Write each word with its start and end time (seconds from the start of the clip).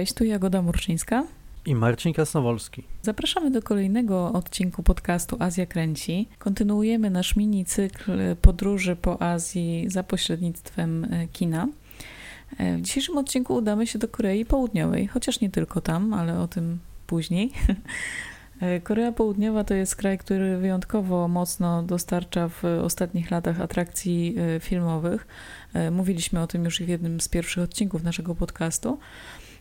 Cześć, 0.00 0.12
tu 0.12 0.24
Jagoda 0.24 0.62
Murczyńska 0.62 1.24
i 1.66 1.74
Marcin 1.74 2.12
Kasnowolski. 2.12 2.82
Zapraszamy 3.02 3.50
do 3.50 3.62
kolejnego 3.62 4.32
odcinku 4.32 4.82
podcastu 4.82 5.36
Azja 5.38 5.66
Kręci. 5.66 6.28
Kontynuujemy 6.38 7.10
nasz 7.10 7.36
mini 7.36 7.64
cykl 7.64 8.12
podróży 8.42 8.96
po 8.96 9.22
Azji 9.22 9.84
za 9.88 10.02
pośrednictwem 10.02 11.04
e, 11.04 11.28
kina. 11.28 11.68
E, 12.58 12.76
w 12.76 12.80
dzisiejszym 12.80 13.18
odcinku 13.18 13.54
udamy 13.54 13.86
się 13.86 13.98
do 13.98 14.08
Korei 14.08 14.44
Południowej, 14.44 15.06
chociaż 15.06 15.40
nie 15.40 15.50
tylko 15.50 15.80
tam, 15.80 16.14
ale 16.14 16.40
o 16.40 16.48
tym 16.48 16.78
później. 17.06 17.52
E, 18.60 18.80
Korea 18.80 19.12
Południowa 19.12 19.64
to 19.64 19.74
jest 19.74 19.96
kraj, 19.96 20.18
który 20.18 20.58
wyjątkowo 20.58 21.28
mocno 21.28 21.82
dostarcza 21.82 22.48
w 22.48 22.64
ostatnich 22.82 23.30
latach 23.30 23.60
atrakcji 23.60 24.36
filmowych. 24.60 25.26
Mówiliśmy 25.90 26.40
o 26.40 26.46
tym 26.46 26.64
już 26.64 26.78
w 26.78 26.88
jednym 26.88 27.20
z 27.20 27.28
pierwszych 27.28 27.64
odcinków 27.64 28.02
naszego 28.02 28.34
podcastu 28.34 28.98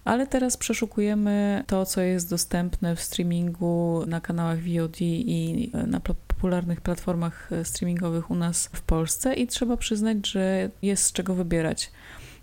ale 0.10 0.28
teraz 0.28 0.58
przeszukujemy 0.58 1.64
to, 1.68 1.86
co 1.86 2.02
jest 2.02 2.30
dostępne 2.30 2.96
w 2.96 3.02
streamingu 3.02 4.04
na 4.08 4.22
kanałach 4.22 4.60
VOD 4.60 5.02
i 5.02 5.72
na 5.88 6.00
popularnych 6.00 6.82
platformach 6.82 7.50
streamingowych 7.64 8.32
u 8.32 8.36
nas 8.36 8.70
w 8.74 8.82
Polsce 8.82 9.34
i 9.34 9.48
trzeba 9.48 9.78
przyznać, 9.78 10.28
że 10.28 10.70
jest 10.82 11.04
z 11.04 11.12
czego 11.12 11.36
wybierać. 11.36 11.92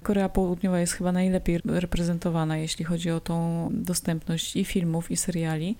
Korea 0.02 0.28
Południowa 0.28 0.80
jest 0.80 0.92
chyba 0.92 1.12
najlepiej 1.12 1.60
reprezentowana, 1.64 2.56
jeśli 2.56 2.84
chodzi 2.84 3.10
o 3.10 3.20
tą 3.20 3.68
dostępność 3.72 4.56
i 4.56 4.64
filmów, 4.64 5.10
i 5.10 5.16
seriali. 5.16 5.76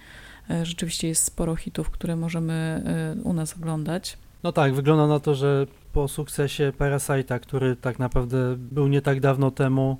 E, 0.51 0.67
rzeczywiście 0.67 1.09
jest 1.09 1.25
sporo 1.25 1.57
hitów, 1.57 1.91
które 1.91 2.17
możemy 2.17 2.83
e, 2.87 3.23
u 3.23 3.33
nas 3.33 3.57
oglądać. 3.57 4.19
No 4.43 4.53
tak, 4.53 4.75
wygląda 4.75 5.07
na 5.07 5.21
to, 5.21 5.35
że 5.35 5.67
po 5.93 6.09
sukcesie 6.09 6.73
Parasite'a, 6.79 7.41
który 7.41 7.77
tak 7.77 7.99
naprawdę 7.99 8.57
był 8.57 8.89
nie 8.89 9.03
tak 9.03 9.21
dawno 9.21 9.51
temu, 9.51 9.97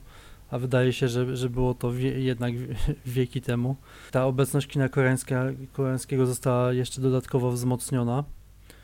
a 0.51 0.59
wydaje 0.59 0.93
się, 0.93 1.09
że, 1.09 1.37
że 1.37 1.51
było 1.51 1.75
to 1.75 1.93
wie, 1.93 2.21
jednak 2.21 2.55
wieki 3.07 3.41
temu. 3.41 3.77
Ta 4.11 4.27
obecność 4.27 4.67
kina 4.67 4.89
koreańskiego 5.73 6.27
została 6.27 6.73
jeszcze 6.73 7.01
dodatkowo 7.01 7.51
wzmocniona. 7.51 8.25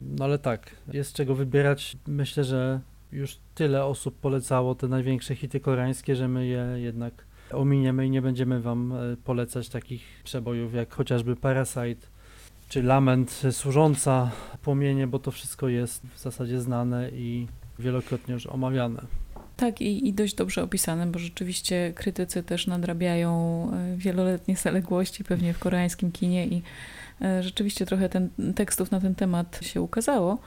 No 0.01 0.25
ale 0.25 0.39
tak, 0.39 0.77
jest 0.93 1.15
czego 1.15 1.35
wybierać. 1.35 1.97
Myślę, 2.07 2.45
że 2.45 2.81
już 3.13 3.39
tyle 3.55 3.85
osób 3.85 4.19
polecało 4.21 4.75
te 4.75 4.89
największe 4.89 5.35
hity 5.35 5.61
koreańskie, 5.61 6.17
że 6.17 6.29
my 6.29 6.47
je 6.47 6.67
jednak 6.77 7.25
ominiemy 7.53 8.07
i 8.07 8.11
nie 8.11 8.23
będziemy 8.23 8.61
wam 8.61 8.93
e, 8.93 9.17
polecać 9.17 9.69
takich 9.69 10.03
przebojów 10.25 10.75
jak 10.75 10.95
chociażby 10.95 11.37
Parasite 11.37 12.07
czy 12.69 12.83
Lament 12.83 13.43
służąca 13.51 14.31
płomienie, 14.63 15.07
bo 15.07 15.19
to 15.19 15.31
wszystko 15.31 15.69
jest 15.69 16.07
w 16.07 16.19
zasadzie 16.19 16.61
znane 16.61 17.11
i 17.11 17.47
wielokrotnie 17.79 18.35
już 18.35 18.47
omawiane. 18.47 19.03
Tak, 19.63 19.81
i, 19.81 20.09
i 20.09 20.13
dość 20.13 20.35
dobrze 20.35 20.63
opisane, 20.63 21.07
bo 21.07 21.19
rzeczywiście 21.19 21.93
krytycy 21.95 22.43
też 22.43 22.67
nadrabiają 22.67 23.33
e, 23.73 23.97
wieloletnie 23.97 24.57
zaległości 24.57 25.25
pewnie 25.25 25.53
w 25.53 25.59
koreańskim 25.59 26.13
kinie 26.13 26.47
i 26.47 26.63
e, 27.21 27.43
rzeczywiście 27.43 27.87
trochę 27.87 28.09
ten, 28.09 28.29
tekstów 28.55 28.91
na 28.91 29.01
ten 29.01 29.15
temat 29.15 29.59
się 29.63 29.83
ukazało. 29.83 30.39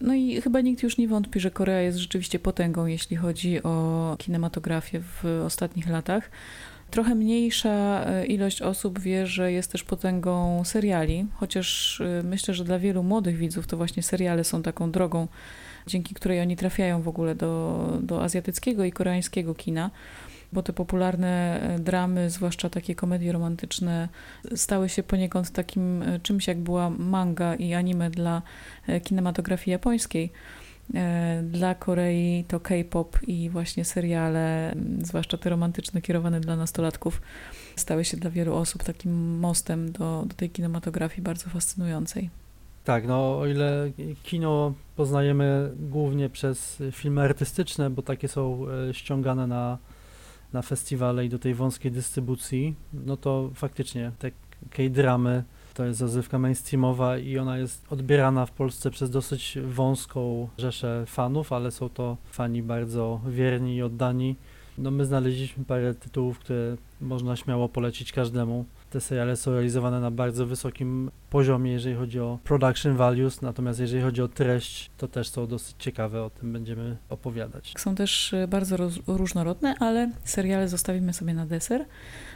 No 0.00 0.14
i 0.14 0.40
chyba 0.40 0.60
nikt 0.60 0.82
już 0.82 0.98
nie 0.98 1.08
wątpi, 1.08 1.40
że 1.40 1.50
Korea 1.50 1.80
jest 1.80 1.98
rzeczywiście 1.98 2.38
potęgą, 2.38 2.86
jeśli 2.86 3.16
chodzi 3.16 3.62
o 3.62 4.16
kinematografię 4.18 5.00
w 5.00 5.42
ostatnich 5.46 5.88
latach. 5.88 6.30
Trochę 6.90 7.14
mniejsza 7.14 8.04
e, 8.06 8.26
ilość 8.26 8.62
osób 8.62 9.00
wie, 9.00 9.26
że 9.26 9.52
jest 9.52 9.72
też 9.72 9.84
potęgą 9.84 10.64
seriali, 10.64 11.26
chociaż 11.34 12.02
myślę, 12.24 12.54
że 12.54 12.64
dla 12.64 12.78
wielu 12.78 13.02
młodych 13.02 13.36
widzów 13.36 13.66
to 13.66 13.76
właśnie 13.76 14.02
seriale 14.02 14.44
są 14.44 14.62
taką 14.62 14.90
drogą 14.90 15.28
dzięki 15.86 16.14
której 16.14 16.40
oni 16.40 16.56
trafiają 16.56 17.02
w 17.02 17.08
ogóle 17.08 17.34
do, 17.34 17.98
do 18.02 18.22
azjatyckiego 18.22 18.84
i 18.84 18.92
koreańskiego 18.92 19.54
kina 19.54 19.90
bo 20.52 20.62
te 20.62 20.72
popularne 20.72 21.60
e, 21.60 21.78
dramy, 21.78 22.30
zwłaszcza 22.30 22.70
takie 22.70 22.94
komedie 22.94 23.32
romantyczne, 23.32 24.08
stały 24.54 24.88
się 24.88 25.02
poniekąd 25.02 25.50
takim 25.50 26.02
e, 26.02 26.20
czymś, 26.20 26.46
jak 26.46 26.58
była 26.58 26.90
manga 26.90 27.54
i 27.54 27.74
anime 27.74 28.10
dla 28.10 28.42
e, 28.86 29.00
kinematografii 29.00 29.72
japońskiej. 29.72 30.32
Dla 31.42 31.74
Korei 31.74 32.44
to 32.48 32.60
K-pop 32.60 33.18
i 33.26 33.50
właśnie 33.50 33.84
seriale, 33.84 34.74
zwłaszcza 35.02 35.38
te 35.38 35.50
romantyczne, 35.50 36.02
kierowane 36.02 36.40
dla 36.40 36.56
nastolatków, 36.56 37.22
stały 37.76 38.04
się 38.04 38.16
dla 38.16 38.30
wielu 38.30 38.54
osób 38.54 38.84
takim 38.84 39.38
mostem 39.38 39.92
do, 39.92 40.24
do 40.26 40.34
tej 40.34 40.50
kinematografii 40.50 41.22
bardzo 41.22 41.50
fascynującej. 41.50 42.41
Tak, 42.84 43.06
no 43.06 43.38
o 43.38 43.46
ile 43.46 43.90
kino 44.22 44.74
poznajemy 44.96 45.72
głównie 45.76 46.28
przez 46.28 46.82
filmy 46.92 47.22
artystyczne, 47.22 47.90
bo 47.90 48.02
takie 48.02 48.28
są 48.28 48.66
e, 48.88 48.94
ściągane 48.94 49.46
na, 49.46 49.78
na 50.52 50.62
festiwale 50.62 51.24
i 51.24 51.28
do 51.28 51.38
tej 51.38 51.54
wąskiej 51.54 51.92
dystrybucji, 51.92 52.74
no 52.92 53.16
to 53.16 53.50
faktycznie 53.54 54.12
te 54.18 54.30
K-dramy 54.70 55.44
to 55.74 55.84
jest 55.84 56.00
rozrywka 56.00 56.38
mainstreamowa 56.38 57.18
i 57.18 57.38
ona 57.38 57.58
jest 57.58 57.92
odbierana 57.92 58.46
w 58.46 58.50
Polsce 58.50 58.90
przez 58.90 59.10
dosyć 59.10 59.58
wąską 59.64 60.48
rzeszę 60.58 61.04
fanów, 61.06 61.52
ale 61.52 61.70
są 61.70 61.88
to 61.88 62.16
fani 62.30 62.62
bardzo 62.62 63.20
wierni 63.28 63.76
i 63.76 63.82
oddani. 63.82 64.36
No 64.78 64.90
my 64.90 65.04
znaleźliśmy 65.04 65.64
parę 65.64 65.94
tytułów, 65.94 66.38
które 66.38 66.76
można 67.00 67.36
śmiało 67.36 67.68
polecić 67.68 68.12
każdemu. 68.12 68.64
Te 68.92 69.00
seriale 69.00 69.36
są 69.36 69.52
realizowane 69.52 70.00
na 70.00 70.10
bardzo 70.10 70.46
wysokim 70.46 71.10
poziomie, 71.30 71.72
jeżeli 71.72 71.96
chodzi 71.96 72.20
o 72.20 72.38
production 72.44 72.96
values, 72.96 73.42
natomiast 73.42 73.80
jeżeli 73.80 74.02
chodzi 74.02 74.22
o 74.22 74.28
treść, 74.28 74.90
to 74.96 75.08
też 75.08 75.28
są 75.28 75.46
dosyć 75.46 75.76
ciekawe, 75.78 76.22
o 76.22 76.30
tym 76.30 76.52
będziemy 76.52 76.96
opowiadać. 77.08 77.74
Są 77.78 77.94
też 77.94 78.34
e, 78.34 78.48
bardzo 78.48 78.76
różnorodne, 79.06 79.74
ale 79.78 80.10
seriale 80.24 80.68
zostawimy 80.68 81.12
sobie 81.12 81.34
na 81.34 81.46
deser 81.46 81.84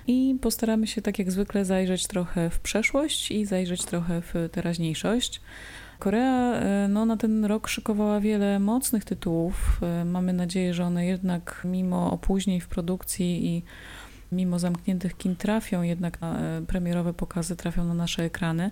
i 0.06 0.36
postaramy 0.40 0.86
się 0.86 1.02
tak 1.02 1.18
jak 1.18 1.30
zwykle 1.30 1.64
zajrzeć 1.64 2.06
trochę 2.06 2.50
w 2.50 2.60
przeszłość 2.60 3.30
i 3.30 3.44
zajrzeć 3.44 3.84
trochę 3.84 4.22
w 4.22 4.34
teraźniejszość. 4.52 5.40
Korea 5.98 6.54
e, 6.54 6.88
no, 6.88 7.04
na 7.04 7.16
ten 7.16 7.44
rok 7.44 7.68
szykowała 7.68 8.20
wiele 8.20 8.58
mocnych 8.60 9.04
tytułów. 9.04 9.80
E, 9.82 10.04
mamy 10.04 10.32
nadzieję, 10.32 10.74
że 10.74 10.84
one 10.84 11.06
jednak 11.06 11.62
mimo 11.64 12.12
opóźnień 12.12 12.60
w 12.60 12.68
produkcji 12.68 13.46
i 13.46 13.62
mimo 14.32 14.58
zamkniętych 14.58 15.16
kin 15.16 15.36
trafią 15.36 15.82
jednak 15.82 16.20
na 16.20 16.40
e, 16.40 16.62
premierowe 16.66 17.14
pokazy, 17.14 17.56
trafią 17.56 17.84
na 17.84 17.94
nasze 17.94 18.22
ekrany. 18.22 18.70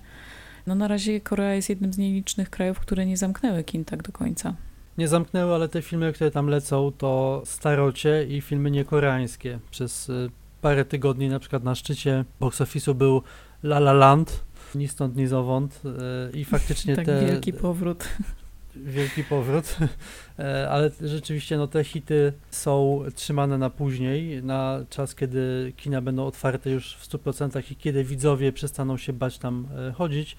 No 0.66 0.74
na 0.74 0.88
razie 0.88 1.20
Korea 1.20 1.54
jest 1.54 1.68
jednym 1.68 1.92
z 1.92 1.98
nielicznych 1.98 2.50
krajów, 2.50 2.80
które 2.80 3.06
nie 3.06 3.16
zamknęły 3.16 3.64
kin 3.64 3.84
tak 3.84 4.02
do 4.02 4.12
końca. 4.12 4.54
Nie 4.98 5.08
zamknęły, 5.08 5.54
ale 5.54 5.68
te 5.68 5.82
filmy, 5.82 6.12
które 6.12 6.30
tam 6.30 6.46
lecą, 6.46 6.92
to 6.98 7.42
starocie 7.44 8.24
i 8.24 8.40
filmy 8.40 8.70
niekoreańskie. 8.70 9.58
Przez 9.70 10.10
e, 10.10 10.12
parę 10.60 10.84
tygodni 10.84 11.28
na 11.28 11.38
przykład 11.38 11.64
na 11.64 11.74
szczycie 11.74 12.24
box 12.40 12.60
office'u 12.60 12.94
był 12.94 13.22
La 13.62 13.76
La 13.76 13.92
Land, 13.92 14.44
ni 14.74 14.88
stąd, 14.88 15.16
ni 15.16 15.26
zowąd 15.26 15.82
e, 15.84 16.38
i 16.38 16.44
faktycznie 16.44 16.96
tak 16.96 17.06
te... 17.06 17.26
wielki 17.26 17.52
powrót 17.52 18.08
wielki 18.76 19.24
powrót, 19.24 19.76
e, 20.38 20.70
ale 20.70 20.90
rzeczywiście 21.00 21.56
no, 21.56 21.66
te 21.66 21.84
hity 21.84 22.32
są 22.50 23.04
trzymane 23.14 23.58
na 23.58 23.70
później, 23.70 24.42
na 24.42 24.80
czas, 24.90 25.14
kiedy 25.14 25.72
kina 25.76 26.00
będą 26.00 26.26
otwarte 26.26 26.70
już 26.70 26.96
w 26.96 27.08
100% 27.08 27.72
i 27.72 27.76
kiedy 27.76 28.04
widzowie 28.04 28.52
przestaną 28.52 28.96
się 28.96 29.12
bać 29.12 29.38
tam 29.38 29.68
e, 29.88 29.92
chodzić. 29.92 30.36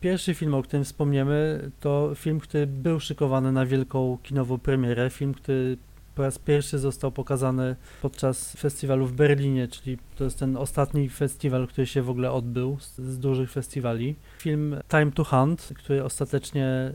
Pierwszy 0.00 0.34
film, 0.34 0.54
o 0.54 0.62
którym 0.62 0.84
wspomniemy, 0.84 1.70
to 1.80 2.12
film, 2.14 2.40
który 2.40 2.66
był 2.66 3.00
szykowany 3.00 3.52
na 3.52 3.66
wielką 3.66 4.18
kinową 4.22 4.58
premierę, 4.58 5.10
film, 5.10 5.34
który 5.34 5.76
po 6.14 6.22
raz 6.22 6.38
pierwszy 6.38 6.78
został 6.78 7.12
pokazany 7.12 7.76
podczas 8.02 8.56
festiwalu 8.56 9.06
w 9.06 9.12
Berlinie, 9.12 9.68
czyli 9.68 9.98
to 10.16 10.24
jest 10.24 10.38
ten 10.38 10.56
ostatni 10.56 11.08
festiwal, 11.08 11.68
który 11.68 11.86
się 11.86 12.02
w 12.02 12.10
ogóle 12.10 12.32
odbył 12.32 12.76
z, 12.80 12.98
z 12.98 13.18
dużych 13.18 13.50
festiwali. 13.50 14.14
Film 14.38 14.76
Time 14.88 15.12
to 15.12 15.24
Hunt, 15.24 15.72
który 15.76 16.04
ostatecznie 16.04 16.92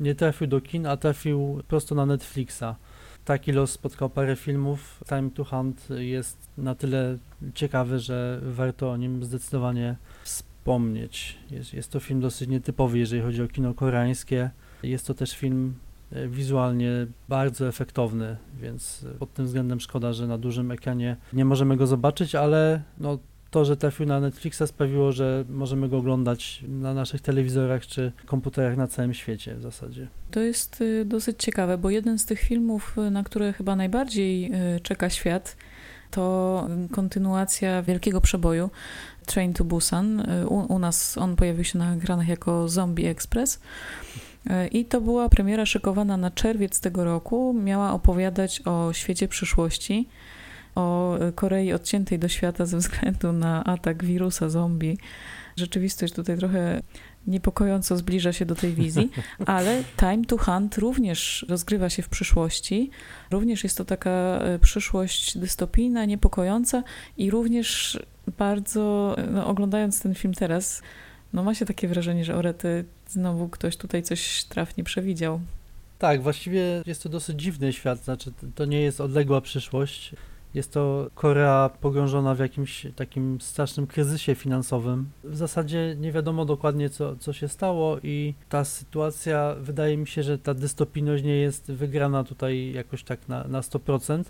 nie 0.00 0.14
trafił 0.14 0.46
do 0.46 0.60
kin, 0.60 0.86
a 0.86 0.96
trafił 0.96 1.62
prosto 1.68 1.94
na 1.94 2.06
Netflixa. 2.06 2.76
Taki 3.24 3.52
los 3.52 3.70
spotkał 3.70 4.10
parę 4.10 4.36
filmów. 4.36 5.04
Time 5.08 5.30
to 5.30 5.44
Hunt 5.44 5.88
jest 5.90 6.38
na 6.58 6.74
tyle 6.74 7.18
ciekawy, 7.54 7.98
że 7.98 8.40
warto 8.42 8.90
o 8.90 8.96
nim 8.96 9.24
zdecydowanie 9.24 9.96
wspomnieć. 10.24 11.36
Jest, 11.50 11.74
jest 11.74 11.92
to 11.92 12.00
film 12.00 12.20
dosyć 12.20 12.48
nietypowy, 12.48 12.98
jeżeli 12.98 13.22
chodzi 13.22 13.42
o 13.42 13.48
kino 13.48 13.74
koreańskie. 13.74 14.50
Jest 14.82 15.06
to 15.06 15.14
też 15.14 15.36
film 15.36 15.74
e, 16.12 16.28
wizualnie 16.28 17.06
bardzo 17.28 17.68
efektowny, 17.68 18.36
więc 18.60 19.06
pod 19.18 19.32
tym 19.32 19.46
względem 19.46 19.80
szkoda, 19.80 20.12
że 20.12 20.26
na 20.26 20.38
dużym 20.38 20.70
ekranie 20.70 21.16
nie 21.32 21.44
możemy 21.44 21.76
go 21.76 21.86
zobaczyć, 21.86 22.34
ale 22.34 22.82
no, 22.98 23.18
to, 23.50 23.64
że 23.64 23.76
trafił 23.76 24.06
na 24.06 24.20
Netflixa 24.20 24.62
sprawiło, 24.66 25.12
że 25.12 25.44
możemy 25.48 25.88
go 25.88 25.98
oglądać 25.98 26.64
na 26.68 26.94
naszych 26.94 27.20
telewizorach 27.20 27.86
czy 27.86 28.12
komputerach 28.26 28.76
na 28.76 28.86
całym 28.86 29.14
świecie 29.14 29.54
w 29.54 29.62
zasadzie. 29.62 30.08
To 30.30 30.40
jest 30.40 30.80
y, 30.80 31.04
dosyć 31.04 31.42
ciekawe, 31.42 31.78
bo 31.78 31.90
jeden 31.90 32.18
z 32.18 32.24
tych 32.24 32.40
filmów, 32.40 32.96
y, 32.98 33.10
na 33.10 33.22
które 33.22 33.52
chyba 33.52 33.76
najbardziej 33.76 34.52
y, 34.76 34.80
czeka 34.80 35.10
świat, 35.10 35.56
to 36.10 36.66
kontynuacja 36.92 37.82
wielkiego 37.82 38.20
przeboju 38.20 38.70
Train 39.26 39.52
to 39.52 39.64
Busan. 39.64 40.22
U, 40.48 40.74
u 40.74 40.78
nas 40.78 41.18
on 41.18 41.36
pojawił 41.36 41.64
się 41.64 41.78
na 41.78 41.94
ekranach 41.94 42.28
jako 42.28 42.68
Zombie 42.68 43.06
Express. 43.06 43.60
I 44.72 44.84
to 44.84 45.00
była 45.00 45.28
premiera 45.28 45.66
szykowana 45.66 46.16
na 46.16 46.30
czerwiec 46.30 46.80
tego 46.80 47.04
roku. 47.04 47.54
Miała 47.64 47.92
opowiadać 47.92 48.62
o 48.64 48.92
świecie 48.92 49.28
przyszłości 49.28 50.08
o 50.78 51.18
Korei 51.34 51.72
odciętej 51.72 52.18
do 52.18 52.28
świata 52.28 52.66
ze 52.66 52.76
względu 52.76 53.32
na 53.32 53.64
atak 53.64 54.04
wirusa 54.04 54.48
zombie. 54.48 54.98
Rzeczywistość 55.56 56.14
tutaj 56.14 56.38
trochę 56.38 56.82
niepokojąco 57.26 57.96
zbliża 57.96 58.32
się 58.32 58.46
do 58.46 58.54
tej 58.54 58.74
wizji, 58.74 59.10
ale 59.46 59.84
Time 59.96 60.24
to 60.24 60.38
Hunt 60.38 60.78
również 60.78 61.46
rozgrywa 61.48 61.90
się 61.90 62.02
w 62.02 62.08
przyszłości. 62.08 62.90
Również 63.30 63.64
jest 63.64 63.78
to 63.78 63.84
taka 63.84 64.10
e, 64.10 64.58
przyszłość 64.58 65.38
dystopijna, 65.38 66.04
niepokojąca 66.04 66.82
i 67.16 67.30
również 67.30 67.98
bardzo, 68.38 69.16
no, 69.30 69.46
oglądając 69.46 70.02
ten 70.02 70.14
film 70.14 70.34
teraz, 70.34 70.82
no 71.32 71.42
ma 71.42 71.54
się 71.54 71.66
takie 71.66 71.88
wrażenie, 71.88 72.24
że 72.24 72.36
orety 72.36 72.84
znowu 73.08 73.48
ktoś 73.48 73.76
tutaj 73.76 74.02
coś 74.02 74.44
trafnie 74.44 74.84
przewidział. 74.84 75.40
Tak, 75.98 76.22
właściwie 76.22 76.82
jest 76.86 77.02
to 77.02 77.08
dosyć 77.08 77.40
dziwny 77.40 77.72
świat, 77.72 78.04
znaczy 78.04 78.32
to 78.54 78.64
nie 78.64 78.80
jest 78.80 79.00
odległa 79.00 79.40
przyszłość. 79.40 80.14
Jest 80.54 80.72
to 80.72 81.10
Korea 81.14 81.70
pogrążona 81.80 82.34
w 82.34 82.38
jakimś 82.38 82.86
takim 82.96 83.40
strasznym 83.40 83.86
kryzysie 83.86 84.34
finansowym. 84.34 85.10
W 85.24 85.36
zasadzie 85.36 85.96
nie 85.98 86.12
wiadomo 86.12 86.44
dokładnie, 86.44 86.90
co, 86.90 87.16
co 87.16 87.32
się 87.32 87.48
stało, 87.48 87.98
i 88.02 88.34
ta 88.48 88.64
sytuacja, 88.64 89.56
wydaje 89.60 89.96
mi 89.96 90.06
się, 90.06 90.22
że 90.22 90.38
ta 90.38 90.54
dystopijność 90.54 91.24
nie 91.24 91.36
jest 91.36 91.72
wygrana 91.72 92.24
tutaj 92.24 92.72
jakoś 92.72 93.04
tak 93.04 93.28
na, 93.28 93.44
na 93.44 93.60
100%, 93.60 94.24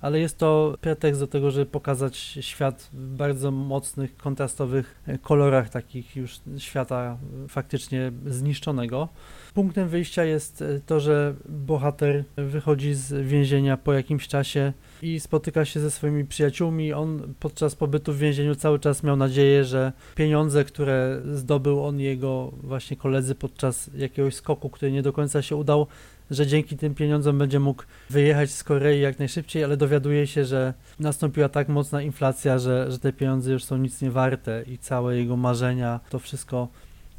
ale 0.00 0.20
jest 0.20 0.38
to 0.38 0.74
pretekst 0.80 1.20
do 1.20 1.26
tego, 1.26 1.50
żeby 1.50 1.66
pokazać 1.66 2.16
świat 2.16 2.90
w 2.92 3.16
bardzo 3.16 3.50
mocnych, 3.50 4.16
kontrastowych 4.16 5.02
kolorach, 5.22 5.68
takich 5.70 6.16
już 6.16 6.40
świata 6.58 7.18
faktycznie 7.48 8.12
zniszczonego. 8.26 9.08
Punktem 9.54 9.88
wyjścia 9.88 10.24
jest 10.24 10.64
to, 10.86 11.00
że 11.00 11.34
bohater 11.48 12.24
wychodzi 12.36 12.94
z 12.94 13.26
więzienia 13.26 13.76
po 13.76 13.92
jakimś 13.92 14.28
czasie 14.28 14.72
i 15.02 15.20
spotyka 15.20 15.64
się 15.64 15.80
ze 15.80 15.90
swoimi 15.90 16.24
przyjaciółmi. 16.24 16.92
On 16.92 17.34
podczas 17.40 17.74
pobytu 17.74 18.12
w 18.12 18.18
więzieniu 18.18 18.54
cały 18.54 18.78
czas 18.78 19.02
miał 19.02 19.16
nadzieję, 19.16 19.64
że 19.64 19.92
pieniądze, 20.14 20.64
które 20.64 21.20
zdobył 21.34 21.84
on 21.84 22.00
i 22.00 22.02
jego 22.02 22.52
właśnie 22.62 22.96
koledzy 22.96 23.34
podczas 23.34 23.90
jakiegoś 23.94 24.34
skoku, 24.34 24.70
który 24.70 24.92
nie 24.92 25.02
do 25.02 25.12
końca 25.12 25.42
się 25.42 25.56
udał, 25.56 25.86
że 26.30 26.46
dzięki 26.46 26.76
tym 26.76 26.94
pieniądzom 26.94 27.38
będzie 27.38 27.60
mógł 27.60 27.82
wyjechać 28.10 28.50
z 28.50 28.64
Korei 28.64 29.00
jak 29.00 29.18
najszybciej, 29.18 29.64
ale 29.64 29.76
dowiaduje 29.76 30.26
się, 30.26 30.44
że 30.44 30.74
nastąpiła 30.98 31.48
tak 31.48 31.68
mocna 31.68 32.02
inflacja, 32.02 32.58
że, 32.58 32.90
że 32.90 32.98
te 32.98 33.12
pieniądze 33.12 33.52
już 33.52 33.64
są 33.64 33.76
nic 33.76 34.02
nie 34.02 34.10
warte 34.10 34.62
i 34.66 34.78
całe 34.78 35.16
jego 35.16 35.36
marzenia, 35.36 36.00
to 36.10 36.18
wszystko 36.18 36.68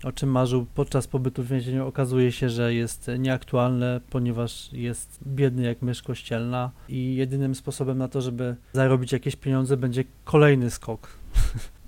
o 0.03 0.11
czym 0.11 0.29
marzył 0.29 0.65
podczas 0.65 1.07
pobytu 1.07 1.43
w 1.43 1.47
więzieniu, 1.47 1.87
okazuje 1.87 2.31
się, 2.31 2.49
że 2.49 2.73
jest 2.73 3.11
nieaktualne, 3.19 4.01
ponieważ 4.09 4.69
jest 4.73 5.19
biedny 5.27 5.63
jak 5.63 5.81
mysz 5.81 6.01
kościelna 6.01 6.71
i 6.89 7.15
jedynym 7.15 7.55
sposobem 7.55 7.97
na 7.97 8.07
to, 8.07 8.21
żeby 8.21 8.55
zarobić 8.73 9.11
jakieś 9.11 9.35
pieniądze 9.35 9.77
będzie 9.77 10.03
kolejny 10.23 10.71
skok. 10.71 11.07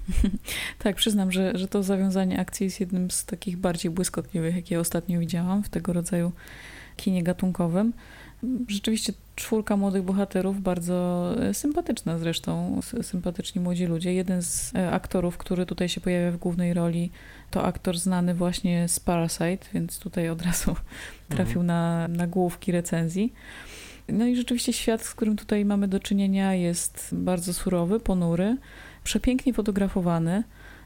tak, 0.84 0.96
przyznam, 0.96 1.32
że, 1.32 1.58
że 1.58 1.68
to 1.68 1.84
zawiązanie 1.84 2.40
akcji 2.40 2.64
jest 2.64 2.80
jednym 2.80 3.12
z 3.12 3.26
takich 3.26 3.58
bardziej 3.58 3.92
błyskotliwych, 3.92 4.56
jakie 4.56 4.80
ostatnio 4.80 5.20
widziałam 5.20 5.64
w 5.64 5.70
tego 5.70 5.94
rodzaju 5.94 6.32
kinie 6.96 7.24
gatunkowym. 7.24 7.94
Rzeczywiście 8.68 9.14
czwórka 9.36 9.78
młodych 9.78 10.04
bohaterów, 10.04 10.62
bardzo 10.62 11.30
sympatyczna 11.54 12.18
zresztą, 12.18 12.80
sympatyczni 13.02 13.62
młodzi 13.62 13.86
ludzie. 13.86 14.14
Jeden 14.14 14.42
z 14.42 14.76
e, 14.76 14.92
aktorów, 14.92 15.38
który 15.38 15.66
tutaj 15.66 15.90
się 15.90 16.02
pojawia 16.02 16.32
w 16.32 16.38
głównej 16.38 16.74
roli, 16.74 17.12
to 17.56 17.64
aktor 17.64 17.98
znany 17.98 18.34
właśnie 18.34 18.88
z 18.88 19.00
Parasite, 19.00 19.66
więc 19.74 20.00
tutaj 20.00 20.30
od 20.30 20.42
razu 20.42 20.76
trafił 21.36 21.62
mhm. 21.62 21.66
na, 21.66 22.08
na 22.08 22.28
główki 22.28 22.72
recenzji. 22.72 23.34
No 24.10 24.26
i 24.26 24.36
rzeczywiście 24.36 24.74
świat, 24.74 25.02
z 25.02 25.14
którym 25.14 25.36
tutaj 25.36 25.66
mamy 25.66 25.88
do 25.88 26.00
czynienia 26.00 26.54
jest 26.54 27.10
bardzo 27.12 27.54
surowy, 27.54 28.00
ponury, 28.00 28.58
przepięknie 29.04 29.54
fotografowany 29.54 30.44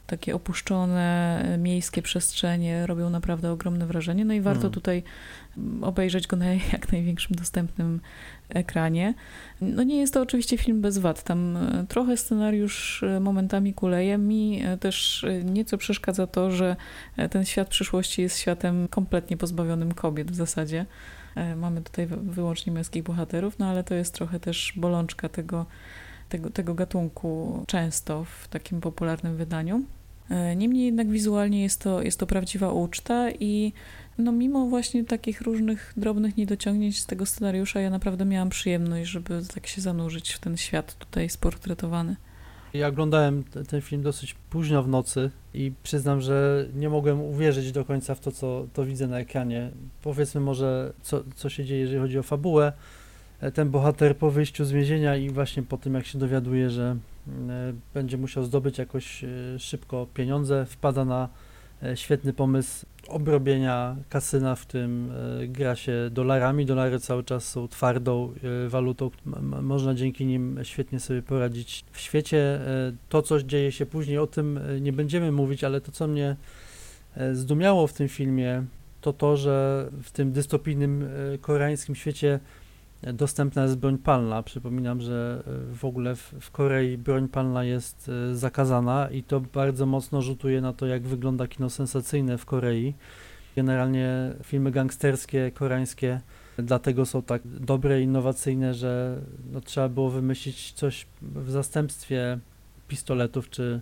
takie 0.09 0.35
opuszczone 0.35 1.41
e, 1.43 1.57
miejskie 1.57 2.01
przestrzenie 2.01 2.87
robią 2.87 3.09
naprawdę 3.09 3.51
ogromne 3.51 3.85
wrażenie. 3.85 4.25
No 4.25 4.33
i 4.33 4.41
warto 4.41 4.61
hmm. 4.61 4.73
tutaj 4.73 5.03
mm, 5.57 5.83
obejrzeć 5.83 6.27
go 6.27 6.37
na 6.37 6.45
jak 6.73 6.91
największym 6.91 7.35
dostępnym 7.35 8.01
ekranie. 8.49 9.13
No 9.61 9.83
nie 9.83 9.99
jest 9.99 10.13
to 10.13 10.21
oczywiście 10.21 10.57
film 10.57 10.81
bez 10.81 10.97
wad. 10.97 11.23
Tam 11.23 11.57
e, 11.57 11.85
trochę 11.87 12.17
scenariusz 12.17 13.03
e, 13.03 13.19
momentami 13.19 13.73
kuleje. 13.73 14.17
Mi 14.17 14.63
też 14.79 15.25
nieco 15.43 15.77
przeszkadza 15.77 16.27
to, 16.27 16.51
że 16.51 16.75
ten 17.29 17.45
świat 17.45 17.67
przyszłości 17.67 18.21
jest 18.21 18.39
światem 18.39 18.87
kompletnie 18.87 19.37
pozbawionym 19.37 19.93
kobiet 19.93 20.31
w 20.31 20.35
zasadzie. 20.35 20.85
Mamy 21.55 21.81
tutaj 21.81 22.07
wyłącznie 22.07 22.73
męskich 22.73 23.03
bohaterów, 23.03 23.59
no 23.59 23.65
ale 23.65 23.83
to 23.83 23.95
jest 23.95 24.13
trochę 24.13 24.39
też 24.39 24.73
bolączka 24.75 25.29
tego, 25.29 25.65
tego, 26.29 26.49
tego 26.49 26.73
gatunku 26.73 27.63
często 27.67 28.23
w 28.23 28.47
takim 28.47 28.81
popularnym 28.81 29.37
wydaniu. 29.37 29.83
E, 30.29 30.55
niemniej 30.55 30.85
jednak 30.85 31.09
wizualnie 31.09 31.63
jest 31.63 31.81
to, 31.81 32.01
jest 32.01 32.19
to 32.19 32.27
prawdziwa 32.27 32.71
uczta 32.71 33.31
i 33.31 33.73
no 34.17 34.31
mimo 34.31 34.65
właśnie 34.65 35.03
takich 35.03 35.41
różnych 35.41 35.93
drobnych 35.97 36.37
niedociągnięć 36.37 36.99
z 36.99 37.05
tego 37.05 37.25
scenariusza, 37.25 37.79
ja 37.79 37.89
naprawdę 37.89 38.25
miałam 38.25 38.49
przyjemność, 38.49 39.09
żeby 39.09 39.41
tak 39.53 39.67
się 39.67 39.81
zanurzyć 39.81 40.33
w 40.33 40.39
ten 40.39 40.57
świat 40.57 40.97
tutaj 40.97 41.29
sportretowany. 41.29 42.15
Ja 42.73 42.87
oglądałem 42.87 43.43
ten 43.67 43.81
film 43.81 44.01
dosyć 44.01 44.35
późno 44.49 44.83
w 44.83 44.87
nocy 44.87 45.31
i 45.53 45.71
przyznam, 45.83 46.21
że 46.21 46.65
nie 46.75 46.89
mogłem 46.89 47.21
uwierzyć 47.21 47.71
do 47.71 47.85
końca 47.85 48.15
w 48.15 48.19
to, 48.19 48.31
co 48.31 48.67
to 48.73 48.85
widzę 48.85 49.07
na 49.07 49.19
ekranie. 49.19 49.71
Powiedzmy 50.01 50.41
może, 50.41 50.93
co, 51.01 51.23
co 51.35 51.49
się 51.49 51.65
dzieje, 51.65 51.81
jeżeli 51.81 51.99
chodzi 51.99 52.19
o 52.19 52.23
fabułę. 52.23 52.73
E, 53.41 53.51
ten 53.51 53.69
bohater 53.69 54.17
po 54.17 54.31
wyjściu 54.31 54.65
z 54.65 54.71
więzienia 54.71 55.15
i 55.15 55.29
właśnie 55.29 55.63
po 55.63 55.77
tym, 55.77 55.93
jak 55.93 56.05
się 56.05 56.19
dowiaduje, 56.19 56.69
że 56.69 56.95
będzie 57.93 58.17
musiał 58.17 58.43
zdobyć 58.43 58.77
jakoś 58.77 59.23
e, 59.23 59.27
szybko 59.59 60.07
pieniądze, 60.13 60.65
wpada 60.65 61.05
na 61.05 61.29
e, 61.83 61.97
świetny 61.97 62.33
pomysł 62.33 62.85
obrobienia 63.07 63.95
kasyna, 64.09 64.55
w 64.55 64.61
którym 64.61 65.11
gra 65.47 65.75
się 65.75 65.93
dolarami. 66.11 66.65
Dolary 66.65 66.99
cały 66.99 67.23
czas 67.23 67.47
są 67.47 67.67
twardą 67.67 68.33
walutą, 68.67 69.11
można 69.61 69.93
dzięki 69.95 70.25
nim 70.25 70.59
świetnie 70.63 70.99
sobie 70.99 71.21
poradzić 71.21 71.85
w 71.91 71.99
świecie. 71.99 72.59
To, 73.09 73.21
co 73.21 73.43
dzieje 73.43 73.71
się 73.71 73.85
później, 73.85 74.17
o 74.17 74.27
tym 74.27 74.59
nie 74.81 74.93
będziemy 74.93 75.31
mówić, 75.31 75.63
ale 75.63 75.81
to, 75.81 75.91
co 75.91 76.07
mnie 76.07 76.35
zdumiało 77.33 77.87
w 77.87 77.93
tym 77.93 78.07
filmie, 78.07 78.63
to 79.01 79.13
to, 79.13 79.37
że 79.37 79.87
w 80.03 80.11
tym 80.11 80.31
dystopijnym 80.31 81.09
koreańskim 81.41 81.95
świecie 81.95 82.39
dostępna 83.03 83.63
jest 83.63 83.77
broń 83.77 83.97
palna. 83.97 84.43
Przypominam, 84.43 85.01
że 85.01 85.43
e, 85.47 85.75
w 85.75 85.85
ogóle 85.85 86.15
w, 86.15 86.33
w, 86.39 86.51
Korei 86.51 86.97
broń 86.97 87.27
palna 87.27 87.63
jest 87.63 88.11
e, 88.31 88.35
zakazana 88.35 89.09
i 89.09 89.23
to 89.23 89.39
bardzo 89.41 89.85
mocno 89.85 90.21
rzutuje 90.21 90.61
na 90.61 90.73
to, 90.73 90.85
jak 90.85 91.01
wygląda 91.01 91.47
kino 91.47 91.69
sensacyjne 91.69 92.37
w 92.37 92.45
Korei. 92.45 92.93
Generalnie 93.55 94.33
filmy 94.43 94.71
gangsterskie 94.71 95.51
koreańskie 95.51 96.21
dlatego 96.57 97.05
są 97.05 97.21
tak 97.21 97.41
dobre 97.45 98.01
innowacyjne, 98.01 98.73
że 98.73 99.21
no, 99.51 99.61
trzeba 99.61 99.89
było 99.89 100.09
wymyślić 100.09 100.71
coś 100.71 101.07
w 101.21 101.49
zastępstwie 101.49 102.39
pistoletów 102.87 103.49
czy 103.49 103.81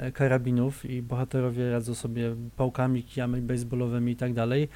E, 0.00 0.12
karabinów 0.12 0.84
i 0.84 1.02
bohaterowie 1.02 1.70
radzą 1.70 1.94
sobie 1.94 2.36
pałkami, 2.56 3.02
kijami 3.02 3.40
baseballowymi 3.40 4.12
i 4.12 4.16
tak 4.16 4.34
dalej. 4.34 4.68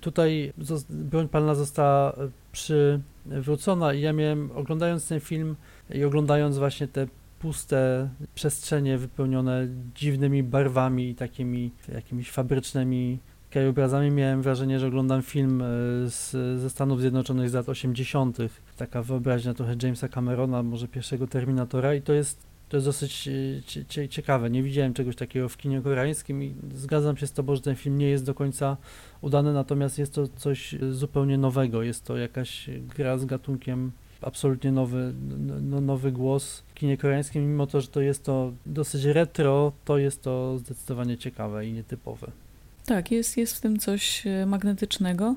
Tutaj 0.00 0.52
broń 0.90 1.28
palna 1.28 1.54
została 1.54 2.16
przywrócona 2.58 3.94
i 3.94 4.00
ja 4.00 4.12
miałem, 4.12 4.50
oglądając 4.54 5.08
ten 5.08 5.20
film 5.20 5.56
i 5.94 6.04
oglądając 6.04 6.58
właśnie 6.58 6.88
te 6.88 7.06
puste 7.38 8.08
przestrzenie 8.34 8.98
wypełnione 8.98 9.68
dziwnymi 9.94 10.42
barwami 10.42 11.10
i 11.10 11.14
takimi 11.14 11.70
jakimiś 11.94 12.30
fabrycznymi 12.30 13.18
krajobrazami, 13.50 14.10
miałem 14.10 14.42
wrażenie, 14.42 14.78
że 14.78 14.86
oglądam 14.86 15.22
film 15.22 15.62
z, 16.06 16.30
ze 16.60 16.70
Stanów 16.70 17.00
Zjednoczonych 17.00 17.50
z 17.50 17.54
lat 17.54 17.68
80. 17.68 18.38
Taka 18.76 19.02
wyobraźnia 19.02 19.54
trochę 19.54 19.76
Jamesa 19.82 20.08
Camerona, 20.08 20.62
może 20.62 20.88
pierwszego 20.88 21.26
Terminatora 21.26 21.94
i 21.94 22.02
to 22.02 22.12
jest 22.12 22.47
to 22.68 22.76
jest 22.76 22.86
dosyć 22.86 23.28
e, 23.98 24.08
ciekawe. 24.08 24.50
Nie 24.50 24.62
widziałem 24.62 24.94
czegoś 24.94 25.16
takiego 25.16 25.48
w 25.48 25.56
kinie 25.56 25.80
koreańskim 25.80 26.42
i 26.42 26.54
zgadzam 26.74 27.16
się 27.16 27.26
z 27.26 27.32
Tobą, 27.32 27.54
że 27.54 27.60
ten 27.60 27.76
film 27.76 27.98
nie 27.98 28.08
jest 28.08 28.24
do 28.24 28.34
końca 28.34 28.76
udany, 29.20 29.52
natomiast 29.52 29.98
jest 29.98 30.14
to 30.14 30.28
coś 30.28 30.74
zupełnie 30.90 31.38
nowego. 31.38 31.82
Jest 31.82 32.04
to 32.04 32.16
jakaś 32.16 32.70
gra 32.96 33.18
z 33.18 33.24
gatunkiem 33.24 33.92
absolutnie 34.20 34.72
nowy, 34.72 35.14
no, 35.62 35.80
nowy 35.80 36.12
głos 36.12 36.62
w 36.68 36.74
kinie 36.74 36.96
koreańskim, 36.96 37.50
mimo 37.50 37.66
to, 37.66 37.80
że 37.80 37.88
to 37.88 38.00
jest 38.00 38.24
to 38.24 38.52
dosyć 38.66 39.04
retro, 39.04 39.72
to 39.84 39.98
jest 39.98 40.22
to 40.22 40.58
zdecydowanie 40.58 41.18
ciekawe 41.18 41.66
i 41.66 41.72
nietypowe. 41.72 42.30
Tak, 42.86 43.10
jest, 43.10 43.36
jest 43.36 43.56
w 43.56 43.60
tym 43.60 43.78
coś 43.78 44.26
e, 44.26 44.46
magnetycznego. 44.46 45.36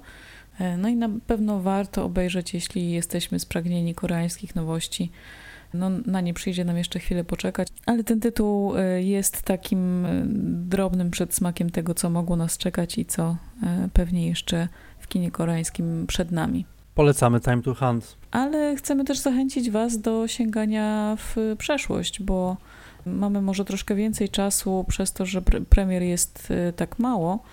E, 0.60 0.78
no 0.78 0.90
i 0.90 0.96
na 0.96 1.10
pewno 1.28 1.60
warto 1.60 2.06
obejrzeć, 2.06 2.54
jeśli 2.54 2.92
jesteśmy 2.92 3.40
spragnieni 3.40 3.96
koreańskich 3.96 4.56
nowości. 4.56 5.12
No, 5.74 5.90
na 6.06 6.22
nie 6.22 6.34
przyjdzie 6.34 6.66
nam 6.66 6.78
jeszcze 6.78 7.00
chwilę 7.00 7.24
poczekać, 7.24 7.68
ale 7.86 8.04
ten 8.04 8.20
tytuł 8.20 8.78
e, 8.78 9.04
jest 9.04 9.42
takim 9.42 10.06
e, 10.06 10.24
drobnym 10.70 11.12
przedsmakiem 11.12 11.70
tego, 11.70 11.94
co 11.94 12.10
mogło 12.10 12.36
nas 12.36 12.58
czekać 12.58 12.98
i 12.98 13.06
co 13.06 13.36
e, 13.64 13.90
pewnie 13.94 14.28
jeszcze 14.28 14.68
w 15.00 15.08
kinie 15.08 15.32
koreańskim 15.32 16.08
przed 16.08 16.32
nami. 16.32 16.66
Polecamy 16.96 17.40
Time 17.40 17.62
to 17.62 17.76
Hunt. 17.76 18.18
ale 18.32 18.76
chcemy 18.76 19.04
też 19.04 19.20
zachęcić 19.20 19.72
Was 19.72 19.98
do 20.02 20.28
sięgania 20.28 21.18
w 21.20 21.56
przeszłość, 21.58 22.24
bo 22.24 22.58
mamy 23.06 23.42
może 23.42 23.66
troszkę 23.66 23.96
więcej 23.96 24.30
czasu 24.30 24.86
przez 24.88 25.14
to, 25.14 25.26
że 25.26 25.42
premier 25.70 26.02
jest 26.04 26.54
tak 26.76 27.00
mało. 27.00 27.44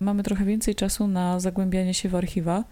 Mamy 0.00 0.22
trochę 0.22 0.44
więcej 0.44 0.74
czasu 0.74 1.06
na 1.06 1.40
zagłębianie 1.40 1.94
się 1.94 2.08
w 2.08 2.14
archiwa. 2.14 2.64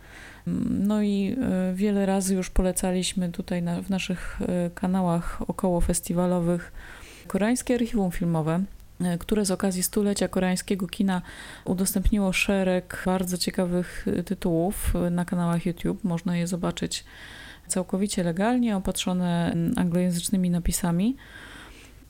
No 0.71 1.03
i 1.03 1.37
y, 1.71 1.75
wiele 1.75 2.07
razy 2.07 2.35
już 2.35 2.51
polecaliśmy 2.51 3.29
tutaj 3.29 3.63
na, 3.63 3.83
w 3.83 3.91
naszych 3.91 4.39
y, 4.41 4.71
kanałach 4.75 5.43
około 5.49 5.81
festiwalowych 5.81 6.73
koreańskie 7.27 7.75
archiwum 7.75 8.11
filmowe, 8.11 8.61
które 9.19 9.45
z 9.45 9.51
okazji 9.51 9.83
stulecia 9.83 10.29
koreańskiego 10.29 10.87
kina 10.87 11.23
udostępniło 11.65 12.33
szereg 12.33 13.03
bardzo 13.07 13.39
ciekawych 13.39 14.07
tytułów 14.27 14.95
na 15.11 15.25
kanałach 15.25 15.67
YouTube. 15.67 16.05
Można 16.05 16.37
je 16.37 16.47
zobaczyć 16.47 17.05
całkowicie 17.67 18.23
legalnie, 18.23 18.77
opatrzone 18.77 19.57
anglojęzycznymi 19.77 20.51
napisami. 20.51 21.17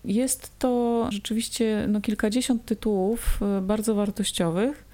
Jest 0.05 0.59
to 0.59 1.07
rzeczywiście 1.11 1.85
no, 1.89 2.01
kilkadziesiąt 2.01 2.65
tytułów 2.65 3.41
bardzo 3.63 3.95
wartościowych, 3.95 4.88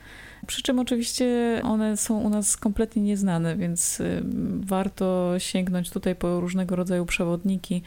przy 0.47 0.63
czym 0.63 0.79
oczywiście 0.79 1.61
one 1.65 1.97
są 1.97 2.21
u 2.21 2.29
nas 2.29 2.57
kompletnie 2.57 3.03
nieznane, 3.03 3.57
więc 3.57 4.01
y, 4.01 4.23
warto 4.61 5.35
sięgnąć 5.39 5.91
tutaj 5.91 6.17
po 6.17 6.41
różnego 6.41 6.77
rodzaju 6.77 7.07
przewodniki 7.07 7.83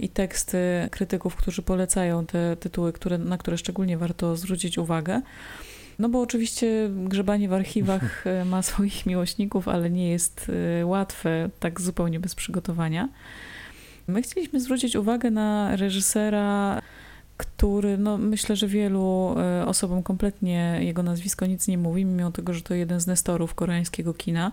i 0.00 0.08
teksty 0.08 0.58
krytyków, 0.90 1.36
którzy 1.36 1.62
polecają 1.62 2.26
te 2.26 2.56
tytuły, 2.56 2.92
które, 2.92 3.18
na 3.18 3.38
które 3.38 3.58
szczególnie 3.58 3.98
warto 3.98 4.36
zwrócić 4.36 4.78
uwagę. 4.78 5.22
No 5.98 6.08
bo 6.08 6.20
oczywiście 6.20 6.90
grzebanie 7.04 7.48
w 7.48 7.52
archiwach 7.52 8.26
e, 8.26 8.44
ma 8.52 8.62
swoich 8.62 9.06
miłośników, 9.06 9.68
ale 9.68 9.90
nie 9.90 10.10
jest 10.10 10.50
e, 10.80 10.86
łatwe 10.86 11.50
tak 11.60 11.80
zupełnie 11.80 12.20
bez 12.20 12.34
przygotowania. 12.34 13.08
My 14.08 14.22
chcieliśmy 14.22 14.60
zwrócić 14.60 14.96
uwagę 14.96 15.30
na 15.30 15.76
reżysera, 15.76 16.82
który, 17.36 17.98
no 17.98 18.18
myślę, 18.18 18.56
że 18.56 18.68
wielu 18.68 19.34
e, 19.38 19.66
osobom 19.66 20.02
kompletnie 20.02 20.78
jego 20.80 21.02
nazwisko 21.02 21.46
nic 21.46 21.68
nie 21.68 21.78
mówi, 21.78 22.04
mimo 22.04 22.32
tego, 22.32 22.54
że 22.54 22.62
to 22.62 22.74
jeden 22.74 23.00
z 23.00 23.06
nestorów 23.06 23.54
koreańskiego 23.54 24.14
kina. 24.14 24.52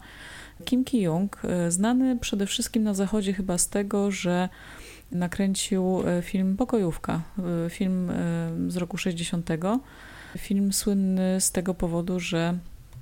Kim 0.66 0.86
Ki-young, 0.86 1.42
znany 1.70 2.20
przede 2.20 2.46
wszystkim 2.46 2.84
na 2.84 2.94
zachodzie 2.94 3.34
chyba 3.34 3.58
z 3.58 3.70
tego, 3.70 4.12
że 4.12 4.50
nakręcił 5.12 6.04
film 6.22 6.58
Pokojówka, 6.58 7.22
film 7.70 8.12
z 8.68 8.78
roku 8.78 8.98
60 8.98 9.50
Film 10.38 10.74
słynny 10.74 11.42
z 11.42 11.52
tego 11.52 11.74
powodu, 11.74 12.20
że 12.20 12.58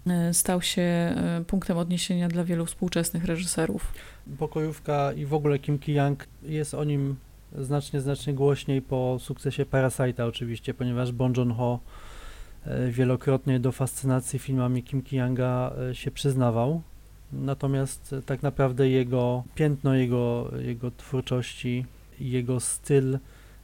e, 0.07 0.33
stał 0.33 0.61
się 0.61 0.81
e, 0.81 1.43
punktem 1.47 1.77
odniesienia 1.77 2.27
dla 2.27 2.43
wielu 2.43 2.65
współczesnych 2.65 3.25
reżyserów. 3.25 3.93
Pokojówka 4.37 5.13
i 5.13 5.25
w 5.25 5.33
ogóle 5.33 5.59
Kim 5.59 5.79
Ki-young 5.79 6.27
jest 6.43 6.73
o 6.73 6.83
nim 6.83 7.15
znacznie, 7.57 8.01
znacznie 8.01 8.33
głośniej 8.33 8.81
po 8.81 9.17
sukcesie 9.19 9.65
Parasite'a 9.65 10.27
oczywiście, 10.27 10.73
ponieważ 10.73 11.11
Bong 11.11 11.37
Joon-ho 11.37 11.79
e, 12.65 12.91
wielokrotnie 12.91 13.59
do 13.59 13.71
fascynacji 13.71 14.39
filmami 14.39 14.83
Kim 14.83 15.01
Ki-younga 15.01 15.73
się 15.93 16.11
przyznawał. 16.11 16.81
Natomiast 17.33 18.15
tak 18.25 18.43
naprawdę 18.43 18.89
jego 18.89 19.43
piętno, 19.55 19.95
jego, 19.95 20.51
jego 20.59 20.91
twórczości, 20.91 21.85
jego 22.19 22.59
styl 22.59 23.19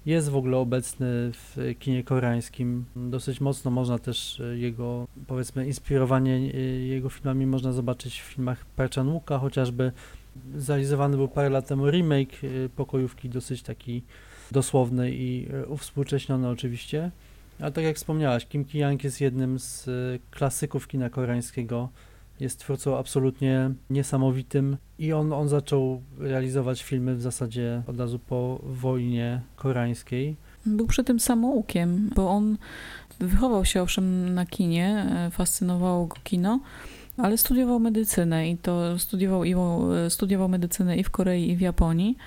jest 0.07 0.29
w 0.29 0.35
ogóle 0.35 0.57
obecny 0.57 1.31
w 1.33 1.75
kinie 1.79 2.03
koreańskim. 2.03 2.85
Dosyć 2.95 3.41
mocno 3.41 3.71
można 3.71 3.99
też 3.99 4.39
e, 4.39 4.57
jego, 4.57 5.07
powiedzmy, 5.27 5.67
inspirowanie 5.67 6.33
e, 6.35 6.59
jego 6.67 7.09
filmami 7.09 7.45
można 7.45 7.71
zobaczyć 7.71 8.21
w 8.21 8.23
filmach 8.23 8.65
Park 8.65 8.95
Chan-wooka, 8.95 9.39
chociażby 9.39 9.91
zrealizowany 10.55 11.17
był 11.17 11.27
parę 11.27 11.49
lat 11.49 11.67
temu 11.67 11.91
remake 11.91 12.43
e, 12.43 12.69
Pokojówki, 12.69 13.29
dosyć 13.29 13.63
taki 13.63 14.03
dosłowny 14.51 15.11
i 15.11 15.47
uwspółcześniony 15.67 16.49
oczywiście. 16.49 17.11
Ale 17.59 17.71
tak 17.71 17.83
jak 17.83 17.95
wspomniałaś, 17.95 18.45
Kim 18.45 18.65
Ki-young 18.65 19.03
jest 19.03 19.21
jednym 19.21 19.59
z 19.59 19.89
klasyków 20.31 20.87
kina 20.87 21.09
koreańskiego, 21.09 21.89
jest 22.39 22.59
twórcą 22.59 22.97
absolutnie 22.97 23.71
niesamowitym 23.89 24.77
i 24.99 25.13
on, 25.13 25.33
on 25.33 25.49
zaczął 25.49 26.01
realizować 26.19 26.83
filmy 26.83 27.15
w 27.15 27.21
zasadzie 27.21 27.83
od 27.87 27.99
razu 27.99 28.19
po 28.19 28.59
wojnie 28.63 29.41
koreańskiej. 29.55 30.35
Był 30.65 30.87
przy 30.87 31.03
tym 31.03 31.19
samoukiem, 31.19 32.09
bo 32.15 32.29
on 32.29 32.57
wychował 33.19 33.65
się 33.65 33.81
owszem 33.81 34.33
na 34.33 34.45
kinie, 34.45 35.05
e, 35.09 35.31
fascynowało 35.31 36.05
go 36.05 36.15
kino, 36.23 36.59
ale 37.17 37.37
studiował 37.37 37.79
medycynę 37.79 38.49
i 38.49 38.57
to 38.57 38.99
studiował, 38.99 39.43
i, 39.43 39.53
e, 39.53 40.09
studiował 40.09 40.49
medycynę 40.49 40.97
i 40.97 41.03
w 41.03 41.09
Korei, 41.09 41.49
i 41.49 41.55
w 41.55 41.61
Japonii. 41.61 42.17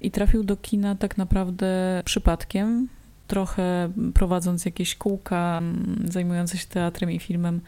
I 0.00 0.10
trafił 0.10 0.44
do 0.44 0.56
kina 0.56 0.94
tak 0.94 1.18
naprawdę 1.18 2.02
przypadkiem, 2.04 2.88
trochę 3.26 3.92
prowadząc 4.14 4.64
jakieś 4.64 4.94
kółka 4.94 5.62
zajmujące 6.04 6.58
się 6.58 6.66
teatrem 6.66 7.10
i 7.10 7.18
filmem 7.18 7.60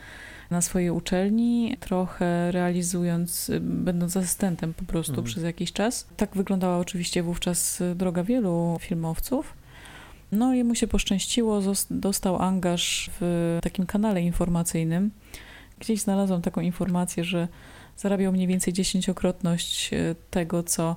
na 0.50 0.60
swojej 0.60 0.90
uczelni, 0.90 1.76
trochę 1.80 2.52
realizując, 2.52 3.50
będąc 3.60 4.16
asystentem 4.16 4.74
po 4.74 4.84
prostu 4.84 5.12
mhm. 5.12 5.26
przez 5.26 5.42
jakiś 5.42 5.72
czas. 5.72 6.06
Tak 6.16 6.36
wyglądała 6.36 6.78
oczywiście 6.78 7.22
wówczas 7.22 7.82
droga 7.94 8.24
wielu 8.24 8.76
filmowców. 8.80 9.54
No 10.32 10.54
i 10.54 10.64
mu 10.64 10.74
się 10.74 10.86
poszczęściło, 10.86 11.60
dostał 11.90 12.42
angaż 12.42 13.10
w 13.20 13.58
takim 13.62 13.86
kanale 13.86 14.22
informacyjnym. 14.22 15.10
Gdzieś 15.80 16.00
znalazłam 16.00 16.42
taką 16.42 16.60
informację, 16.60 17.24
że 17.24 17.48
zarabiał 17.96 18.32
mniej 18.32 18.46
więcej 18.46 18.72
dziesięciokrotność 18.72 19.92
e, 19.92 20.14
tego, 20.30 20.62
co 20.62 20.96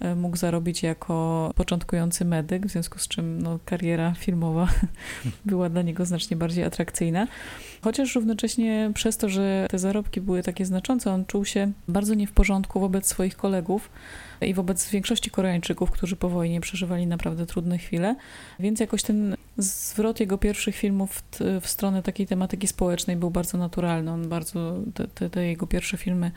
E, 0.00 0.14
mógł 0.14 0.36
zarobić 0.36 0.82
jako 0.82 1.50
początkujący 1.56 2.24
medyk, 2.24 2.66
w 2.66 2.70
związku 2.70 2.98
z 2.98 3.08
czym 3.08 3.42
no, 3.42 3.58
kariera 3.64 4.14
filmowa 4.14 4.68
była 5.44 5.68
dla 5.68 5.82
niego 5.82 6.04
znacznie 6.04 6.36
bardziej 6.36 6.64
atrakcyjna. 6.64 7.26
Chociaż 7.82 8.14
równocześnie 8.14 8.90
przez 8.94 9.16
to, 9.16 9.28
że 9.28 9.66
te 9.70 9.78
zarobki 9.78 10.20
były 10.20 10.42
takie 10.42 10.66
znaczące, 10.66 11.12
on 11.12 11.24
czuł 11.24 11.44
się 11.44 11.72
bardzo 11.88 12.14
nie 12.14 12.26
w 12.26 12.32
porządku 12.32 12.80
wobec 12.80 13.06
swoich 13.06 13.36
kolegów 13.36 13.90
i 14.40 14.54
wobec 14.54 14.90
większości 14.90 15.30
Koreańczyków, 15.30 15.90
którzy 15.90 16.16
po 16.16 16.28
wojnie 16.28 16.60
przeżywali 16.60 17.06
naprawdę 17.06 17.46
trudne 17.46 17.78
chwile, 17.78 18.16
więc 18.58 18.80
jakoś 18.80 19.02
ten 19.02 19.36
zwrot 19.58 20.20
jego 20.20 20.38
pierwszych 20.38 20.76
filmów 20.76 21.12
w, 21.12 21.38
w 21.60 21.68
stronę 21.68 22.02
takiej 22.02 22.26
tematyki 22.26 22.66
społecznej 22.66 23.16
był 23.16 23.30
bardzo 23.30 23.58
naturalny. 23.58 24.10
On 24.10 24.28
bardzo, 24.28 24.76
te, 24.94 25.08
te, 25.08 25.30
te 25.30 25.46
jego 25.46 25.66
pierwsze 25.66 25.96
filmy 25.96 26.30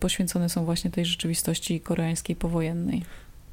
poświęcone 0.00 0.48
są 0.48 0.64
właśnie 0.64 0.90
tej 0.90 1.04
rzeczywistości 1.04 1.80
koreańskiej 1.80 2.36
powojennej. 2.36 3.02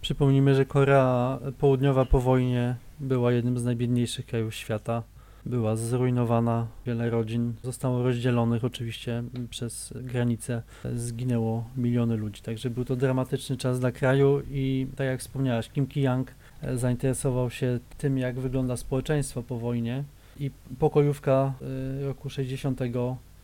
Przypomnijmy, 0.01 0.55
że 0.55 0.65
Korea 0.65 1.39
Południowa 1.57 2.05
po 2.05 2.19
wojnie 2.19 2.75
była 2.99 3.31
jednym 3.31 3.59
z 3.59 3.63
najbiedniejszych 3.63 4.25
krajów 4.25 4.55
świata. 4.55 5.03
Była 5.45 5.75
zrujnowana, 5.75 6.67
wiele 6.85 7.09
rodzin 7.09 7.53
zostało 7.63 8.03
rozdzielonych 8.03 8.63
oczywiście 8.63 9.23
przez 9.49 9.93
granice. 9.95 10.61
Zginęło 10.95 11.63
miliony 11.77 12.15
ludzi, 12.15 12.41
także 12.41 12.69
był 12.69 12.85
to 12.85 12.95
dramatyczny 12.95 13.57
czas 13.57 13.79
dla 13.79 13.91
kraju 13.91 14.41
i 14.51 14.87
tak 14.95 15.07
jak 15.07 15.19
wspomniałaś, 15.19 15.69
Kim 15.69 15.87
Ki-young 15.87 16.31
e, 16.61 16.77
zainteresował 16.77 17.49
się 17.49 17.79
tym, 17.97 18.17
jak 18.17 18.39
wygląda 18.39 18.77
społeczeństwo 18.77 19.43
po 19.43 19.57
wojnie 19.57 20.03
i 20.39 20.51
pokojówka 20.79 21.53
e, 22.01 22.05
roku 22.05 22.29
60 22.29 22.79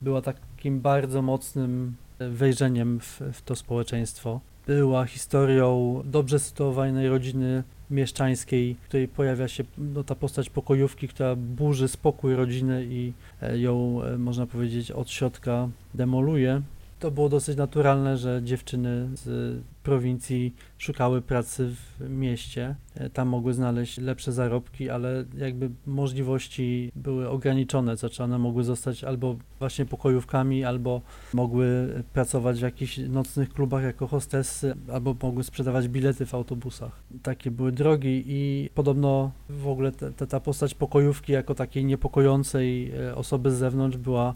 była 0.02 0.22
takim 0.22 0.82
bardzo 0.82 1.22
mocnym 1.22 1.96
wejrzeniem 2.20 3.00
w, 3.00 3.22
w 3.34 3.42
to 3.42 3.56
społeczeństwo. 3.56 4.40
Była 4.68 5.06
historią 5.06 6.02
dobrze 6.06 6.40
sytuowanej 6.40 7.10
rodziny 7.10 7.64
mieszczańskiej, 7.92 8.76
której 8.76 9.08
pojawia 9.08 9.48
się 9.48 9.64
no, 9.78 10.04
ta 10.04 10.16
postać 10.16 10.50
pokojówki, 10.50 11.08
która 11.08 11.36
burzy 11.36 11.88
spokój 11.88 12.36
rodziny 12.36 12.86
i 12.90 13.14
e, 13.42 13.60
ją, 13.60 14.04
e, 14.04 14.18
można 14.18 14.46
powiedzieć, 14.46 14.92
od 14.92 15.10
środka 15.10 15.70
demoluje 15.94 16.62
to 17.00 17.12
było 17.12 17.30
dosyć 17.30 17.58
naturalne, 17.58 18.18
że 18.18 18.42
dziewczyny 18.44 19.10
z 19.14 19.58
prowincji 19.84 20.56
szukały 20.78 21.22
pracy 21.22 21.70
w 22.00 22.10
mieście. 22.10 22.76
E, 22.96 23.10
tam 23.10 23.28
mogły 23.28 23.54
znaleźć 23.54 23.98
lepsze 23.98 24.32
zarobki, 24.32 24.90
ale 24.90 25.26
jakby 25.38 25.70
możliwości 25.86 26.92
były 26.96 27.30
ograniczone, 27.30 27.98
znaczy 27.98 28.24
one 28.24 28.38
mogły 28.38 28.64
zostać 28.64 29.04
albo 29.04 29.36
właśnie 29.60 29.86
pokojówkami, 29.86 30.64
albo 30.64 31.02
mogły 31.34 31.68
pracować 32.14 32.60
w 32.60 32.62
jakichś 32.62 32.98
nocnych 32.98 33.50
klubach 33.50 33.84
jako 33.84 34.08
hostessy, 34.08 34.76
albo 34.94 35.16
mogły 35.22 35.44
sprzedawać 35.44 35.88
bilety 35.88 36.26
w 36.26 36.34
autobusach. 36.34 37.04
Takie 37.24 37.52
były 37.52 37.72
drogi 37.72 38.24
i 38.28 38.70
podobno 38.74 39.32
w 39.50 39.68
ogóle 39.68 39.92
ta, 39.92 40.28
ta 40.28 40.40
postać 40.40 40.74
pokojówki 40.74 41.32
jako 41.32 41.56
takiej 41.56 41.86
niepokojącej 41.86 42.92
e, 42.92 43.16
osoby 43.16 43.52
z 43.52 43.58
zewnątrz 43.58 43.98
była 43.98 44.36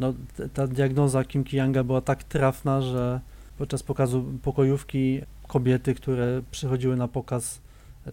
no, 0.00 0.14
ta 0.54 0.66
diagnoza 0.66 1.24
Kim 1.24 1.44
Ki-younga 1.44 1.84
była 1.84 2.00
tak 2.00 2.24
trafna, 2.24 2.82
że 2.82 3.20
podczas 3.58 3.82
pokazu 3.82 4.24
pokojówki 4.42 5.20
kobiety, 5.48 5.94
które 5.94 6.42
przychodziły 6.50 6.96
na 6.96 7.08
pokaz, 7.08 7.60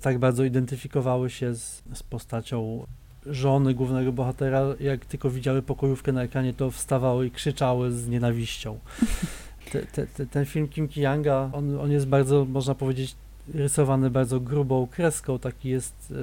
tak 0.01 0.19
bardzo 0.19 0.43
identyfikowały 0.43 1.29
się 1.29 1.55
z, 1.55 1.83
z 1.93 2.03
postacią 2.03 2.85
żony 3.25 3.73
głównego 3.73 4.11
bohatera, 4.11 4.65
jak 4.79 5.05
tylko 5.05 5.29
widziały 5.29 5.61
pokojówkę 5.61 6.11
na 6.11 6.23
ekranie, 6.23 6.53
to 6.53 6.71
wstawały 6.71 7.27
i 7.27 7.31
krzyczały 7.31 7.91
z 7.91 8.07
nienawiścią. 8.07 8.79
te, 9.71 9.81
te, 9.81 10.07
te, 10.07 10.25
ten 10.25 10.45
film 10.45 10.67
Kim 10.67 10.87
Ki-younga, 10.87 11.49
on, 11.53 11.79
on 11.79 11.91
jest 11.91 12.07
bardzo, 12.07 12.45
można 12.45 12.75
powiedzieć, 12.75 13.15
rysowany 13.53 14.09
bardzo 14.09 14.39
grubą 14.39 14.87
kreską, 14.87 15.39
taki 15.39 15.69
jest 15.69 16.13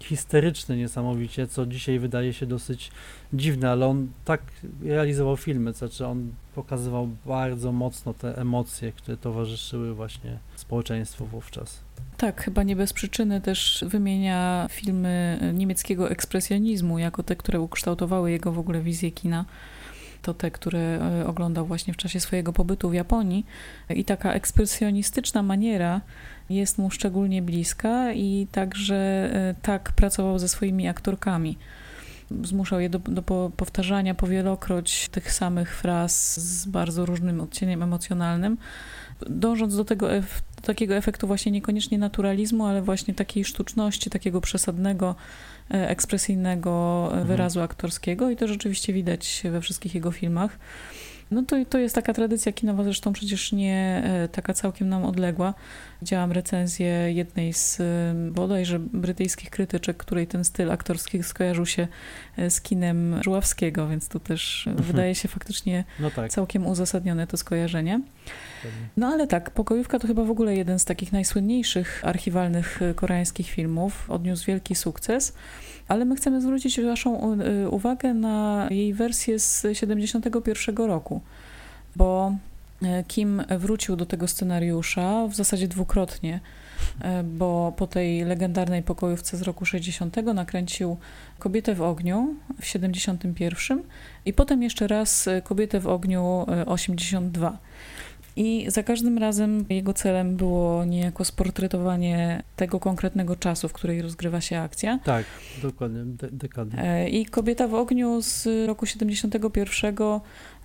histeryczny 0.00 0.76
niesamowicie, 0.76 1.46
co 1.46 1.66
dzisiaj 1.66 1.98
wydaje 1.98 2.32
się 2.32 2.46
dosyć 2.46 2.90
dziwne, 3.32 3.70
ale 3.70 3.86
on 3.86 4.08
tak 4.24 4.42
realizował 4.82 5.36
filmy, 5.36 5.72
to 5.72 5.78
znaczy 5.78 6.06
on 6.06 6.32
pokazywał 6.54 7.08
bardzo 7.26 7.72
mocno 7.72 8.14
te 8.14 8.38
emocje, 8.38 8.92
które 8.92 9.16
towarzyszyły 9.16 9.94
właśnie 9.94 10.38
społeczeństwu 10.56 11.26
wówczas. 11.26 11.80
Tak, 12.16 12.42
chyba 12.42 12.62
nie 12.62 12.76
bez 12.76 12.92
przyczyny 12.92 13.40
też 13.40 13.84
wymienia 13.88 14.66
filmy 14.70 15.38
niemieckiego 15.54 16.10
ekspresjonizmu 16.10 16.98
jako 16.98 17.22
te, 17.22 17.36
które 17.36 17.60
ukształtowały 17.60 18.30
jego 18.30 18.52
w 18.52 18.58
ogóle 18.58 18.80
wizję 18.80 19.10
kina 19.10 19.44
to 20.26 20.34
te, 20.34 20.50
które 20.50 20.78
e, 20.78 21.26
oglądał 21.26 21.66
właśnie 21.66 21.94
w 21.94 21.96
czasie 21.96 22.20
swojego 22.20 22.52
pobytu 22.52 22.90
w 22.90 22.94
Japonii. 22.94 23.46
I 23.90 24.04
taka 24.04 24.32
ekspresjonistyczna 24.32 25.42
maniera 25.42 26.00
jest 26.50 26.78
mu 26.78 26.90
szczególnie 26.90 27.42
bliska 27.42 28.12
i 28.12 28.46
także 28.52 28.96
e, 28.96 29.54
tak 29.62 29.92
pracował 29.92 30.38
ze 30.38 30.48
swoimi 30.48 30.88
aktorkami. 30.88 31.58
Zmuszał 32.44 32.80
je 32.80 32.90
do, 32.90 32.98
do 32.98 33.22
powtarzania 33.56 34.14
powielokroć 34.14 35.08
tych 35.08 35.32
samych 35.32 35.76
fraz 35.76 36.40
z 36.40 36.66
bardzo 36.66 37.06
różnym 37.06 37.40
odcieniem 37.40 37.82
emocjonalnym, 37.82 38.58
dążąc 39.30 39.76
do 39.76 39.84
tego 39.84 40.08
takiego 40.62 40.94
efektu 40.94 41.26
właśnie 41.26 41.52
niekoniecznie 41.52 41.98
naturalizmu, 41.98 42.66
ale 42.66 42.82
właśnie 42.82 43.14
takiej 43.14 43.44
sztuczności, 43.44 44.10
takiego 44.10 44.40
przesadnego 44.40 45.14
ekspresyjnego 45.70 47.04
e, 47.04 47.12
mhm. 47.12 47.26
wyrazu 47.26 47.60
aktorskiego 47.60 48.30
i 48.30 48.36
to 48.36 48.48
rzeczywiście 48.48 48.92
widać 48.92 49.42
we 49.50 49.60
wszystkich 49.60 49.94
jego 49.94 50.10
filmach. 50.10 50.58
No 51.30 51.42
to, 51.42 51.56
to 51.64 51.78
jest 51.78 51.94
taka 51.94 52.12
tradycja 52.12 52.52
kinowa, 52.52 52.84
zresztą 52.84 53.12
przecież 53.12 53.52
nie 53.52 54.02
e, 54.04 54.28
taka 54.28 54.54
całkiem 54.54 54.88
nam 54.88 55.04
odległa. 55.04 55.54
Widziałam 56.02 56.32
recenzję 56.32 57.12
jednej 57.12 57.52
z 57.52 57.78
bodajże 58.32 58.78
brytyjskich 58.78 59.50
krytyczek, 59.50 59.96
której 59.96 60.26
ten 60.26 60.44
styl 60.44 60.72
aktorski 60.72 61.22
skojarzył 61.22 61.66
się 61.66 61.88
z 62.48 62.60
kinem 62.60 63.22
Żuławskiego, 63.22 63.88
więc 63.88 64.08
tu 64.08 64.20
też 64.20 64.66
mhm. 64.66 64.86
wydaje 64.86 65.14
się 65.14 65.28
faktycznie 65.28 65.84
no 66.00 66.10
tak. 66.10 66.30
całkiem 66.30 66.66
uzasadnione 66.66 67.26
to 67.26 67.36
skojarzenie. 67.36 68.00
No 68.96 69.06
ale 69.06 69.26
tak, 69.26 69.50
Pokojówka 69.50 69.98
to 69.98 70.06
chyba 70.06 70.24
w 70.24 70.30
ogóle 70.30 70.56
jeden 70.56 70.78
z 70.78 70.84
takich 70.84 71.12
najsłynniejszych 71.12 72.00
archiwalnych 72.04 72.80
koreańskich 72.96 73.50
filmów. 73.50 74.10
Odniósł 74.10 74.46
wielki 74.46 74.74
sukces 74.74 75.32
ale 75.88 76.04
my 76.04 76.16
chcemy 76.16 76.40
zwrócić 76.40 76.80
Waszą 76.80 77.40
y, 77.40 77.70
uwagę 77.70 78.14
na 78.14 78.68
jej 78.70 78.94
wersję 78.94 79.38
z 79.38 79.66
71 79.72 80.76
roku, 80.76 81.20
bo 81.96 82.32
Kim 83.08 83.42
wrócił 83.58 83.96
do 83.96 84.06
tego 84.06 84.28
scenariusza 84.28 85.26
w 85.28 85.34
zasadzie 85.34 85.68
dwukrotnie, 85.68 86.40
y, 87.20 87.22
bo 87.24 87.72
po 87.76 87.86
tej 87.86 88.24
legendarnej 88.24 88.82
pokojówce 88.82 89.36
z 89.36 89.42
roku 89.42 89.66
60 89.66 90.16
nakręcił 90.34 90.96
Kobietę 91.38 91.74
w 91.74 91.82
ogniu 91.82 92.34
w 92.60 92.66
71 92.66 93.82
i 94.24 94.32
potem 94.32 94.62
jeszcze 94.62 94.86
raz 94.86 95.28
Kobietę 95.44 95.80
w 95.80 95.86
ogniu 95.86 96.46
82. 96.66 97.58
I 98.36 98.66
za 98.68 98.82
każdym 98.82 99.18
razem 99.18 99.64
jego 99.70 99.92
celem 99.92 100.36
było 100.36 100.84
niejako 100.84 101.24
sportretowanie 101.24 102.42
tego 102.56 102.80
konkretnego 102.80 103.36
czasu, 103.36 103.68
w 103.68 103.72
której 103.72 104.02
rozgrywa 104.02 104.40
się 104.40 104.58
akcja. 104.58 104.98
Tak, 105.04 105.24
dokładnie, 105.62 106.04
de 106.04 106.28
dekady. 106.30 106.78
E, 106.78 107.08
I 107.08 107.26
Kobieta 107.26 107.68
w 107.68 107.74
ogniu 107.74 108.22
z 108.22 108.48
roku 108.66 108.86
71 108.86 109.96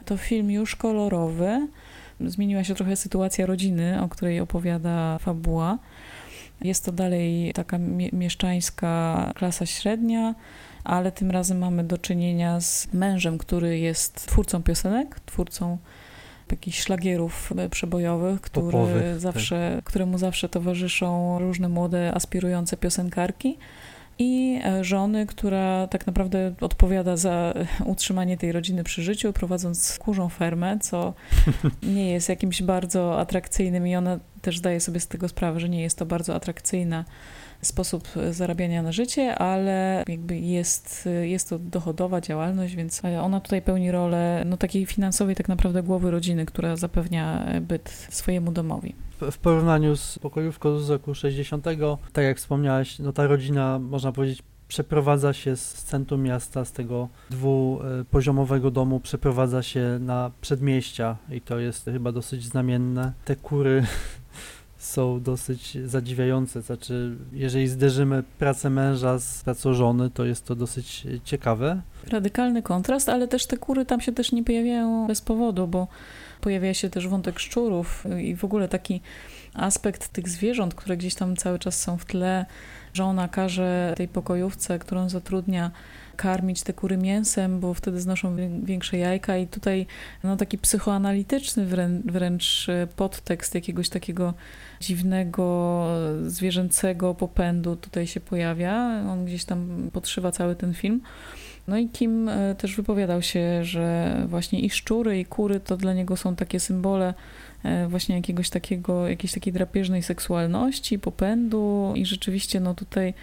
to 0.05 0.17
film 0.17 0.51
już 0.51 0.75
kolorowy. 0.75 1.67
Zmieniła 2.25 2.63
się 2.63 2.75
trochę 2.75 2.95
sytuacja 2.95 3.45
rodziny, 3.45 4.01
o 4.01 4.09
której 4.09 4.39
opowiada 4.39 5.17
fabuła. 5.17 5.77
Jest 6.61 6.85
to 6.85 6.91
dalej 6.91 7.53
taka 7.53 7.77
mieszczańska 8.13 9.31
klasa 9.35 9.65
średnia, 9.65 10.35
ale 10.83 11.11
tym 11.11 11.31
razem 11.31 11.57
mamy 11.57 11.83
do 11.83 11.97
czynienia 11.97 12.61
z 12.61 12.93
mężem, 12.93 13.37
który 13.37 13.79
jest 13.79 14.27
twórcą 14.27 14.63
piosenek, 14.63 15.19
twórcą 15.19 15.77
jakichś 16.51 16.81
szlagierów 16.81 17.53
e, 17.57 17.69
przebojowych, 17.69 18.41
który 18.41 19.11
tak. 19.11 19.19
zawsze, 19.19 19.73
tak. 19.75 19.85
któremu 19.85 20.17
zawsze 20.17 20.49
towarzyszą 20.49 21.39
różne 21.39 21.69
młode, 21.69 22.13
aspirujące 22.13 22.77
piosenkarki 22.77 23.57
i 24.21 24.59
e, 24.63 24.83
żony, 24.83 25.25
która 25.25 25.87
tak 25.87 26.07
naprawdę 26.07 26.53
odpowiada 26.61 27.17
za 27.17 27.53
utrzymanie 27.85 28.37
tej 28.37 28.51
rodziny 28.51 28.83
przy 28.83 29.03
życiu, 29.03 29.33
prowadząc 29.33 29.99
kurzą 29.99 30.29
fermę, 30.29 30.79
co 30.79 31.13
nie 31.95 32.11
jest 32.11 32.29
jakimś 32.29 32.61
bardzo 32.61 33.19
atrakcyjnym 33.19 33.87
i 33.87 33.95
ona 33.95 34.19
też 34.41 34.57
zdaje 34.57 34.79
sobie 34.79 34.99
z 34.99 35.07
tego 35.07 35.27
sprawę, 35.27 35.59
że 35.59 35.69
nie 35.69 35.81
jest 35.81 35.97
to 35.97 36.05
bardzo 36.05 36.35
atrakcyjna 36.35 37.05
sposób 37.61 38.07
zarabiania 38.31 38.83
na 38.83 38.91
życie, 38.91 39.35
ale 39.35 40.03
jakby 40.07 40.37
jest, 40.37 41.09
jest 41.21 41.49
to 41.49 41.59
dochodowa 41.59 42.21
działalność, 42.21 42.75
więc 42.75 43.01
ona 43.21 43.39
tutaj 43.39 43.61
pełni 43.61 43.91
rolę 43.91 44.43
no, 44.45 44.57
takiej 44.57 44.85
finansowej 44.85 45.35
tak 45.35 45.49
naprawdę 45.49 45.83
głowy 45.83 46.11
rodziny, 46.11 46.45
która 46.45 46.75
zapewnia 46.75 47.45
byt 47.61 47.89
swojemu 48.09 48.51
domowi. 48.51 48.95
W 49.31 49.37
porównaniu 49.37 49.95
z 49.95 50.19
pokojówką 50.19 50.79
z 50.79 50.89
roku 50.89 51.15
60, 51.15 51.65
tak 52.13 52.23
jak 52.25 52.37
wspomniałaś, 52.37 52.99
no 52.99 53.13
ta 53.13 53.27
rodzina, 53.27 53.79
można 53.79 54.11
powiedzieć, 54.11 54.43
przeprowadza 54.67 55.33
się 55.33 55.55
z 55.55 55.73
centrum 55.73 56.23
miasta, 56.23 56.65
z 56.65 56.71
tego 56.71 57.09
dwupoziomowego 57.29 58.71
domu, 58.71 58.99
przeprowadza 58.99 59.63
się 59.63 59.97
na 59.99 60.31
przedmieścia 60.41 61.17
i 61.31 61.41
to 61.41 61.59
jest 61.59 61.85
chyba 61.85 62.11
dosyć 62.11 62.45
znamienne. 62.45 63.13
Te 63.25 63.35
kury 63.35 63.85
są 64.81 65.21
dosyć 65.21 65.77
zadziwiające. 65.85 66.61
Znaczy, 66.61 67.15
jeżeli 67.33 67.67
zderzymy 67.67 68.23
pracę 68.39 68.69
męża 68.69 69.19
z 69.19 69.43
pracą 69.43 69.73
żony, 69.73 70.09
to 70.09 70.25
jest 70.25 70.45
to 70.45 70.55
dosyć 70.55 71.07
ciekawe. 71.23 71.81
Radykalny 72.07 72.61
kontrast, 72.61 73.09
ale 73.09 73.27
też 73.27 73.45
te 73.45 73.57
kury 73.57 73.85
tam 73.85 74.01
się 74.01 74.11
też 74.11 74.31
nie 74.31 74.43
pojawiają 74.43 75.07
bez 75.07 75.21
powodu, 75.21 75.67
bo 75.67 75.87
pojawia 76.41 76.73
się 76.73 76.89
też 76.89 77.07
wątek 77.07 77.39
szczurów 77.39 78.03
i 78.21 78.35
w 78.35 78.43
ogóle 78.43 78.67
taki 78.67 79.01
aspekt 79.53 80.07
tych 80.07 80.29
zwierząt, 80.29 80.75
które 80.75 80.97
gdzieś 80.97 81.15
tam 81.15 81.35
cały 81.35 81.59
czas 81.59 81.81
są 81.81 81.97
w 81.97 82.05
tle. 82.05 82.45
Żona 82.93 83.27
każe 83.27 83.93
tej 83.97 84.07
pokojówce, 84.07 84.79
którą 84.79 85.09
zatrudnia, 85.09 85.71
karmić 86.15 86.63
te 86.63 86.73
kury 86.73 86.97
mięsem, 86.97 87.59
bo 87.59 87.73
wtedy 87.73 88.01
znoszą 88.01 88.35
większe 88.63 88.97
jajka 88.97 89.37
i 89.37 89.47
tutaj 89.47 89.85
no, 90.23 90.37
taki 90.37 90.57
psychoanalityczny 90.57 91.65
wręcz, 91.65 92.05
wręcz 92.05 92.67
podtekst 92.95 93.55
jakiegoś 93.55 93.89
takiego 93.89 94.33
dziwnego, 94.79 95.87
zwierzęcego 96.27 97.15
popędu 97.15 97.75
tutaj 97.75 98.07
się 98.07 98.19
pojawia. 98.19 99.03
On 99.09 99.25
gdzieś 99.25 99.45
tam 99.45 99.89
podszywa 99.93 100.31
cały 100.31 100.55
ten 100.55 100.73
film. 100.73 101.01
No 101.67 101.77
i 101.77 101.89
Kim 101.89 102.29
e, 102.29 102.55
też 102.55 102.75
wypowiadał 102.75 103.21
się, 103.21 103.65
że 103.65 104.15
właśnie 104.27 104.59
i 104.59 104.69
szczury, 104.69 105.19
i 105.19 105.25
kury 105.25 105.59
to 105.59 105.77
dla 105.77 105.93
niego 105.93 106.17
są 106.17 106.35
takie 106.35 106.59
symbole 106.59 107.13
e, 107.63 107.87
właśnie 107.87 108.15
jakiegoś 108.15 108.49
takiego, 108.49 109.07
jakiejś 109.07 109.33
takiej 109.33 109.53
drapieżnej 109.53 110.03
seksualności, 110.03 110.99
popędu 110.99 111.93
i 111.95 112.05
rzeczywiście 112.05 112.59
no 112.59 112.73
tutaj 112.73 113.13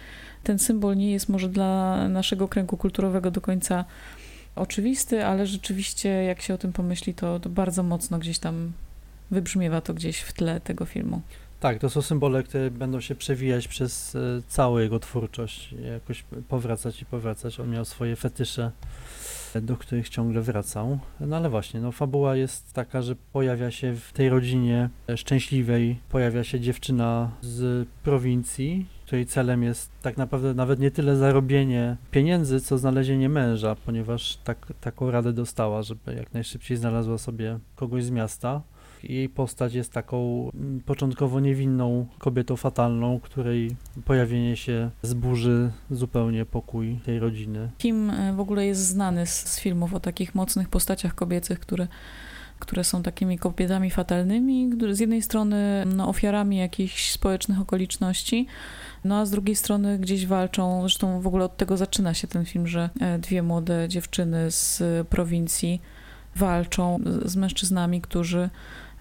ten 0.43 0.59
symbol 0.59 0.97
nie 0.97 1.11
jest 1.11 1.29
może 1.29 1.49
dla 1.49 2.07
naszego 2.09 2.47
kręgu 2.47 2.77
kulturowego 2.77 3.31
do 3.31 3.41
końca 3.41 3.85
oczywisty, 4.55 5.25
ale 5.25 5.47
rzeczywiście 5.47 6.09
jak 6.09 6.41
się 6.41 6.53
o 6.53 6.57
tym 6.57 6.73
pomyśli, 6.73 7.13
to, 7.13 7.39
to 7.39 7.49
bardzo 7.49 7.83
mocno 7.83 8.19
gdzieś 8.19 8.39
tam 8.39 8.71
wybrzmiewa 9.31 9.81
to 9.81 9.93
gdzieś 9.93 10.19
w 10.19 10.33
tle 10.33 10.61
tego 10.61 10.85
filmu. 10.85 11.21
Tak, 11.59 11.79
to 11.79 11.89
są 11.89 12.01
symbole, 12.01 12.43
które 12.43 12.71
będą 12.71 13.01
się 13.01 13.15
przewijać 13.15 13.67
przez 13.67 14.15
e, 14.15 14.19
całą 14.47 14.77
jego 14.77 14.99
twórczość, 14.99 15.75
jakoś 15.93 16.23
powracać 16.47 17.01
i 17.01 17.05
powracać. 17.05 17.59
On 17.59 17.69
miał 17.69 17.85
swoje 17.85 18.15
fetysze, 18.15 18.71
do 19.61 19.77
których 19.77 20.09
ciągle 20.09 20.41
wracał. 20.41 20.99
No 21.19 21.37
ale 21.37 21.49
właśnie, 21.49 21.81
no 21.81 21.91
fabuła 21.91 22.35
jest 22.35 22.73
taka, 22.73 23.01
że 23.01 23.15
pojawia 23.33 23.71
się 23.71 23.95
w 23.95 24.13
tej 24.13 24.29
rodzinie 24.29 24.89
szczęśliwej, 25.15 25.99
pojawia 26.09 26.43
się 26.43 26.59
dziewczyna 26.59 27.31
z 27.41 27.87
prowincji, 28.03 28.85
której 29.09 29.25
celem 29.25 29.63
jest 29.63 29.91
tak 30.01 30.17
naprawdę 30.17 30.53
nawet 30.53 30.79
nie 30.79 30.91
tyle 30.91 31.15
zarobienie 31.15 31.97
pieniędzy, 32.11 32.61
co 32.61 32.77
znalezienie 32.77 33.29
męża, 33.29 33.75
ponieważ 33.85 34.37
tak, 34.43 34.73
taką 34.81 35.11
radę 35.11 35.33
dostała, 35.33 35.81
żeby 35.81 36.13
jak 36.15 36.33
najszybciej 36.33 36.77
znalazła 36.77 37.17
sobie 37.17 37.59
kogoś 37.75 38.03
z 38.03 38.09
miasta. 38.11 38.61
Jej 39.03 39.29
postać 39.29 39.73
jest 39.73 39.93
taką 39.93 40.49
mm, 40.53 40.81
początkowo 40.81 41.39
niewinną 41.39 42.05
kobietą 42.19 42.55
fatalną, 42.55 43.19
której 43.19 43.75
pojawienie 44.05 44.57
się 44.57 44.89
zburzy 45.01 45.71
zupełnie 45.91 46.45
pokój 46.45 46.99
tej 47.05 47.19
rodziny. 47.19 47.69
Kim 47.77 48.09
e, 48.09 48.33
w 48.33 48.39
ogóle 48.39 48.65
jest 48.65 48.81
znany 48.81 49.25
z, 49.25 49.59
filmów 49.59 49.93
o 49.93 49.99
takich 49.99 50.35
mocnych 50.35 50.69
postaciach 50.69 51.15
kobiecych, 51.15 51.59
które 51.59 51.87
które 52.59 52.83
są 52.83 53.03
takimi 53.03 53.37
kobietami 53.37 53.91
fatalnymi, 53.91 54.69
które 54.77 54.95
z 54.95 54.99
jednej 54.99 55.21
strony 55.21 55.83
no, 55.95 56.09
ofiarami 56.09 56.57
jakichś 56.57 57.11
społecznych 57.11 57.61
okoliczności, 57.61 58.47
no 59.03 59.17
a 59.17 59.25
z 59.25 59.31
drugiej 59.31 59.55
strony 59.55 59.99
gdzieś 59.99 60.25
walczą, 60.25 60.81
zresztą 60.81 61.21
w 61.21 61.27
ogóle 61.27 61.45
od 61.45 61.57
tego 61.57 61.77
zaczyna 61.77 62.13
się 62.13 62.27
ten 62.27 62.45
film, 62.45 62.67
że 62.67 62.89
e, 62.99 63.19
dwie 63.19 63.43
młode 63.43 63.89
dziewczyny 63.89 64.51
z 64.51 64.83
prowincji 65.07 65.81
walczą 66.35 66.99
z 67.25 67.35
mężczyznami, 67.35 68.01
którzy 68.01 68.49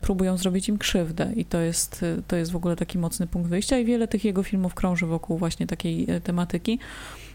próbują 0.01 0.37
zrobić 0.37 0.69
im 0.69 0.79
krzywdę 0.79 1.33
i 1.37 1.45
to 1.45 1.61
jest, 1.61 2.05
to 2.27 2.37
jest 2.37 2.53
w 2.53 2.57
ogóle 2.57 2.77
taki 2.77 2.99
mocny 2.99 3.27
punkt 3.27 3.51
wyjścia 3.51 3.79
i 3.79 3.85
wiele 3.85 4.09
tych 4.09 4.25
jego 4.25 4.43
filmów 4.43 4.75
krąży 4.75 5.07
wokół 5.07 5.39
właśnie 5.39 5.67
takiej 5.67 6.07
tematyki. 6.25 6.79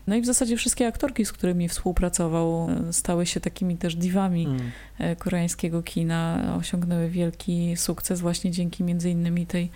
No 0.07 0.15
i 0.15 0.21
w 0.21 0.25
zasadzie 0.25 0.57
wszystkie 0.57 0.87
aktorki, 0.87 1.25
z 1.25 1.31
którymi 1.31 1.69
współpracował, 1.69 2.69
stały 2.91 3.25
się 3.25 3.39
takimi 3.39 3.77
też 3.77 3.95
diwami 3.95 4.45
mm. 4.45 5.15
koreańskiego 5.15 5.83
kina, 5.83 6.53
osiągnęły 6.59 7.09
wielki 7.09 7.77
sukces 7.77 8.21
właśnie 8.21 8.51
dzięki 8.51 8.83
między 8.83 9.09
innymi 9.09 9.45
tej 9.45 9.71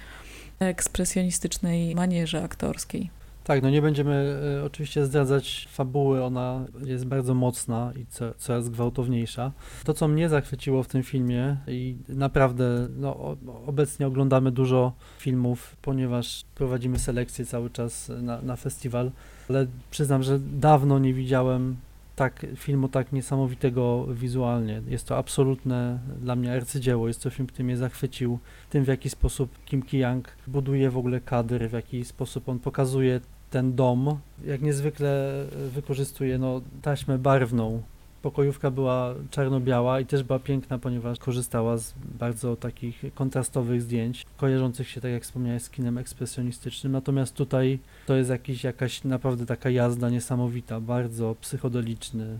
ekspresjonistycznej 0.59 1.95
manierze 1.95 2.43
aktorskiej. 2.43 3.09
Tak, 3.47 3.63
no 3.63 3.69
nie 3.69 3.81
będziemy 3.81 4.39
y, 4.59 4.65
oczywiście 4.65 5.05
zdradzać 5.05 5.67
fabuły, 5.71 6.23
ona 6.23 6.65
jest 6.85 7.05
bardzo 7.05 7.33
mocna 7.33 7.91
i 7.95 8.05
co, 8.05 8.33
coraz 8.37 8.69
gwałtowniejsza. 8.69 9.51
To, 9.83 9.93
co 9.93 10.07
mnie 10.07 10.29
zachwyciło 10.29 10.83
w 10.83 10.87
tym 10.87 11.03
filmie 11.03 11.57
i 11.67 11.95
naprawdę 12.09 12.87
no, 12.97 13.37
obecnie 13.67 14.07
oglądamy 14.07 14.51
dużo 14.51 14.93
filmów, 15.19 15.75
ponieważ 15.81 16.45
prowadzimy 16.55 16.99
selekcję 16.99 17.45
cały 17.45 17.69
czas 17.69 18.11
na, 18.21 18.41
na 18.41 18.55
festiwal, 18.55 19.11
ale 19.49 19.67
przyznam, 19.91 20.23
że 20.23 20.39
dawno 20.39 20.99
nie 20.99 21.13
widziałem 21.13 21.75
tak, 22.17 22.45
filmu 22.55 22.89
tak 22.89 23.11
niesamowitego 23.11 24.07
wizualnie. 24.13 24.81
Jest 24.87 25.07
to 25.07 25.17
absolutne 25.17 25.99
dla 26.21 26.35
mnie 26.35 26.53
arcydzieło. 26.53 27.07
Jest 27.07 27.23
to 27.23 27.29
film, 27.29 27.47
który 27.47 27.63
mnie 27.63 27.77
zachwycił 27.77 28.39
tym, 28.69 28.83
w 28.83 28.87
jaki 28.87 29.09
sposób 29.09 29.49
Kim 29.65 29.81
Ki-young 29.83 30.27
buduje 30.47 30.89
w 30.89 30.97
ogóle 30.97 31.21
kadr, 31.21 31.69
w 31.69 31.73
jaki 31.73 32.05
sposób 32.05 32.49
on 32.49 32.59
pokazuje 32.59 33.21
ten 33.49 33.75
dom, 33.75 34.19
jak 34.45 34.61
niezwykle 34.61 35.45
wykorzystuje 35.73 36.37
no, 36.37 36.61
taśmę 36.81 37.17
barwną. 37.17 37.81
Pokojówka 38.21 38.71
była 38.71 39.15
czarno-biała 39.31 39.99
i 39.99 40.05
też 40.05 40.23
była 40.23 40.39
piękna, 40.39 40.77
ponieważ 40.77 41.19
korzystała 41.19 41.77
z 41.77 41.93
bardzo 42.19 42.55
takich 42.55 43.03
kontrastowych 43.15 43.81
zdjęć, 43.81 44.25
kojarzących 44.37 44.89
się, 44.89 45.01
tak 45.01 45.11
jak 45.11 45.23
wspomniałeś, 45.23 45.63
z 45.63 45.69
kinem 45.69 45.97
ekspresjonistycznym. 45.97 46.91
Natomiast 46.91 47.35
tutaj 47.35 47.79
to 48.05 48.15
jest 48.15 48.29
jakiś, 48.29 48.63
jakaś 48.63 49.03
naprawdę 49.03 49.45
taka 49.45 49.69
jazda 49.69 50.09
niesamowita, 50.09 50.79
bardzo 50.79 51.35
psychodeliczny 51.41 52.39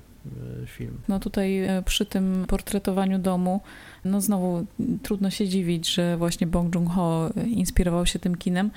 film. 0.66 0.98
No 1.08 1.20
tutaj 1.20 1.58
e, 1.63 1.84
przy 1.86 2.06
tym 2.06 2.46
portretowaniu 2.48 3.20
domu, 3.20 3.62
no 4.06 4.22
znowu 4.22 4.66
trudno 5.04 5.30
się 5.30 5.48
dziwić, 5.48 5.94
że 5.94 6.18
właśnie 6.18 6.48
Bong 6.48 6.76
Joon-ho 6.76 7.30
inspirował 7.48 8.06
się 8.06 8.20
tym 8.20 8.36
kinem, 8.36 8.72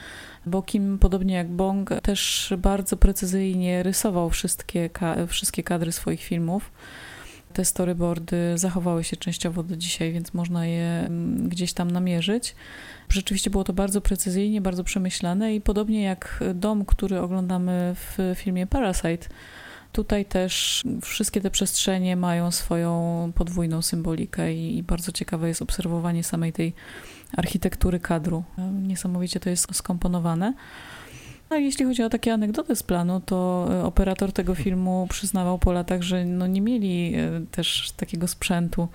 bo 0.47 0.63
Kim, 0.63 0.99
podobnie 0.99 1.35
jak 1.35 1.49
Bong, 1.49 1.91
też 2.03 2.55
bardzo 2.59 2.97
precyzyjnie 2.97 3.83
rysował 3.83 4.31
wszystkie, 4.31 4.91
wszystkie 5.29 5.63
kadry 5.63 5.93
swoich 5.93 6.23
filmów. 6.23 6.71
Te 7.53 7.65
storyboardy 7.65 8.59
zachowały 8.59 9.05
się 9.05 9.17
częściowo 9.17 9.63
do 9.63 9.77
dzisiaj, 9.77 10.13
więc 10.13 10.35
można 10.35 10.67
je 10.67 11.05
mm, 11.07 11.49
gdzieś 11.49 11.73
tam 11.73 11.91
namierzyć. 11.91 12.55
Rzeczywiście 13.09 13.51
było 13.51 13.65
to 13.65 13.73
bardzo 13.73 14.01
precyzyjnie, 14.01 14.61
bardzo 14.61 14.85
przemyślane 14.85 15.55
i 15.55 15.61
podobnie 15.61 16.03
jak 16.03 16.45
dom, 16.55 16.85
który 16.85 17.21
oglądamy 17.21 17.95
w 17.95 18.35
filmie 18.35 18.67
Parasite, 18.67 19.29
Tutaj 19.93 20.25
też 20.25 20.83
wszystkie 21.03 21.41
te 21.41 21.51
przestrzenie 21.51 22.17
mają 22.17 22.51
swoją 22.51 23.33
podwójną 23.35 23.83
symbolikę 23.83 24.55
i, 24.55 24.79
i, 24.79 24.83
bardzo 24.83 25.13
ciekawe 25.13 25.49
jest 25.49 25.63
obserwowanie 25.63 26.25
samej 26.25 26.53
tej 26.53 26.73
architektury 27.37 28.01
kadru. 28.01 28.45
Niesamowicie 28.83 29.41
to 29.41 29.51
jest 29.51 29.75
skomponowane. 29.75 30.55
No 31.51 31.57
jeśli 31.57 31.85
chodzi 31.85 32.03
o 32.03 32.09
takie 32.09 32.33
anegdoty 32.33 32.77
z 32.77 32.83
planu, 32.83 33.21
to 33.21 33.69
e, 33.71 33.85
operator 33.85 34.33
tego 34.33 34.55
filmu 34.55 35.07
przyznawał 35.11 35.59
po 35.59 35.73
latach, 35.73 36.03
że 36.03 36.25
no 36.25 36.47
nie 36.47 36.61
mieli 36.61 37.15
e, 37.15 37.47
też 37.51 37.93
takiego 37.97 38.29
sprzętu 38.29 38.89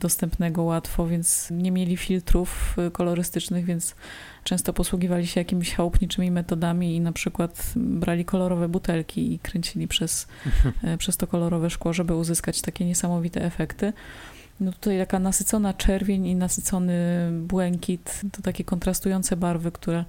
dostępnego 0.00 0.62
łatwo, 0.62 1.06
więc 1.06 1.48
nie 1.50 1.72
mieli 1.72 1.96
filtrów 1.96 2.76
e, 2.78 2.90
kolorystycznych, 2.90 3.64
więc 3.64 3.94
często 4.44 4.72
posługiwali 4.72 5.26
się 5.26 5.40
jakimiś 5.40 5.74
chałupniczymi 5.74 6.30
metodami 6.30 6.96
i 6.96 7.00
na 7.00 7.12
przykład 7.12 7.72
brali 7.76 8.24
kolorowe 8.24 8.68
butelki 8.68 9.32
i 9.32 9.38
kręcili 9.38 9.88
przez, 9.88 10.26
przez 10.98 11.16
to 11.16 11.26
kolorowe 11.26 11.70
szkło, 11.70 11.92
żeby 11.92 12.14
uzyskać 12.14 12.60
takie 12.60 12.84
niesamowite 12.84 13.44
efekty. 13.44 13.92
No 14.60 14.72
tutaj 14.72 14.98
taka 14.98 15.18
nasycona 15.18 15.74
czerwień 15.74 16.26
i 16.26 16.34
nasycony 16.34 17.28
błękit, 17.32 18.20
to 18.32 18.42
takie 18.42 18.64
kontrastujące 18.64 19.36
barwy, 19.36 19.72
które 19.72 20.04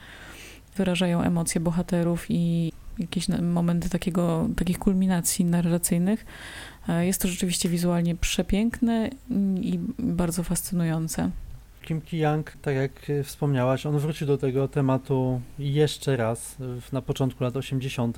wyrażają 0.75 1.21
emocje 1.21 1.61
bohaterów 1.61 2.25
i 2.29 2.71
jakieś 2.99 3.27
momenty 3.41 3.89
takiego, 3.89 4.49
takich 4.55 4.79
kulminacji 4.79 5.45
narracyjnych. 5.45 6.25
E, 6.89 7.05
jest 7.05 7.21
to 7.21 7.27
rzeczywiście 7.27 7.69
wizualnie 7.69 8.15
przepiękne 8.15 9.09
i 9.61 9.79
bardzo 9.99 10.43
fascynujące. 10.43 11.31
Kim 11.81 12.01
Ki-young, 12.01 12.51
tak 12.61 12.75
jak 12.75 12.91
wspomniałaś, 13.23 13.85
on 13.85 13.99
wrócił 13.99 14.27
do 14.27 14.37
tego 14.37 14.67
tematu 14.67 15.41
jeszcze 15.59 16.17
raz 16.17 16.57
na 16.91 17.01
początku 17.01 17.43
lat 17.43 17.57
80. 17.57 18.17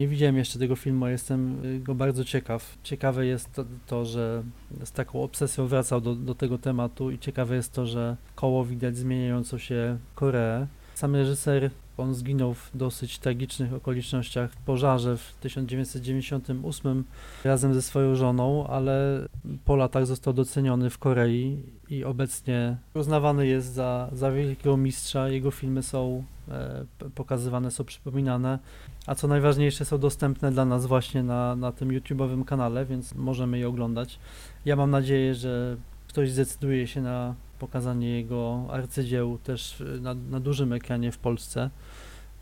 Nie 0.00 0.08
widziałem 0.08 0.36
jeszcze 0.36 0.58
tego 0.58 0.76
filmu, 0.76 1.06
jestem 1.06 1.64
y, 1.64 1.80
go 1.80 1.94
bardzo 1.94 2.24
ciekaw. 2.24 2.78
Ciekawe 2.82 3.26
jest 3.26 3.52
to, 3.52 3.64
to 3.86 4.04
że 4.04 4.42
z 4.84 4.92
taką 4.92 5.22
obsesją 5.22 5.66
wracał 5.66 6.00
do, 6.00 6.14
do 6.14 6.34
tego 6.34 6.58
tematu 6.58 7.10
i 7.10 7.18
ciekawe 7.18 7.56
jest 7.56 7.72
to, 7.72 7.86
że 7.86 8.16
koło 8.34 8.64
widać 8.64 8.96
zmieniającą 8.96 9.58
się 9.58 9.98
Koreę. 10.14 10.66
Sam 10.94 11.16
reżyser, 11.16 11.70
on 11.96 12.14
zginął 12.14 12.54
w 12.54 12.70
dosyć 12.74 13.18
tragicznych 13.18 13.74
okolicznościach 13.74 14.52
w 14.52 14.56
pożarze 14.56 15.16
w 15.16 15.34
1998 15.40 17.04
razem 17.44 17.74
ze 17.74 17.82
swoją 17.82 18.14
żoną, 18.14 18.66
ale 18.66 19.26
po 19.64 19.76
latach 19.76 20.06
został 20.06 20.32
doceniony 20.32 20.90
w 20.90 20.98
Korei 20.98 21.58
i 21.88 22.04
obecnie 22.04 22.76
uznawany 22.94 23.46
jest 23.46 23.72
za, 23.72 24.08
za 24.12 24.30
wielkiego 24.30 24.76
mistrza. 24.76 25.28
Jego 25.28 25.50
filmy 25.50 25.82
są 25.82 26.24
e, 26.48 26.84
pokazywane, 27.14 27.70
są 27.70 27.84
przypominane, 27.84 28.58
a 29.06 29.14
co 29.14 29.28
najważniejsze 29.28 29.84
są 29.84 29.98
dostępne 29.98 30.52
dla 30.52 30.64
nas 30.64 30.86
właśnie 30.86 31.22
na, 31.22 31.56
na 31.56 31.72
tym 31.72 31.88
YouTube'owym 31.88 32.44
kanale, 32.44 32.86
więc 32.86 33.14
możemy 33.14 33.58
je 33.58 33.68
oglądać. 33.68 34.18
Ja 34.64 34.76
mam 34.76 34.90
nadzieję, 34.90 35.34
że 35.34 35.76
ktoś 36.08 36.30
zdecyduje 36.30 36.86
się 36.86 37.02
na 37.02 37.34
pokazanie 37.62 38.10
jego 38.10 38.66
arcydzieł 38.70 39.38
też 39.38 39.82
na, 40.00 40.14
na 40.14 40.40
dużym 40.40 40.72
ekranie 40.72 41.12
w 41.12 41.18
Polsce. 41.18 41.70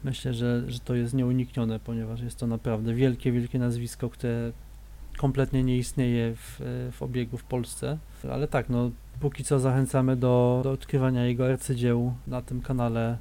Myślę, 0.04 0.34
że, 0.34 0.70
że 0.70 0.78
to 0.80 0.94
jest 0.94 1.14
nieuniknione, 1.14 1.80
ponieważ 1.80 2.20
jest 2.20 2.38
to 2.38 2.46
naprawdę 2.46 2.94
wielkie, 2.94 3.32
wielkie 3.32 3.58
nazwisko, 3.58 4.10
które 4.10 4.52
kompletnie 5.18 5.64
nie 5.64 5.76
istnieje 5.78 6.34
w, 6.36 6.60
w 6.92 7.02
obiegu 7.02 7.36
w 7.36 7.44
Polsce. 7.44 7.98
Ale 8.30 8.48
tak, 8.48 8.68
no 8.68 8.90
póki 9.20 9.44
co 9.44 9.58
zachęcamy 9.58 10.16
do, 10.16 10.60
do 10.64 10.70
odkrywania 10.70 11.24
jego 11.26 11.46
arcydzieł 11.46 12.14
na 12.26 12.42
tym 12.42 12.60
kanale 12.60 13.18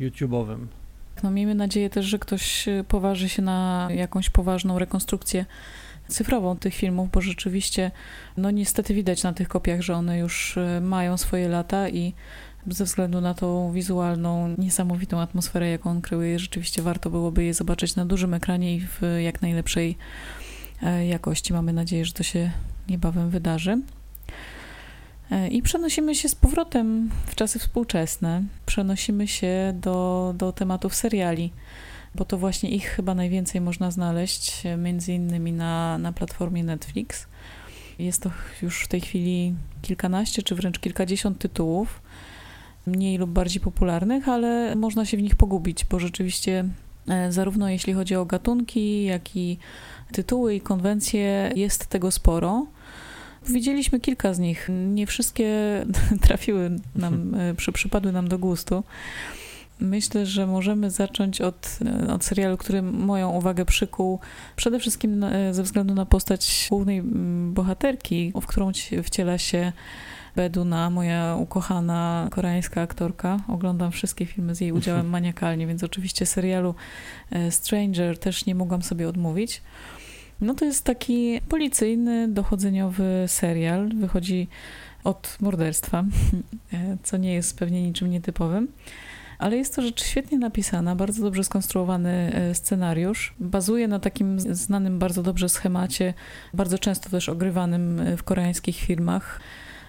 YouTube'owym. 0.00 0.66
No 1.22 1.30
miejmy 1.30 1.54
nadzieję 1.54 1.90
też, 1.90 2.06
że 2.06 2.18
ktoś 2.18 2.68
poważy 2.88 3.28
się 3.28 3.42
na 3.42 3.88
jakąś 3.90 4.30
poważną 4.30 4.78
rekonstrukcję 4.78 5.46
cyfrową 6.08 6.56
tych 6.56 6.74
filmów, 6.74 7.10
bo 7.10 7.20
rzeczywiście, 7.20 7.90
no 8.36 8.50
niestety 8.50 8.94
widać 8.94 9.22
na 9.22 9.32
tych 9.32 9.48
kopiach, 9.48 9.80
że 9.80 9.94
one 9.94 10.18
już 10.18 10.58
e, 10.58 10.80
mają 10.80 11.16
swoje 11.16 11.48
lata 11.48 11.88
i 11.88 12.14
ze 12.66 12.84
względu 12.84 13.20
na 13.20 13.34
tą 13.34 13.72
wizualną, 13.72 14.54
niesamowitą 14.58 15.20
atmosferę, 15.20 15.68
jaką 15.70 15.90
on 15.90 16.00
kreuje, 16.00 16.38
rzeczywiście 16.38 16.82
warto 16.82 17.10
byłoby 17.10 17.44
je 17.44 17.54
zobaczyć 17.54 17.96
na 17.96 18.06
dużym 18.06 18.34
ekranie 18.34 18.76
i 18.76 18.80
w 18.80 19.00
jak 19.22 19.42
najlepszej 19.42 19.96
e, 20.82 21.06
jakości. 21.06 21.52
Mamy 21.52 21.72
nadzieję, 21.72 22.04
że 22.04 22.12
to 22.12 22.22
się 22.22 22.50
niebawem 22.88 23.30
wydarzy. 23.30 23.80
E, 25.30 25.48
I 25.48 25.62
przenosimy 25.62 26.14
się 26.14 26.28
z 26.28 26.34
powrotem 26.34 27.10
w 27.26 27.34
czasy 27.34 27.58
współczesne. 27.58 28.42
Przenosimy 28.66 29.28
się 29.28 29.74
do, 29.80 30.34
do 30.38 30.52
tematów 30.52 30.94
seriali 30.94 31.52
bo 32.14 32.24
to 32.24 32.38
właśnie 32.38 32.70
ich 32.70 32.84
chyba 32.84 33.14
najwięcej 33.14 33.60
można 33.60 33.90
znaleźć, 33.90 34.62
między 34.78 35.12
innymi 35.12 35.52
na, 35.52 35.98
na 35.98 36.12
platformie 36.12 36.64
Netflix. 36.64 37.26
Jest 37.98 38.22
to 38.22 38.30
już 38.62 38.84
w 38.84 38.88
tej 38.88 39.00
chwili 39.00 39.54
kilkanaście 39.82 40.42
czy 40.42 40.54
wręcz 40.54 40.78
kilkadziesiąt 40.78 41.38
tytułów, 41.38 42.02
mniej 42.86 43.18
lub 43.18 43.30
bardziej 43.30 43.60
popularnych, 43.60 44.28
ale 44.28 44.76
można 44.76 45.04
się 45.04 45.16
w 45.16 45.22
nich 45.22 45.36
pogubić, 45.36 45.84
bo 45.84 45.98
rzeczywiście 45.98 46.64
e, 47.08 47.32
zarówno 47.32 47.68
jeśli 47.68 47.92
chodzi 47.92 48.16
o 48.16 48.24
gatunki, 48.24 49.04
jak 49.04 49.36
i 49.36 49.58
tytuły 50.12 50.54
i 50.54 50.60
konwencje, 50.60 51.52
jest 51.56 51.86
tego 51.86 52.10
sporo. 52.10 52.66
Widzieliśmy 53.48 54.00
kilka 54.00 54.34
z 54.34 54.38
nich. 54.38 54.68
Nie 54.94 55.06
wszystkie 55.06 55.50
trafiły 56.26 56.70
nam, 56.94 57.34
e, 57.34 57.54
przy, 57.54 57.72
przypadły 57.72 58.12
nam 58.12 58.28
do 58.28 58.38
gustu. 58.38 58.84
Myślę, 59.80 60.26
że 60.26 60.46
możemy 60.46 60.90
zacząć 60.90 61.40
od, 61.40 61.78
od 62.08 62.24
serialu, 62.24 62.56
który 62.56 62.82
moją 62.82 63.30
uwagę 63.30 63.64
przykuł 63.64 64.18
przede 64.56 64.78
wszystkim 64.78 65.26
ze 65.50 65.62
względu 65.62 65.94
na 65.94 66.06
postać 66.06 66.66
głównej 66.70 67.02
bohaterki, 67.52 68.32
w 68.42 68.46
którą 68.46 68.72
wciela 69.02 69.38
się 69.38 69.72
Beduna, 70.36 70.90
moja 70.90 71.36
ukochana 71.36 72.28
koreańska 72.30 72.82
aktorka. 72.82 73.40
Oglądam 73.48 73.92
wszystkie 73.92 74.26
filmy 74.26 74.54
z 74.54 74.60
jej 74.60 74.72
udziałem 74.72 75.08
maniakalnie, 75.10 75.66
więc 75.66 75.84
oczywiście 75.84 76.26
serialu 76.26 76.74
e, 77.30 77.50
Stranger 77.50 78.18
też 78.18 78.46
nie 78.46 78.54
mogłam 78.54 78.82
sobie 78.82 79.08
odmówić. 79.08 79.62
No 80.40 80.54
to 80.54 80.64
jest 80.64 80.84
taki 80.84 81.40
policyjny, 81.48 82.28
dochodzeniowy 82.28 83.24
serial. 83.26 83.88
Wychodzi 83.88 84.48
od 85.04 85.36
morderstwa, 85.40 86.04
co 87.04 87.16
nie 87.16 87.34
jest 87.34 87.58
pewnie 87.58 87.82
niczym 87.82 88.10
nietypowym. 88.10 88.68
Ale 89.38 89.56
jest 89.56 89.76
to 89.76 89.82
rzecz 89.82 90.04
świetnie 90.04 90.38
napisana, 90.38 90.96
bardzo 90.96 91.22
dobrze 91.22 91.44
skonstruowany 91.44 92.32
e, 92.34 92.54
scenariusz. 92.54 93.34
Bazuje 93.40 93.88
na 93.88 93.98
takim 93.98 94.40
znanym 94.40 94.98
bardzo 94.98 95.22
dobrze 95.22 95.48
schemacie, 95.48 96.14
bardzo 96.54 96.78
często 96.78 97.10
też 97.10 97.28
ogrywanym 97.28 98.00
e, 98.00 98.16
w 98.16 98.22
koreańskich 98.22 98.76
filmach 98.76 99.40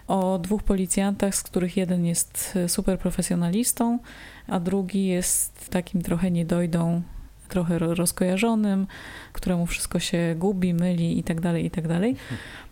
o 0.08 0.40
dwóch 0.40 0.64
policjantach, 0.64 1.36
z 1.36 1.44
których 1.44 1.78
jeden 1.78 2.06
jest 2.06 2.54
e, 2.56 2.70
super 2.70 3.00
profesjonalistą, 3.00 4.00
a 4.48 4.60
drugi 4.60 5.06
jest 5.06 5.70
takim 5.70 6.02
trochę 6.02 6.32
niedojdą, 6.32 7.02
trochę 7.48 7.80
rozkojarzonym, 7.80 8.88
któremu 9.34 9.66
wszystko 9.66 10.00
się 10.00 10.36
gubi, 10.38 10.74
myli 10.74 11.18
itd., 11.18 11.42
tak 11.42 11.64
itd. 11.64 12.00
Tak 12.00 12.16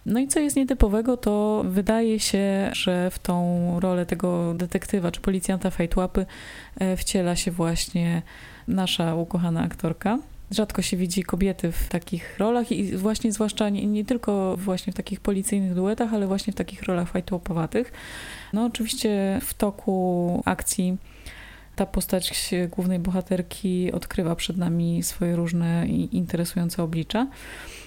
no 0.06 0.20
i 0.20 0.28
co 0.28 0.40
jest 0.40 0.56
nietypowego, 0.56 1.18
to 1.18 1.64
wydaje 1.68 2.20
się, 2.20 2.70
że 2.74 3.12
w 3.12 3.20
tą 3.20 3.80
rolę 3.80 4.06
tego 4.06 4.54
detektywa 4.54 5.12
czy 5.12 5.22
policjanta 5.22 5.70
Fejtłapy 5.70 6.26
e, 6.80 6.98
wciela 6.98 7.36
się 7.36 7.52
właśnie 7.52 8.22
nasza 8.68 9.16
ukochana 9.16 9.62
aktorka. 9.62 10.20
Rzadko 10.52 10.82
się 10.82 10.98
widzi 10.98 11.24
kobiety 11.24 11.72
w 11.72 11.90
takich 11.90 12.40
rolach 12.40 12.72
i 12.72 12.98
właśnie 12.98 13.32
zwłaszcza 13.32 13.70
nie, 13.70 13.86
nie 13.86 14.06
tylko 14.06 14.58
właśnie 14.58 14.94
w 14.94 14.96
takich 14.96 15.20
policyjnych 15.20 15.74
duetach, 15.74 16.14
ale 16.14 16.28
właśnie 16.28 16.54
w 16.54 16.56
takich 16.56 16.84
rolach 16.84 17.10
fajtłopowatych. 17.10 17.92
No 18.54 18.66
oczywiście 18.66 19.40
w 19.42 19.54
toku 19.54 20.42
akcji 20.46 20.98
ta 21.76 21.86
postać 21.86 22.52
głównej 22.70 23.00
bohaterki 23.00 23.92
odkrywa 23.92 24.36
przed 24.36 24.58
nami 24.58 25.04
swoje 25.04 25.36
różne 25.36 25.88
interesujące 25.88 26.84
oblicza. 26.84 27.28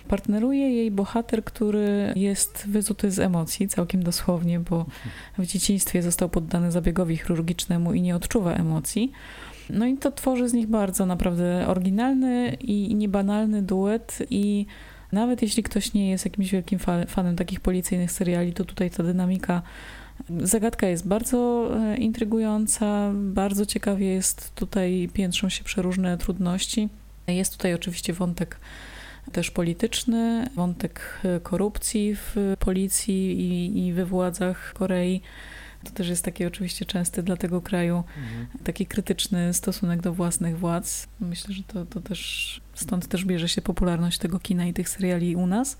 Partneruje 0.09 0.71
jej 0.71 0.91
bohater, 0.91 1.45
który 1.45 2.13
jest 2.17 2.65
wyzuty 2.69 3.11
z 3.11 3.19
emocji, 3.19 3.69
całkiem 3.69 4.03
dosłownie, 4.03 4.61
bo 4.61 4.87
w 5.39 5.47
dzieciństwie 5.47 6.03
został 6.03 6.29
poddany 6.29 6.73
zabiegowi 6.73 7.17
chirurgicznemu 7.17 7.93
i 7.93 8.03
nie 8.03 8.17
odczuwa 8.17 8.53
emocji. 8.53 9.13
No 9.71 9.87
i 9.87 9.97
to 9.97 10.11
tworzy 10.13 10.49
z 10.49 10.53
nich 10.53 10.67
bardzo 10.67 11.07
naprawdę 11.07 11.65
oryginalny 11.67 12.57
i 12.61 12.95
niebanalny 12.95 13.63
duet 13.63 14.19
i 14.31 14.67
nawet 15.13 15.43
jeśli 15.43 15.63
ktoś 15.63 15.95
nie 15.95 16.11
jest 16.11 16.25
jakimś 16.25 16.51
wielkim 16.51 16.79
fanem 17.09 17.37
takich 17.37 17.61
policyjnych 17.61 18.13
seriali, 18.13 18.53
to 18.53 18.65
tutaj 18.65 18.91
ta 18.91 19.03
dynamika 19.03 19.63
Zagadka 20.41 20.87
jest 20.87 21.09
bardzo 21.09 21.71
e, 21.77 21.97
intrygująca, 21.97 23.11
bardzo 23.15 23.67
ciekawie 23.67 24.07
jest 24.07 24.55
tutaj, 24.55 25.09
piętrzą 25.13 25.49
się 25.49 25.65
przeróżne 25.65 26.19
trudności. 26.19 26.89
Jest 27.27 27.53
tutaj 27.53 27.75
oczywiście 27.75 28.13
wątek 28.13 28.61
też 29.33 29.51
polityczny, 29.51 30.49
wątek 30.55 31.21
e, 31.25 31.41
korupcji 31.41 32.17
w 32.17 32.57
policji 32.59 33.41
i, 33.41 33.87
i 33.87 33.93
we 33.93 34.07
władzach 34.07 34.75
Korei. 34.75 35.21
To 35.85 35.91
też 35.91 36.09
jest 36.09 36.25
taki 36.25 36.47
oczywiście 36.47 36.85
częsty 36.85 37.23
dla 37.23 37.37
tego 37.37 37.61
kraju, 37.61 37.97
mhm. 37.97 38.47
taki 38.65 38.87
krytyczny 38.87 39.55
stosunek 39.55 40.03
do 40.03 40.13
własnych 40.13 40.59
władz. 40.59 41.09
Myślę, 41.21 41.55
że 41.55 41.63
to, 41.63 41.87
to 41.87 42.01
też 42.01 42.61
stąd 42.75 43.09
też 43.09 43.25
bierze 43.25 43.49
się 43.49 43.63
popularność 43.63 44.19
tego 44.19 44.39
kina 44.41 44.67
i 44.67 44.73
tych 44.73 44.89
seriali 44.89 45.37
u 45.37 45.47
nas 45.47 45.79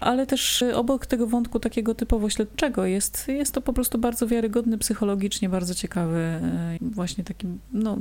ale 0.00 0.26
też 0.26 0.62
y, 0.62 0.76
obok 0.76 1.06
tego 1.06 1.26
wątku 1.26 1.60
takiego 1.60 1.94
typowo 1.94 2.30
śledczego 2.30 2.84
jest, 2.84 3.28
jest 3.28 3.54
to 3.54 3.60
po 3.60 3.72
prostu 3.72 3.98
bardzo 3.98 4.26
wiarygodny 4.26 4.78
psychologicznie, 4.78 5.48
bardzo 5.48 5.74
ciekawy, 5.74 6.40
y, 6.82 6.90
właśnie 6.90 7.24
taki 7.24 7.46
no, 7.72 7.98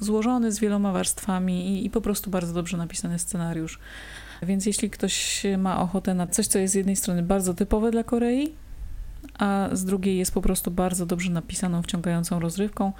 złożony 0.00 0.52
z 0.52 0.58
wieloma 0.58 0.92
warstwami 0.92 1.68
i, 1.68 1.86
i 1.86 1.90
po 1.90 2.00
prostu 2.00 2.30
bardzo 2.30 2.52
dobrze 2.52 2.76
napisany 2.76 3.18
scenariusz. 3.18 3.78
Więc 4.42 4.66
jeśli 4.66 4.90
ktoś 4.90 5.42
ma 5.58 5.80
ochotę 5.80 6.14
na 6.14 6.26
coś, 6.26 6.46
co 6.46 6.58
jest 6.58 6.72
z 6.72 6.76
jednej 6.76 6.96
strony 6.96 7.22
bardzo 7.22 7.54
typowe 7.54 7.90
dla 7.90 8.04
Korei, 8.04 8.54
a 9.38 9.68
z 9.72 9.84
drugiej 9.84 10.18
jest 10.18 10.34
po 10.34 10.42
prostu 10.42 10.70
bardzo 10.70 11.06
dobrze 11.06 11.30
napisaną, 11.30 11.82
wciągającą 11.82 12.40
rozrywką, 12.40 12.92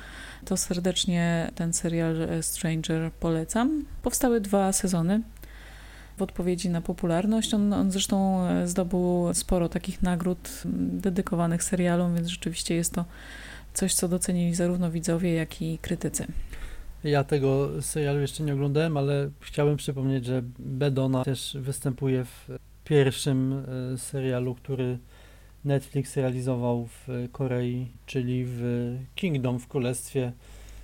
to 0.44 0.56
serdecznie 0.56 1.50
ten 1.54 1.72
serial 1.72 2.16
Stranger 2.40 3.12
polecam. 3.12 3.84
Powstały 4.02 4.40
dwa 4.40 4.72
sezony 4.72 5.22
w 6.16 6.22
odpowiedzi 6.22 6.70
na 6.70 6.80
popularność. 6.80 7.54
On, 7.54 7.72
on 7.72 7.90
zresztą 7.90 8.46
e, 8.46 8.68
zdobył 8.68 9.28
sporo 9.32 9.68
takich 9.68 10.02
nagród 10.02 10.62
dedykowanych 10.76 11.62
serialom, 11.62 12.14
więc 12.14 12.28
rzeczywiście 12.28 12.74
jest 12.74 12.92
to 12.92 13.04
coś, 13.74 13.94
co 13.94 14.08
docenili 14.08 14.54
zarówno 14.54 14.90
widzowie, 14.90 15.34
jak 15.34 15.62
i 15.62 15.78
krytycy. 15.78 16.26
Ja 17.04 17.24
tego 17.24 17.82
serialu 17.82 18.20
jeszcze 18.20 18.42
nie 18.42 18.54
oglądałem, 18.54 18.96
ale 18.96 19.30
chciałbym 19.40 19.76
przypomnieć, 19.76 20.24
że 20.24 20.42
Bedona 20.58 21.24
też 21.24 21.56
występuje 21.60 22.24
w 22.24 22.58
pierwszym 22.84 23.64
e, 23.94 23.98
serialu, 23.98 24.54
który 24.54 24.98
Netflix 25.64 26.16
realizował 26.16 26.86
w 26.86 27.28
Korei, 27.32 27.88
czyli 28.06 28.44
w 28.46 28.62
Kingdom 29.14 29.58
w 29.58 29.68
Królestwie, 29.68 30.32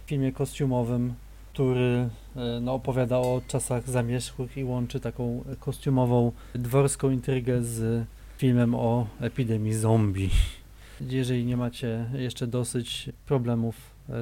filmie 0.07 0.33
kostiumowym 0.33 1.15
który 1.61 2.09
e, 2.37 2.61
no, 2.61 2.75
opowiada 2.75 3.19
o 3.19 3.43
czasach 3.47 3.89
zamierzchłych 3.89 4.57
i 4.57 4.65
łączy 4.65 5.01
taką 5.01 5.45
kostiumową 5.59 6.33
dworską 6.55 7.11
intrygę 7.11 7.63
z 7.63 8.07
filmem 8.39 8.75
o 8.75 9.07
epidemii 9.21 9.75
zombie. 9.75 10.31
Jeżeli 11.01 11.45
nie 11.45 11.57
macie 11.57 12.07
jeszcze 12.13 12.47
dosyć 12.47 13.11
problemów 13.27 13.77
e, 14.09 14.13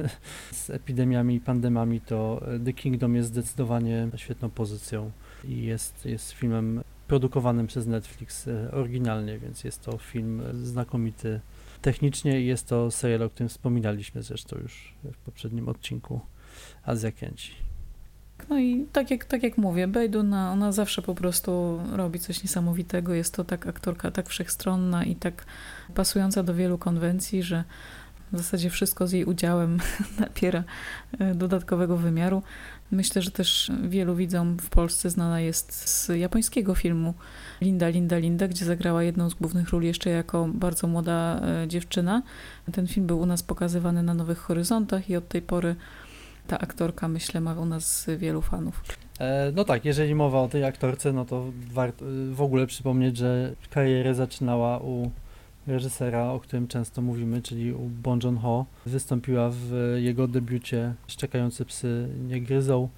z 0.60 0.70
epidemiami 0.70 1.34
i 1.34 1.40
pandemami, 1.40 2.00
to 2.00 2.42
The 2.64 2.72
Kingdom 2.72 3.16
jest 3.16 3.28
zdecydowanie 3.28 4.08
świetną 4.16 4.50
pozycją 4.50 5.10
i 5.44 5.62
jest, 5.62 6.06
jest 6.06 6.32
filmem 6.32 6.82
produkowanym 7.08 7.66
przez 7.66 7.86
Netflix 7.86 8.48
e, 8.48 8.70
oryginalnie, 8.72 9.38
więc 9.38 9.64
jest 9.64 9.82
to 9.82 9.98
film 9.98 10.42
znakomity 10.62 11.40
technicznie 11.82 12.40
i 12.40 12.46
jest 12.46 12.68
to 12.68 12.90
serial, 12.90 13.22
o 13.22 13.30
którym 13.30 13.48
wspominaliśmy 13.48 14.22
zresztą 14.22 14.56
już 14.62 14.94
w 15.04 15.16
poprzednim 15.16 15.68
odcinku. 15.68 16.20
Azja 16.86 17.12
kręci. 17.12 17.66
No 18.48 18.58
i 18.58 18.86
tak 18.92 19.10
jak, 19.10 19.24
tak 19.24 19.42
jak 19.42 19.58
mówię, 19.58 19.88
Bejduna, 19.88 20.52
ona 20.52 20.72
zawsze 20.72 21.02
po 21.02 21.14
prostu 21.14 21.80
robi 21.92 22.18
coś 22.18 22.42
niesamowitego. 22.42 23.14
Jest 23.14 23.34
to 23.34 23.44
tak 23.44 23.66
aktorka 23.66 24.10
tak 24.10 24.28
wszechstronna 24.28 25.04
i 25.04 25.16
tak 25.16 25.44
pasująca 25.94 26.42
do 26.42 26.54
wielu 26.54 26.78
konwencji, 26.78 27.42
że 27.42 27.64
w 28.32 28.36
zasadzie 28.38 28.70
wszystko 28.70 29.06
z 29.06 29.12
jej 29.12 29.24
udziałem 29.24 29.78
napiera 30.20 30.64
e, 31.18 31.34
dodatkowego 31.34 31.96
wymiaru. 31.96 32.42
Myślę, 32.90 33.22
że 33.22 33.30
też 33.30 33.72
wielu 33.82 34.14
widzom 34.14 34.58
w 34.58 34.68
Polsce 34.68 35.10
znana 35.10 35.40
jest 35.40 35.88
z 35.88 36.08
japońskiego 36.08 36.74
filmu 36.74 37.14
Linda, 37.60 37.88
Linda, 37.88 38.18
Linda, 38.18 38.48
gdzie 38.48 38.64
zagrała 38.64 39.02
jedną 39.02 39.30
z 39.30 39.34
głównych 39.34 39.68
ról 39.68 39.82
jeszcze 39.82 40.10
jako 40.10 40.48
bardzo 40.54 40.86
młoda 40.86 41.40
e, 41.40 41.68
dziewczyna. 41.68 42.22
Ten 42.72 42.86
film 42.86 43.06
był 43.06 43.20
u 43.20 43.26
nas 43.26 43.42
pokazywany 43.42 44.02
na 44.02 44.14
Nowych 44.14 44.38
Horyzontach 44.38 45.10
i 45.10 45.16
od 45.16 45.28
tej 45.28 45.42
pory 45.42 45.76
ta 46.46 46.58
aktorka, 46.58 47.08
myślę, 47.08 47.40
ma 47.40 47.54
u 47.54 47.64
nas 47.64 48.06
wielu 48.18 48.42
fanów. 48.42 48.82
E, 49.20 49.52
no 49.54 49.64
tak, 49.64 49.84
jeżeli 49.84 50.14
mowa 50.14 50.40
o 50.40 50.48
tej 50.48 50.64
aktorce, 50.64 51.12
no 51.12 51.24
to 51.24 51.44
warto 51.72 52.04
w 52.32 52.42
ogóle 52.42 52.66
przypomnieć, 52.66 53.16
że 53.16 53.52
karierę 53.70 54.14
zaczynała 54.14 54.78
u 54.78 55.10
reżysera, 55.66 56.32
o 56.32 56.40
którym 56.40 56.68
często 56.68 57.02
mówimy, 57.02 57.42
czyli 57.42 57.72
u 57.72 57.88
Bon 57.88 58.20
Joon-ho. 58.24 58.66
Wystąpiła 58.86 59.50
w 59.52 59.96
jego 59.96 60.28
debiucie 60.28 60.94
Szczekające 61.06 61.64
psy 61.64 62.08
nie 62.28 62.40
gryzą. 62.40 62.88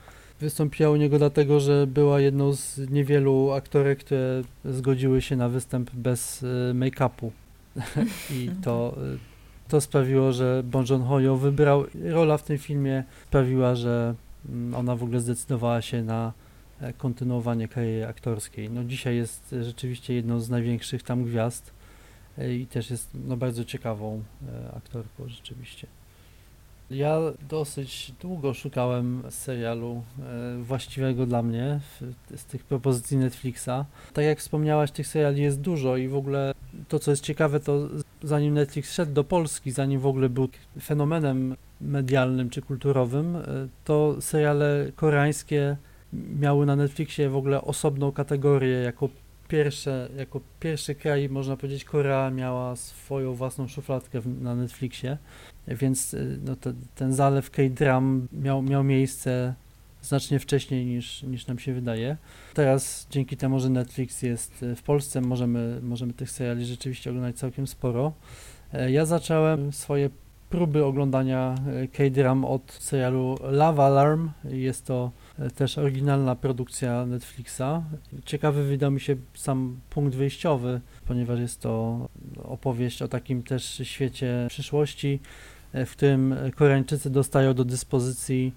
Wystąpiła 0.41 0.91
u 0.91 0.97
niego 0.97 1.19
dlatego, 1.19 1.61
że 1.61 1.87
była 1.87 2.21
jedną 2.21 2.53
z 2.53 2.91
niewielu 2.91 3.53
aktorek, 3.53 3.99
które 3.99 4.43
zgodziły 4.65 5.23
się 5.23 5.37
na 5.37 5.49
występ 5.49 5.91
bez 5.91 6.43
e, 6.43 6.47
make-upu. 6.75 7.31
I 8.37 8.51
to 8.63 8.97
to 9.69 9.81
sprawiło, 9.81 10.33
że 10.33 10.63
Bon 10.65 10.85
Joon-ho 10.91 11.21
ją 11.21 11.37
wybrał. 11.37 11.85
Rola 12.05 12.39
w 12.39 12.43
tym 12.43 12.59
filmie 12.59 13.05
sprawiła, 13.27 13.75
że 13.75 14.15
mm, 14.49 14.75
ona 14.75 14.97
w 14.97 15.03
ogóle 15.03 15.21
zdecydowała 15.21 15.83
się 15.83 16.03
na 16.03 16.33
e, 16.81 16.93
kontynuowanie 16.93 17.69
kariery 17.69 18.07
aktorskiej. 18.07 18.71
No 18.71 18.85
dzisiaj 18.85 19.17
jest 19.17 19.55
rzeczywiście 19.63 20.15
jedną 20.15 20.41
z 20.41 20.51
największych 20.51 21.03
tam 21.03 21.25
gwiazd 21.25 21.71
e, 22.39 22.55
i 22.55 22.67
też 22.67 22.91
jest 22.91 23.11
no, 23.15 23.37
bardzo 23.37 23.65
ciekawą 23.65 24.23
e, 24.49 24.77
aktorką 24.77 25.29
rzeczywiście. 25.29 25.87
Ja 26.90 27.18
dosyć 27.48 28.12
długo 28.20 28.55
szukałem 28.55 29.22
serialu 29.31 30.03
właściwego 30.62 31.27
dla 31.27 31.42
mnie 31.42 31.81
z 32.37 32.44
tych 32.44 32.64
propozycji 32.64 33.16
Netflixa. 33.16 33.85
Tak 34.12 34.24
jak 34.24 34.38
wspomniałaś, 34.38 34.90
tych 34.90 35.07
seriali 35.07 35.42
jest 35.42 35.61
dużo 35.61 35.96
i 35.96 36.09
w 36.09 36.16
ogóle 36.16 36.55
to, 36.88 36.98
co 36.98 37.11
jest 37.11 37.22
ciekawe, 37.22 37.61
to 37.61 37.88
zanim 38.22 38.55
Netflix 38.55 38.92
szedł 38.92 39.12
do 39.12 39.24
Polski, 39.24 39.70
zanim 39.70 40.01
w 40.01 40.07
ogóle 40.07 40.29
był 40.29 40.48
fenomenem 40.81 41.57
medialnym 41.81 42.51
czy 42.51 42.62
kulturowym, 42.62 43.37
e, 43.37 43.42
to 43.85 44.16
seriale 44.20 44.87
koreańskie 44.96 45.77
miały 46.12 46.66
na 46.66 46.77
Netflixie 46.77 47.29
w 47.29 47.37
ogóle 47.37 47.62
osobną 47.62 48.12
kategorię 48.12 48.79
jako 48.79 49.09
pierwsze, 49.48 50.09
jako 50.16 50.40
pierwszy 50.61 50.94
kraj, 50.94 51.29
można 51.29 51.57
powiedzieć, 51.57 51.85
Korea 51.85 52.31
miała 52.31 52.77
swoją 52.77 53.35
własną 53.35 53.68
szufladkę 53.68 54.20
na 54.40 54.55
Netflixie, 54.55 55.18
więc 55.69 56.15
e, 56.15 56.19
no, 56.45 56.57
te, 56.57 56.73
ten 56.95 57.13
zalew 57.13 57.51
K-dram 57.51 58.29
miał, 58.33 58.63
miał 58.63 58.85
miejsce 58.85 59.55
znacznie 60.03 60.39
wcześniej 60.39 60.87
niż, 60.87 61.23
niż 61.23 61.47
nam 61.47 61.59
się 61.59 61.75
wydaje. 61.75 62.17
Teraz 62.55 63.07
dzięki 63.11 63.37
temu, 63.37 63.61
że 63.61 63.71
Netflix 63.71 64.23
jest 64.23 64.65
w 64.77 64.83
Polsce, 64.83 65.21
możemy, 65.21 65.81
możemy 65.83 66.13
tych 66.13 66.31
seriali 66.31 66.65
rzeczywiście 66.65 67.11
oglądać 67.11 67.37
całkiem 67.37 67.67
sporo. 67.67 68.13
E, 68.73 68.91
ja 68.91 69.07
zacząłem 69.07 69.73
swoje 69.73 70.11
próby 70.51 70.85
oglądania 70.85 71.55
e, 71.83 71.89
K-dram 71.89 72.45
od 72.45 72.73
serialu 72.73 73.37
Love 73.43 73.85
Alarm. 73.85 74.31
Jest 74.45 74.87
to 74.87 75.11
e, 75.39 75.51
też 75.51 75.79
oryginalna 75.79 76.37
produkcja 76.37 77.07
Netflixa. 77.07 77.83
Ciekawy 78.25 78.65
wydał 78.65 78.91
mi 78.91 79.01
się 79.01 79.17
sam 79.35 79.81
punkt 79.91 80.17
wyjściowy, 80.17 80.81
ponieważ 81.07 81.41
jest 81.41 81.61
to 81.61 82.07
opowieść 82.45 83.03
o 83.03 83.09
takim 83.09 83.43
też 83.43 83.81
świecie 83.85 84.47
przyszłości, 84.49 85.21
w 85.75 85.91
którym 85.91 86.35
Koreańczycy 86.57 87.11
dostają 87.11 87.55
do 87.55 87.65
dyspozycji 87.65 88.53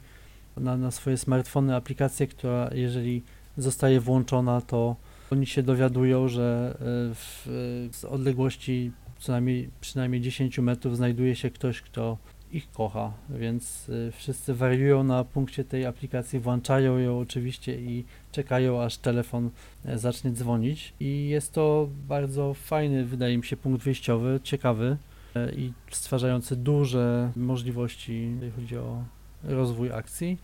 na, 0.58 0.78
na 0.78 0.92
swoje 0.92 1.18
smartfony 1.18 1.76
aplikację, 1.76 2.28
która 2.28 2.70
jeżeli 2.74 3.24
zostaje 3.58 4.00
włączona, 4.00 4.62
to 4.62 4.96
oni 5.32 5.46
się 5.46 5.64
dowiadują, 5.64 6.28
że 6.28 6.78
w, 7.16 7.44
z 7.92 8.06
odległości 8.06 8.92
co 9.20 9.32
najmniej 9.32 9.70
przynajmniej 9.82 10.22
10 10.22 10.60
metrów 10.60 10.98
znajduje 10.98 11.36
się 11.36 11.50
ktoś, 11.50 11.82
kto 11.82 12.18
ich 12.52 12.72
kocha, 12.72 13.14
więc 13.30 13.92
wszyscy 14.12 14.54
wariują 14.54 15.04
na 15.04 15.24
punkcie 15.24 15.64
tej 15.64 15.86
aplikacji, 15.86 16.40
włączają 16.40 16.98
ją 16.98 17.20
oczywiście 17.20 17.82
i 17.82 18.06
czekają 18.32 18.82
aż 18.84 18.98
telefon 18.98 19.50
e, 19.86 19.98
zacznie 19.98 20.32
dzwonić. 20.32 20.94
I 21.00 21.30
jest 21.30 21.54
to 21.54 21.90
bardzo 22.08 22.54
fajny, 22.54 23.06
wydaje 23.06 23.38
mi 23.38 23.44
się, 23.44 23.58
punkt 23.58 23.84
wyjściowy, 23.84 24.40
ciekawy. 24.44 24.86
e, 24.86 25.11
i 25.56 25.74
stwarzający 25.92 26.56
duże 26.56 27.32
możliwości, 27.36 28.32
jeżeli 28.34 28.52
chodzi 28.52 28.78
o 28.78 29.04
rozwój 29.44 29.92
akcji. 29.92 30.38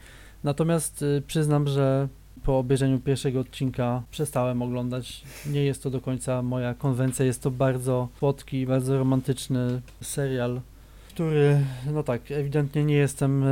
Natomiast 0.43 1.01
y, 1.01 1.23
przyznam, 1.27 1.67
że 1.67 2.07
po 2.43 2.59
obejrzeniu 2.59 2.99
pierwszego 2.99 3.39
odcinka 3.39 4.03
przestałem 4.11 4.61
oglądać. 4.61 5.23
Nie 5.45 5.63
jest 5.63 5.83
to 5.83 5.89
do 5.89 6.01
końca 6.01 6.41
moja 6.41 6.73
konwencja, 6.73 7.25
jest 7.25 7.41
to 7.41 7.51
bardzo 7.51 8.07
słodki, 8.19 8.65
bardzo 8.65 8.97
romantyczny 8.97 9.81
serial, 10.01 10.61
który, 11.09 11.59
no 11.93 12.03
tak, 12.03 12.31
ewidentnie 12.31 12.83
nie 12.85 12.95
jestem 12.95 13.43
e, 13.43 13.47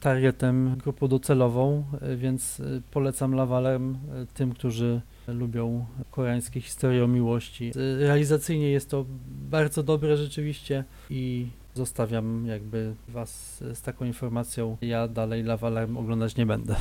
targetem, 0.00 0.76
grupą 0.76 1.08
docelową, 1.08 1.84
e, 2.00 2.16
więc 2.16 2.60
e, 2.60 2.64
polecam 2.90 3.34
Lawalem 3.34 3.98
tym, 4.34 4.52
którzy 4.52 5.00
lubią 5.26 5.86
koreańskie 6.10 6.60
historie 6.60 7.04
o 7.04 7.08
miłości. 7.08 7.72
Realizacyjnie 7.98 8.70
jest 8.70 8.90
to 8.90 9.06
bardzo 9.28 9.82
dobre 9.82 10.16
rzeczywiście 10.16 10.84
i 11.10 11.46
zostawiam 11.74 12.46
jakby 12.46 12.94
was 13.08 13.58
z 13.74 13.82
taką 13.82 14.04
informacją. 14.04 14.76
Ja 14.80 15.08
dalej 15.08 15.42
Lawalem 15.42 15.96
oglądać 15.96 16.36
nie 16.36 16.46
będę. 16.46 16.76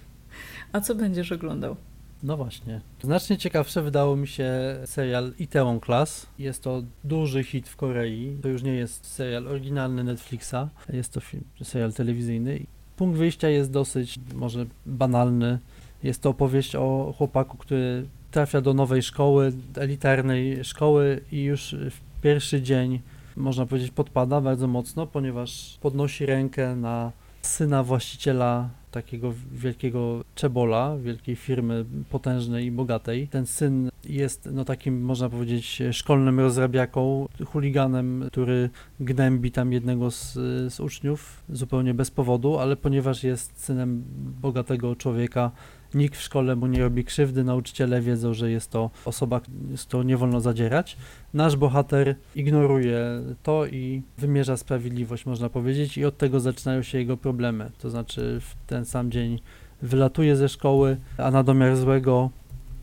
A 0.72 0.80
co 0.80 0.94
będziesz 0.94 1.32
oglądał? 1.32 1.76
No 2.22 2.36
właśnie. 2.36 2.80
Znacznie 3.02 3.38
ciekawsze 3.38 3.82
wydało 3.82 4.16
mi 4.16 4.28
się 4.28 4.50
serial 4.84 5.32
Itaewon 5.38 5.80
Class. 5.80 6.26
Jest 6.38 6.62
to 6.62 6.82
duży 7.04 7.44
hit 7.44 7.68
w 7.68 7.76
Korei. 7.76 8.36
To 8.42 8.48
już 8.48 8.62
nie 8.62 8.74
jest 8.74 9.06
serial 9.06 9.48
oryginalny 9.48 10.04
Netflixa. 10.04 10.68
Jest 10.92 11.12
to 11.12 11.20
film, 11.20 11.44
serial 11.62 11.92
telewizyjny. 11.92 12.66
Punkt 12.96 13.18
wyjścia 13.18 13.48
jest 13.48 13.70
dosyć 13.70 14.18
może 14.34 14.66
banalny. 14.86 15.58
Jest 16.06 16.22
to 16.22 16.30
opowieść 16.30 16.76
o 16.76 17.14
chłopaku, 17.18 17.56
który 17.56 18.06
trafia 18.30 18.60
do 18.60 18.74
nowej 18.74 19.02
szkoły, 19.02 19.52
elitarnej 19.76 20.64
szkoły 20.64 21.20
i 21.32 21.42
już 21.42 21.76
w 21.90 22.20
pierwszy 22.22 22.62
dzień 22.62 23.00
można 23.36 23.66
powiedzieć 23.66 23.90
podpada 23.90 24.40
bardzo 24.40 24.68
mocno, 24.68 25.06
ponieważ 25.06 25.78
podnosi 25.80 26.26
rękę 26.26 26.76
na 26.76 27.12
syna 27.42 27.82
właściciela 27.82 28.68
takiego 28.90 29.34
wielkiego 29.52 30.24
czebola, 30.34 30.96
wielkiej 30.96 31.36
firmy 31.36 31.84
potężnej 32.10 32.66
i 32.66 32.70
bogatej. 32.70 33.28
Ten 33.28 33.46
syn 33.46 33.90
jest 34.04 34.48
no 34.52 34.64
takim, 34.64 35.02
można 35.02 35.28
powiedzieć, 35.28 35.82
szkolnym 35.92 36.40
rozrabiaką, 36.40 37.28
chuliganem, 37.46 38.24
który 38.32 38.70
gnębi 39.00 39.50
tam 39.50 39.72
jednego 39.72 40.10
z, 40.10 40.32
z 40.72 40.80
uczniów 40.80 41.42
zupełnie 41.48 41.94
bez 41.94 42.10
powodu, 42.10 42.58
ale 42.58 42.76
ponieważ 42.76 43.24
jest 43.24 43.64
synem 43.64 44.04
bogatego 44.42 44.96
człowieka, 44.96 45.50
nikt 45.94 46.16
w 46.16 46.22
szkole 46.22 46.56
mu 46.56 46.66
nie 46.66 46.80
robi 46.80 47.04
krzywdy, 47.04 47.44
nauczyciele 47.44 48.00
wiedzą, 48.00 48.34
że 48.34 48.50
jest 48.50 48.70
to 48.70 48.90
osoba, 49.04 49.40
z 49.76 49.84
którą 49.84 50.02
nie 50.02 50.16
wolno 50.16 50.40
zadzierać. 50.40 50.96
Nasz 51.34 51.56
bohater 51.56 52.16
ignoruje 52.34 53.00
to 53.42 53.66
i 53.66 54.02
wymierza 54.18 54.56
sprawiedliwość, 54.56 55.26
można 55.26 55.48
powiedzieć, 55.48 55.98
i 55.98 56.04
od 56.04 56.18
tego 56.18 56.40
zaczynają 56.40 56.82
się 56.82 56.98
jego 56.98 57.16
problemy. 57.16 57.70
To 57.78 57.90
znaczy 57.90 58.40
w 58.40 58.66
ten 58.66 58.84
sam 58.84 59.10
dzień 59.10 59.38
wylatuje 59.82 60.36
ze 60.36 60.48
szkoły, 60.48 60.96
a 61.18 61.30
na 61.30 61.42
domiar 61.42 61.76
złego 61.76 62.30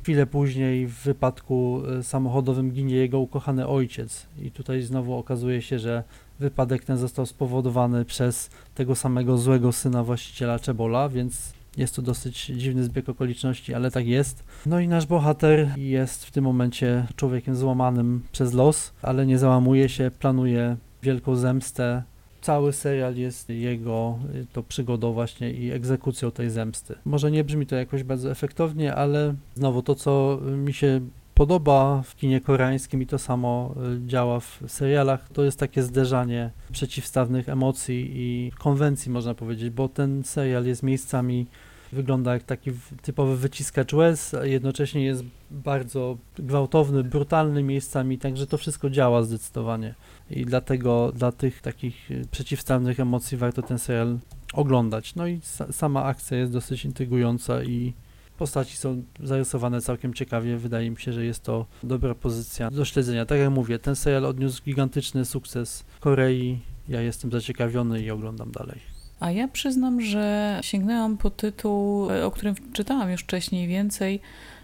chwilę 0.04 0.26
później 0.26 0.88
w 0.88 0.94
wypadku 0.94 1.82
e, 2.00 2.04
samochodowym 2.04 2.72
ginie 2.72 2.96
jego 2.96 3.20
ukochany 3.20 3.68
ojciec. 3.68 4.28
I 4.42 4.52
tutaj 4.52 4.82
znowu 4.82 5.18
okazuje 5.18 5.62
się, 5.62 5.80
że 5.80 6.04
wypadek 6.40 6.84
ten 6.84 6.98
został 6.98 7.26
spowodowany 7.26 8.06
przez 8.06 8.50
tego 8.76 8.96
samego 8.96 9.38
złego 9.38 9.72
syna 9.72 10.04
właściciela 10.04 10.60
Czebola, 10.60 11.10
więc 11.10 11.54
jest 11.78 11.96
to 11.96 12.02
dosyć 12.02 12.46
dziwny 12.46 12.84
zbieg 12.84 13.10
okoliczności, 13.10 13.74
ale 13.74 13.92
tak 13.92 14.08
jest. 14.08 14.44
No 14.66 14.80
i 14.80 14.88
nasz 14.88 15.06
bohater 15.06 15.78
jest 15.78 16.26
w 16.26 16.32
tym 16.32 16.44
momencie 16.44 17.08
człowiekiem 17.16 17.56
złamanym 17.56 18.24
przez 18.32 18.54
los, 18.54 18.94
ale 19.02 19.26
nie 19.26 19.38
załamuje 19.38 19.90
się, 19.90 20.12
planuje 20.20 20.78
wielką 21.04 21.36
zemstę. 21.36 22.04
Cały 22.42 22.74
serial 22.74 23.16
jest 23.16 23.50
jego 23.50 24.20
to 24.54 24.64
przygodą 24.64 25.14
właśnie 25.14 25.52
i 25.52 25.72
egzekucją 25.72 26.32
tej 26.32 26.50
zemsty. 26.50 26.96
Może 27.06 27.32
nie 27.32 27.44
brzmi 27.44 27.66
to 27.66 27.76
jakoś 27.76 28.04
bardzo 28.04 28.32
efektownie, 28.32 28.96
ale 28.96 29.36
znowu 29.56 29.82
to, 29.82 29.96
co 29.96 30.40
mi 30.58 30.74
się 30.74 31.02
podoba 31.34 32.02
w 32.02 32.16
kinie 32.16 32.42
koreańskim 32.42 33.02
i 33.02 33.08
to 33.08 33.20
samo 33.20 33.76
y, 34.04 34.08
działa 34.08 34.40
w 34.40 34.64
serialach, 34.68 35.30
to 35.30 35.44
jest 35.44 35.60
takie 35.60 35.84
zderzanie 35.84 36.52
przeciwstawnych 36.72 37.50
emocji 37.50 38.12
i 38.14 38.52
konwencji, 38.52 39.12
można 39.12 39.34
powiedzieć, 39.34 39.70
bo 39.70 39.90
ten 39.90 40.24
serial 40.24 40.66
jest 40.66 40.84
miejscami 40.84 41.48
wygląda 41.94 42.34
jak 42.34 42.44
taki 42.44 42.72
typowy 43.02 43.38
wyciskacz 43.38 43.94
łez, 43.94 44.34
a 44.34 44.46
jednocześnie 44.46 45.06
jest 45.06 45.24
bardzo 45.52 46.18
gwałtowny, 46.36 47.04
brutalny 47.04 47.64
miejscami, 47.64 48.18
także 48.18 48.48
to 48.48 48.58
wszystko 48.58 48.90
działa 48.90 49.24
zdecydowanie. 49.24 49.96
I 50.30 50.46
dlatego 50.46 51.12
dla 51.16 51.32
tych 51.32 51.62
takich 51.62 52.12
y, 52.12 52.26
przeciwstawnych 52.32 53.00
emocji 53.00 53.38
warto 53.38 53.62
ten 53.62 53.80
serial 53.80 54.20
oglądać. 54.54 55.16
No 55.16 55.28
i 55.28 55.40
sa 55.42 55.74
sama 55.74 56.04
akcja 56.04 56.38
jest 56.38 56.52
dosyć 56.52 56.86
intrygująca 56.86 57.64
i 57.64 57.94
Postaci 58.38 58.78
są 58.78 59.04
zarysowane 59.24 59.82
całkiem 59.82 60.14
ciekawie. 60.14 60.58
Wydaje 60.58 60.92
mi 60.92 60.98
się, 60.98 61.14
że 61.14 61.26
jest 61.26 61.44
to 61.44 61.66
dobra 61.84 62.16
pozycja 62.16 62.72
do 62.72 62.86
śledzenia. 62.86 63.26
Tak 63.26 63.40
jak 63.40 63.50
mówię, 63.50 63.80
ten 63.80 63.96
serial 63.96 64.26
odniósł 64.26 64.64
gigantyczny 64.64 65.26
sukces 65.26 65.84
w 65.88 66.00
Korei. 66.00 66.60
Ja 66.90 67.02
jestem 67.02 67.32
zaciekawiony 67.32 68.02
i 68.02 68.12
oglądam 68.12 68.52
dalej. 68.52 68.80
A 69.20 69.32
ja 69.32 69.48
przyznam, 69.48 70.02
że 70.02 70.60
sięgnęłam 70.64 71.18
po 71.18 71.30
tytuł, 71.30 72.08
o 72.24 72.32
którym 72.32 72.56
czytałam 72.74 73.12
już 73.12 73.22
wcześniej 73.22 73.68
więcej 73.68 74.20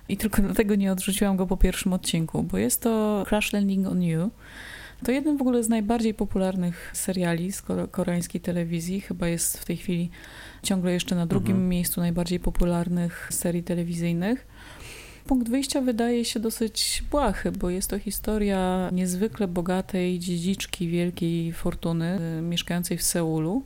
i 0.09 0.17
tylko 0.17 0.41
dlatego 0.41 0.75
nie 0.75 0.91
odrzuciłam 0.91 1.37
go 1.37 1.47
po 1.47 1.57
pierwszym 1.57 1.93
odcinku, 1.93 2.43
bo 2.43 2.57
jest 2.57 2.81
to 2.81 3.23
Crash 3.27 3.53
Landing 3.53 3.87
on 3.87 4.03
You. 4.03 4.29
To 5.05 5.11
jeden 5.11 5.37
w 5.37 5.41
ogóle 5.41 5.63
z 5.63 5.69
najbardziej 5.69 6.13
popularnych 6.13 6.91
seriali 6.93 7.51
z 7.51 7.63
koreańskiej 7.91 8.41
telewizji. 8.41 9.01
Chyba 9.01 9.27
jest 9.27 9.57
w 9.57 9.65
tej 9.65 9.77
chwili 9.77 10.09
ciągle 10.63 10.93
jeszcze 10.93 11.15
na 11.15 11.25
drugim 11.25 11.51
mhm. 11.51 11.69
miejscu 11.69 12.01
najbardziej 12.01 12.39
popularnych 12.39 13.27
serii 13.31 13.63
telewizyjnych. 13.63 14.47
Punkt 15.25 15.49
wyjścia 15.49 15.81
wydaje 15.81 16.25
się 16.25 16.39
dosyć 16.39 17.03
błahy, 17.11 17.51
bo 17.51 17.69
jest 17.69 17.89
to 17.89 17.99
historia 17.99 18.89
niezwykle 18.91 19.47
bogatej 19.47 20.19
dziedziczki 20.19 20.87
wielkiej 20.87 21.53
fortuny, 21.53 22.19
y, 22.39 22.41
mieszkającej 22.41 22.97
w 22.97 23.03
Seulu, 23.03 23.63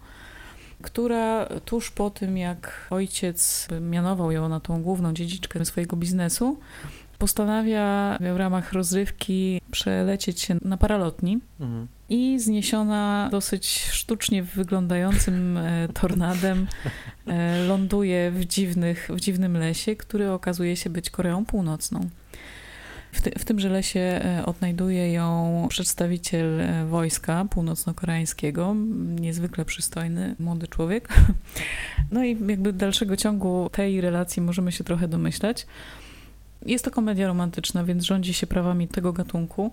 która 0.82 1.46
tuż 1.66 1.92
po 1.92 2.10
tym, 2.10 2.38
jak 2.38 2.88
ojciec 2.90 3.68
mianował 3.82 4.32
ją 4.32 4.50
na 4.50 4.60
tą 4.60 4.82
główną 4.82 5.14
dziedziczkę 5.14 5.66
swojego 5.66 5.96
biznesu, 5.96 6.58
postanawia 7.18 8.18
w 8.34 8.38
ramach 8.38 8.74
rozrywki 8.74 9.62
przelecieć 9.72 10.42
się 10.42 10.58
na 10.62 10.78
paralotni 10.78 11.40
mhm. 11.60 11.88
i 12.10 12.40
zniesiona 12.40 13.28
dosyć 13.32 13.68
sztucznie 13.92 14.44
wyglądającym 14.44 15.58
e, 15.58 15.88
tornadem 15.94 16.68
e, 17.28 17.64
ląduje 17.64 18.32
w, 18.32 18.46
dziwnych, 18.46 19.10
w 19.14 19.20
dziwnym 19.20 19.58
lesie, 19.58 19.96
który 19.96 20.32
okazuje 20.32 20.76
się 20.76 20.90
być 20.90 21.10
Koreą 21.10 21.46
Północną. 21.46 22.10
W, 23.12 23.22
ty, 23.22 23.32
w 23.40 23.46
tymże 23.46 23.70
lesie 23.70 24.00
e, 24.00 24.44
odnajduje 24.46 25.12
ją 25.12 25.66
przedstawiciel 25.70 26.62
wojska 26.88 27.46
północno-koreańskiego, 27.50 28.76
niezwykle 29.20 29.66
przystojny, 29.66 30.36
młody 30.40 30.68
człowiek. 30.68 31.10
No 32.12 32.24
i 32.24 32.30
jakby 32.48 32.74
dalszego 32.74 33.18
ciągu 33.18 33.70
tej 33.72 34.02
relacji 34.02 34.42
możemy 34.42 34.72
się 34.72 34.84
trochę 34.84 35.08
domyślać. 35.08 35.66
Jest 36.66 36.86
to 36.86 36.92
komedia 36.92 37.28
romantyczna, 37.28 37.84
więc 37.84 38.04
rządzi 38.04 38.34
się 38.34 38.48
prawami 38.48 38.88
tego 38.88 39.14
gatunku. 39.14 39.72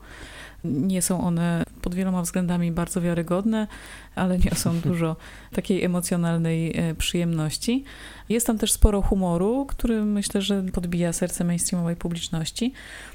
Nie 0.65 1.03
są 1.03 1.21
one 1.21 1.65
pod 1.83 1.95
wieloma 1.95 2.23
względami 2.23 2.73
bardzo 2.73 3.01
wiarygodne, 3.01 3.67
ale 4.15 4.39
niosą 4.39 4.81
dużo 4.89 5.17
takiej 5.53 5.85
emocjonalnej 5.85 6.77
e, 6.77 6.95
przyjemności. 6.95 7.85
Jest 8.29 8.47
tam 8.47 8.59
też 8.59 8.73
sporo 8.73 9.03
humoru, 9.03 9.67
który 9.67 10.05
myślę, 10.05 10.43
że 10.43 10.63
podbija 10.63 11.13
serce 11.13 11.45
mainstreamowej 11.45 11.97
publiczności. 11.97 12.73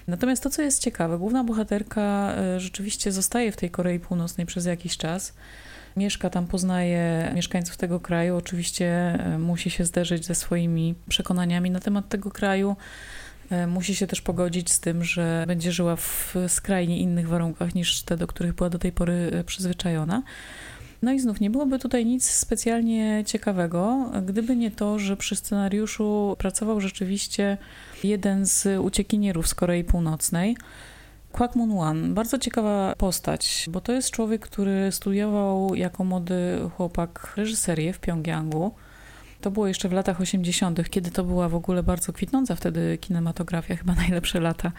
Natomiast 0.07 0.43
to, 0.43 0.49
co 0.49 0.61
jest 0.61 0.81
ciekawe, 0.81 1.17
główna 1.17 1.43
bohaterka 1.43 2.33
e, 2.35 2.59
rzeczywiście 2.59 3.11
zostaje 3.11 3.51
w 3.51 3.55
tej 3.57 3.69
Korei 3.69 3.99
Północnej 3.99 4.47
przez 4.47 4.65
jakiś 4.65 4.97
czas. 4.97 5.33
Mieszka 5.97 6.29
tam, 6.29 6.47
poznaje 6.47 7.31
mieszkańców 7.35 7.77
tego 7.77 7.99
kraju. 7.99 8.37
Oczywiście 8.37 8.87
e, 8.87 9.39
musi 9.39 9.69
się 9.69 9.85
zderzyć 9.85 10.25
ze 10.25 10.35
swoimi 10.35 10.95
przekonaniami 11.09 11.71
na 11.71 11.79
temat 11.79 12.09
tego 12.09 12.31
kraju. 12.31 12.75
E, 13.49 13.67
musi 13.67 13.95
się 13.95 14.07
też 14.07 14.21
pogodzić 14.21 14.71
z 14.71 14.79
tym, 14.79 15.03
że 15.03 15.43
będzie 15.47 15.71
żyła 15.71 15.95
w 15.95 16.35
skrajnie 16.47 16.99
innych 16.99 17.27
warunkach 17.27 17.75
niż 17.75 18.03
te, 18.03 18.17
do 18.17 18.27
których 18.27 18.53
była 18.53 18.69
do 18.69 18.79
tej 18.79 18.91
pory 18.91 19.31
e, 19.33 19.43
przyzwyczajona. 19.43 20.23
No 21.01 21.11
i 21.11 21.19
znów 21.19 21.39
nie 21.39 21.49
byłoby 21.49 21.79
tutaj 21.79 22.05
nic 22.05 22.29
specjalnie 22.29 23.23
ciekawego, 23.25 24.11
gdyby 24.25 24.55
nie 24.55 24.71
to, 24.71 24.99
że 24.99 25.17
przy 25.17 25.35
scenariuszu 25.35 26.35
pracował 26.39 26.81
rzeczywiście 26.81 27.57
jeden 28.03 28.45
z 28.45 28.79
uciekinierów 28.79 29.47
z 29.47 29.55
Korei 29.55 29.83
Północnej. 29.83 30.57
Kwak 31.31 31.55
Moon 31.55 31.77
Wan, 31.77 32.13
bardzo 32.13 32.39
ciekawa 32.39 32.95
postać, 32.97 33.65
bo 33.71 33.81
to 33.81 33.91
jest 33.91 34.11
człowiek, 34.11 34.41
który 34.41 34.91
studiował 34.91 35.75
jako 35.75 36.03
młody 36.03 36.59
chłopak 36.77 37.33
reżyserię 37.37 37.93
w 37.93 37.99
Pjongjangu. 37.99 38.71
To 39.45 39.51
było 39.51 39.67
jeszcze 39.67 39.89
w 39.89 39.93
latach 39.93 40.21
80., 40.21 40.89
kiedy 40.89 41.11
to 41.11 41.23
była 41.23 41.49
w 41.49 41.55
ogóle 41.55 41.83
bardzo 41.83 42.13
kwitnąca 42.13 42.55
wtedy 42.55 42.97
kinematografia, 42.97 43.75
chyba 43.75 43.95
najlepsze 43.95 44.39
lata 44.39 44.71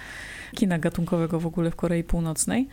kina 0.55 0.79
gatunkowego 0.79 1.41
w 1.41 1.47
ogóle 1.47 1.71
w 1.71 1.77
Korei 1.77 2.05
Północnej. 2.05 2.69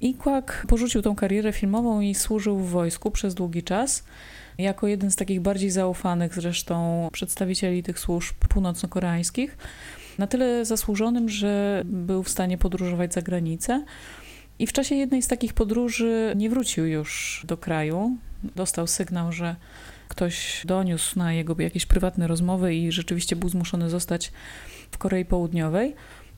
I 0.00 0.14
Kwak 0.14 0.64
porzucił 0.68 1.02
tą 1.02 1.16
karierę 1.16 1.52
filmową 1.52 2.00
i 2.00 2.14
służył 2.14 2.58
w 2.58 2.70
wojsku 2.70 3.10
przez 3.10 3.34
długi 3.34 3.62
czas. 3.62 4.04
Jako 4.58 4.86
jeden 4.86 5.10
z 5.10 5.16
takich 5.16 5.40
bardziej 5.40 5.70
zaufanych 5.70 6.34
zresztą 6.34 7.08
przedstawicieli 7.12 7.82
tych 7.82 7.98
służb 7.98 8.36
północno-koreańskich. 8.48 9.56
Na 10.18 10.26
tyle 10.26 10.64
zasłużonym, 10.64 11.28
że 11.28 11.82
był 11.84 12.22
w 12.22 12.28
stanie 12.28 12.58
podróżować 12.58 13.14
za 13.14 13.22
granicę. 13.22 13.84
I 14.58 14.66
w 14.66 14.72
czasie 14.72 14.94
jednej 14.94 15.22
z 15.22 15.28
takich 15.28 15.54
podróży 15.54 16.32
nie 16.36 16.50
wrócił 16.50 16.86
już 16.86 17.42
do 17.46 17.56
kraju. 17.56 18.16
Dostał 18.56 18.86
sygnał, 18.86 19.32
że 19.32 19.56
ktoś 20.08 20.62
doniósł 20.66 21.18
na 21.18 21.32
jego 21.32 21.56
jakieś 21.58 21.86
prywatne 21.86 22.26
rozmowy 22.26 22.74
i 22.74 22.92
rzeczywiście 22.92 23.36
był 23.36 23.48
zmuszony 23.48 23.90
zostać 23.90 24.32
w 24.90 24.98
Korei 24.98 25.24
Południowej. 25.24 25.94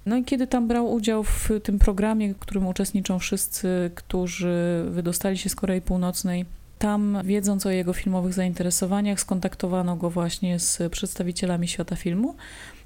No 0.06 0.16
i 0.16 0.24
kiedy 0.24 0.46
tam 0.46 0.68
brał 0.68 0.92
udział 0.92 1.24
w 1.24 1.50
tym 1.62 1.78
programie, 1.78 2.34
w 2.34 2.38
którym 2.38 2.66
uczestniczą 2.66 3.18
wszyscy, 3.18 3.90
którzy 3.94 4.84
wydostali 4.90 5.38
się 5.38 5.48
z 5.48 5.54
Korei 5.54 5.80
Północnej, 5.80 6.46
tam, 6.78 7.18
wiedząc 7.24 7.66
o 7.66 7.70
jego 7.70 7.92
filmowych 7.92 8.34
zainteresowaniach, 8.34 9.20
skontaktowano 9.20 9.96
go 9.96 10.10
właśnie 10.10 10.58
z 10.58 10.92
przedstawicielami 10.92 11.68
świata 11.68 11.96
filmu 11.96 12.34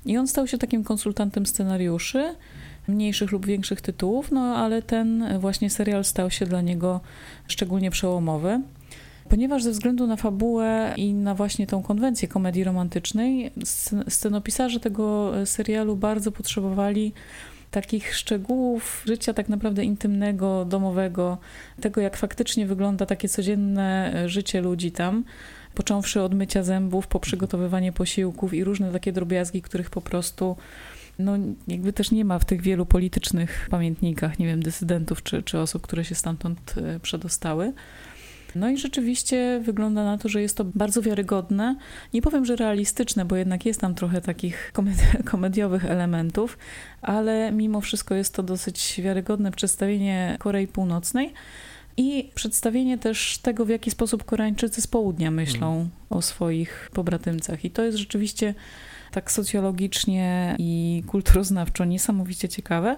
i 0.07 0.19
on 0.19 0.29
stał 0.29 0.47
się 0.47 0.59
takim 0.59 0.85
konsultantem 0.85 1.47
scenariuszy, 1.47 2.35
mniejszych 2.89 3.33
lub 3.33 3.47
większych 3.47 3.81
tytułów, 3.81 4.33
no 4.33 4.41
ale 4.41 4.83
ten 4.83 5.39
właśnie 5.39 5.71
serial 5.71 6.05
stał 6.05 6.31
się 6.31 6.47
dla 6.47 6.61
niego 6.61 7.01
szczególnie 7.49 7.91
przełomowy. 7.91 8.61
Ponieważ 9.29 9.63
ze 9.63 9.71
względu 9.71 10.07
na 10.07 10.17
fabułę 10.17 10.95
i 10.97 11.15
na 11.15 11.35
właśnie 11.35 11.67
tą 11.67 11.83
konwencję 11.83 12.29
komedii 12.29 12.65
romantycznej, 12.65 13.51
scenopisarze 14.09 14.81
tego 14.81 15.33
serialu 15.45 15.97
bardzo 15.97 16.33
potrzebowali 16.33 17.13
takich 17.71 18.17
szczegółów 18.17 19.03
życia 19.07 19.35
tak 19.35 19.49
naprawdę 19.49 19.85
intymnego, 19.85 20.65
domowego, 20.65 21.39
tego 21.81 22.01
jak 22.01 22.17
faktycznie 22.17 22.67
wygląda 22.67 23.07
takie 23.07 23.29
codzienne 23.29 24.23
życie 24.27 24.61
ludzi 24.61 24.93
tam, 24.93 25.25
począwszy 25.75 26.23
od 26.23 26.35
mycia 26.35 26.63
zębów, 26.63 27.07
po 27.07 27.21
przygotowywanie 27.21 27.93
posiłków 27.93 28.55
i 28.55 28.65
różne 28.65 28.93
takie 28.93 29.13
drobiazgi, 29.13 29.63
których 29.63 29.91
po 29.91 30.01
prostu 30.01 30.57
no, 31.19 31.33
jakby 31.69 31.93
też 31.93 32.11
nie 32.11 32.25
ma 32.25 32.39
w 32.39 32.45
tych 32.45 32.63
wielu 32.63 32.87
politycznych 32.87 33.69
pamiętnikach, 33.71 34.39
nie 34.39 34.47
wiem, 34.47 34.63
dysydentów 34.63 35.23
czy, 35.23 35.43
czy 35.43 35.59
osób, 35.59 35.83
które 35.83 36.05
się 36.05 36.15
stamtąd 36.15 36.75
e, 36.77 37.01
przedostały. 37.01 37.73
No 38.55 38.69
i 38.69 38.79
rzeczywiście 38.79 39.61
wygląda 39.65 40.05
na 40.05 40.19
to, 40.19 40.29
że 40.29 40.43
jest 40.43 40.57
to 40.57 40.65
bardzo 40.65 41.03
wiarygodne. 41.03 41.77
Nie 42.13 42.23
powiem, 42.23 42.45
że 42.45 42.57
realistyczne, 42.57 43.25
bo 43.25 43.37
jednak 43.37 43.67
jest 43.67 43.81
tam 43.81 43.95
trochę 43.95 44.21
takich 44.21 44.73
komedi- 44.75 45.23
komediowych 45.31 45.85
elementów, 45.85 46.59
ale 47.03 47.53
mimo 47.53 47.81
wszystko 47.81 48.15
jest 48.15 48.35
to 48.35 48.43
dosyć 48.43 49.01
wiarygodne 49.05 49.51
przedstawienie 49.51 50.37
Korei 50.39 50.67
Północnej. 50.67 51.33
I 51.97 52.31
przedstawienie 52.35 52.99
też 52.99 53.39
tego, 53.39 53.65
w 53.65 53.69
jaki 53.69 53.91
sposób 53.91 54.25
Koreańczycy 54.25 54.81
z 54.81 54.87
południa 54.87 55.31
myślą 55.31 55.75
mm. 55.75 55.91
o 56.11 56.23
swoich 56.23 56.91
pobratymcach. 56.93 57.65
I 57.65 57.71
to 57.71 57.83
jest 57.83 57.99
rzeczywiście 57.99 58.55
tak 59.11 59.31
socjologicznie 59.31 60.57
i 60.59 61.03
kulturoznawczo 61.07 61.85
niesamowicie 61.85 62.49
ciekawe. 62.49 62.97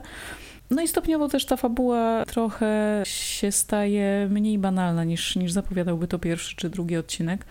No 0.71 0.83
i 0.83 0.89
stopniowo 0.89 1.29
też 1.29 1.45
ta 1.45 1.57
fabuła 1.57 2.25
trochę 2.25 3.03
się 3.05 3.53
staje 3.53 4.29
mniej 4.31 4.59
banalna 4.59 5.05
niż, 5.05 5.37
niż 5.37 5.53
zapowiadałby 5.53 6.09
to 6.09 6.19
pierwszy 6.19 6.57
czy 6.57 6.71
drugi 6.71 6.97
odcinek. 6.97 7.47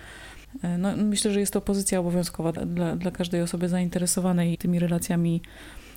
E, 0.63 0.77
no, 0.77 0.97
myślę, 0.97 1.31
że 1.31 1.39
jest 1.39 1.53
to 1.53 1.61
pozycja 1.61 1.99
obowiązkowa 1.99 2.51
dla, 2.51 2.95
dla 2.95 3.11
każdej 3.11 3.41
osoby 3.41 3.69
zainteresowanej 3.69 4.57
tymi 4.57 4.79
relacjami 4.79 5.41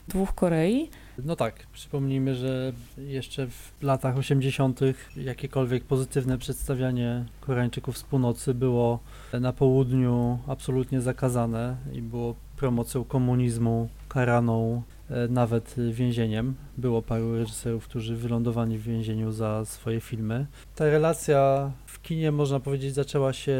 dwóch 0.08 0.34
Korei. 0.34 0.90
No 1.24 1.36
tak, 1.36 1.66
przypomnijmy, 1.72 2.34
że 2.34 2.72
jeszcze 2.98 3.46
w 3.46 3.82
latach 3.82 4.16
80. 4.16 4.80
jakiekolwiek 5.16 5.84
pozytywne 5.84 6.38
przedstawianie 6.38 7.24
Koreańczyków 7.40 7.98
z 7.98 8.02
północy 8.02 8.54
było 8.54 8.98
na 9.40 9.52
południu 9.52 10.38
absolutnie 10.46 11.00
zakazane 11.00 11.76
i 11.92 12.02
było 12.02 12.34
promocją 12.56 13.04
komunizmu 13.04 13.88
karaną 14.08 14.82
nawet 15.28 15.74
więzieniem. 15.90 16.54
Było 16.78 17.02
paru 17.02 17.36
reżyserów, 17.36 17.84
którzy 17.84 18.16
wylądowali 18.16 18.78
w 18.78 18.82
więzieniu 18.82 19.32
za 19.32 19.64
swoje 19.64 20.00
filmy. 20.00 20.46
Ta 20.74 20.84
relacja 20.84 21.70
w 21.86 22.02
kinie, 22.02 22.32
można 22.32 22.60
powiedzieć, 22.60 22.94
zaczęła 22.94 23.32
się 23.32 23.52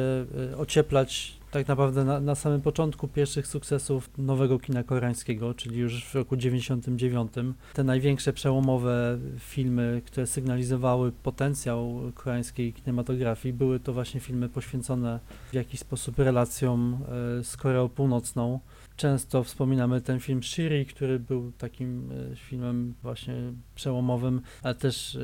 e, 0.52 0.56
ocieplać 0.56 1.37
tak 1.50 1.68
naprawdę 1.68 2.04
na, 2.04 2.20
na, 2.20 2.34
samym 2.34 2.60
początku 2.60 3.08
pierwszych 3.08 3.46
sukcesów 3.46 4.10
nowego 4.18 4.58
kina 4.58 4.82
koreańskiego, 4.82 5.54
czyli 5.54 5.78
już 5.78 6.04
w 6.04 6.14
roku 6.14 6.36
99. 6.36 7.32
Te 7.74 7.84
największe 7.84 8.32
przełomowe 8.32 9.18
filmy, 9.38 10.02
które 10.06 10.26
sygnalizowały 10.26 11.12
potencjał 11.12 12.00
koreańskiej 12.14 12.72
kinematografii, 12.72 13.52
były 13.52 13.80
to 13.80 13.92
właśnie 13.92 14.20
filmy 14.20 14.48
poświęcone 14.48 15.20
w 15.50 15.54
jakiś 15.54 15.80
sposób 15.80 16.18
relacjom 16.18 16.98
e, 17.40 17.44
z 17.44 17.56
Koreą 17.56 17.88
Północną. 17.88 18.60
Często 18.96 19.44
wspominamy 19.44 20.00
ten 20.00 20.20
film 20.20 20.42
Shiri, 20.42 20.86
który 20.86 21.18
był 21.18 21.52
takim 21.52 22.10
e, 22.32 22.36
filmem 22.36 22.94
właśnie 23.02 23.34
przełomowym, 23.74 24.40
ale 24.62 24.74
też 24.74 25.16
e, 25.16 25.20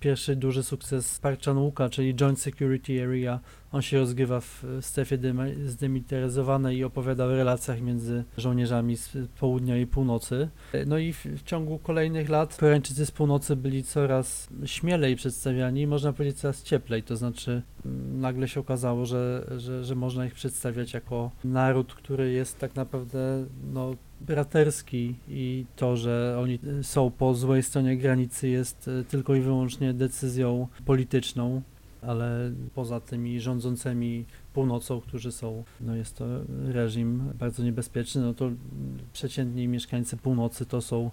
pierwszy 0.00 0.36
duży 0.36 0.62
sukces 0.62 1.18
Park 1.18 1.42
Chan-wooka, 1.42 1.90
czyli 1.90 2.14
Joint 2.14 2.40
Security 2.40 3.02
Area. 3.02 3.40
On 3.72 3.82
się 3.82 3.98
rozgrywa 3.98 4.40
w 4.40 4.64
strefie 4.80 5.18
zdemilitaryzowanej 5.66 6.76
i 6.76 6.84
opowiada 6.84 7.24
o 7.24 7.36
relacjach 7.36 7.80
między 7.80 8.24
żołnierzami 8.38 8.96
z 8.96 9.12
południa 9.40 9.78
i 9.78 9.86
północy. 9.86 10.48
E, 10.72 10.84
no 10.84 10.98
i 10.98 11.12
w, 11.12 11.24
w 11.24 11.42
ciągu 11.42 11.78
kolejnych 11.78 12.28
lat 12.28 12.56
Koreańczycy 12.56 13.06
z 13.06 13.10
północy 13.10 13.56
byli 13.56 13.84
coraz 13.84 14.48
śmielej 14.64 15.16
przedstawiani, 15.16 15.86
można 15.86 16.12
powiedzieć 16.12 16.38
coraz 16.38 16.62
cieplej, 16.62 17.02
to 17.02 17.16
znaczy 17.16 17.62
nagle 18.12 18.48
się 18.48 18.60
okazało, 18.60 19.06
że, 19.06 19.46
że, 19.56 19.84
że 19.84 19.94
można 19.94 20.26
ich 20.26 20.34
przedstawiać 20.34 20.94
jako 20.94 21.30
naród, 21.44 21.94
który 21.94 22.32
jest 22.32 22.58
tak 22.58 22.76
naprawdę 22.76 23.46
no, 23.72 23.94
braterski. 24.20 25.14
I 25.28 25.66
to, 25.76 25.96
że 25.96 26.36
oni 26.40 26.58
są 26.82 27.10
po 27.10 27.34
złej 27.34 27.62
stronie 27.62 27.96
granicy 27.96 28.48
jest 28.48 28.88
e, 28.88 29.04
tylko 29.04 29.34
i 29.34 29.40
wyłącznie 29.40 29.94
decyzją 29.94 30.68
polityczną, 30.84 31.62
ale 32.06 32.52
poza 32.74 33.00
tymi 33.00 33.40
rządzącymi 33.40 34.24
północą, 34.52 35.00
którzy 35.00 35.32
są, 35.32 35.64
no 35.80 35.96
jest 35.96 36.16
to 36.16 36.24
reżim 36.64 37.32
bardzo 37.38 37.62
niebezpieczny, 37.62 38.20
no 38.22 38.34
to 38.34 38.50
przeciętni 39.12 39.68
mieszkańcy 39.68 40.16
północy 40.16 40.66
to 40.66 40.80
są 40.80 41.10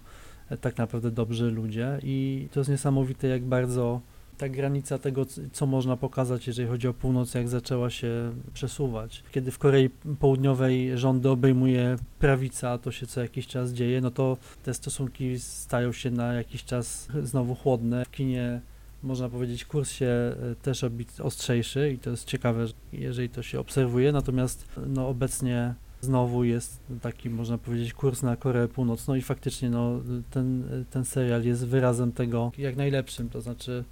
tak 0.60 0.78
naprawdę 0.78 1.10
dobrzy 1.10 1.50
ludzie 1.50 1.98
i 2.02 2.48
to 2.52 2.60
jest 2.60 2.70
niesamowite, 2.70 3.28
jak 3.28 3.42
bardzo 3.44 4.00
ta 4.38 4.48
granica 4.48 4.98
tego, 4.98 5.26
co 5.52 5.66
można 5.66 5.96
pokazać, 5.96 6.46
jeżeli 6.46 6.68
chodzi 6.68 6.88
o 6.88 6.94
północ, 6.94 7.34
jak 7.34 7.48
zaczęła 7.48 7.90
się 7.90 8.32
przesuwać. 8.54 9.22
Kiedy 9.32 9.50
w 9.50 9.58
Korei 9.58 9.90
Południowej 10.18 10.98
rządy 10.98 11.30
obejmuje 11.30 11.96
prawica, 12.18 12.78
to 12.78 12.92
się 12.92 13.06
co 13.06 13.20
jakiś 13.20 13.46
czas 13.46 13.72
dzieje, 13.72 14.00
no 14.00 14.10
to 14.10 14.36
te 14.62 14.74
stosunki 14.74 15.38
stają 15.38 15.92
się 15.92 16.10
na 16.10 16.32
jakiś 16.32 16.64
czas 16.64 17.08
znowu 17.22 17.54
chłodne. 17.54 18.04
W 18.04 18.10
kinie 18.10 18.60
można 19.04 19.28
powiedzieć, 19.28 19.64
kurs 19.64 19.90
się 19.90 20.06
e, 20.06 20.36
też 20.62 20.82
robi 20.82 21.06
ostrzejszy 21.22 21.90
i 21.90 21.98
to 21.98 22.10
jest 22.10 22.24
ciekawe, 22.24 22.66
jeżeli 22.92 23.28
to 23.28 23.42
się 23.42 23.60
obserwuje, 23.60 24.12
natomiast 24.12 24.66
no, 24.86 25.08
obecnie 25.08 25.74
znowu 26.00 26.44
jest 26.44 26.80
taki, 27.02 27.30
można 27.30 27.58
powiedzieć, 27.58 27.94
kurs 27.94 28.22
na 28.22 28.36
Koreę 28.36 28.68
Północną 28.68 29.14
i 29.14 29.22
faktycznie 29.22 29.70
no, 29.70 30.00
ten, 30.30 30.64
ten 30.90 31.04
serial 31.04 31.44
jest 31.44 31.66
wyrazem 31.66 32.12
tego 32.12 32.52
jak 32.58 32.76
najlepszym, 32.76 33.28
to 33.28 33.40
znaczy 33.40 33.84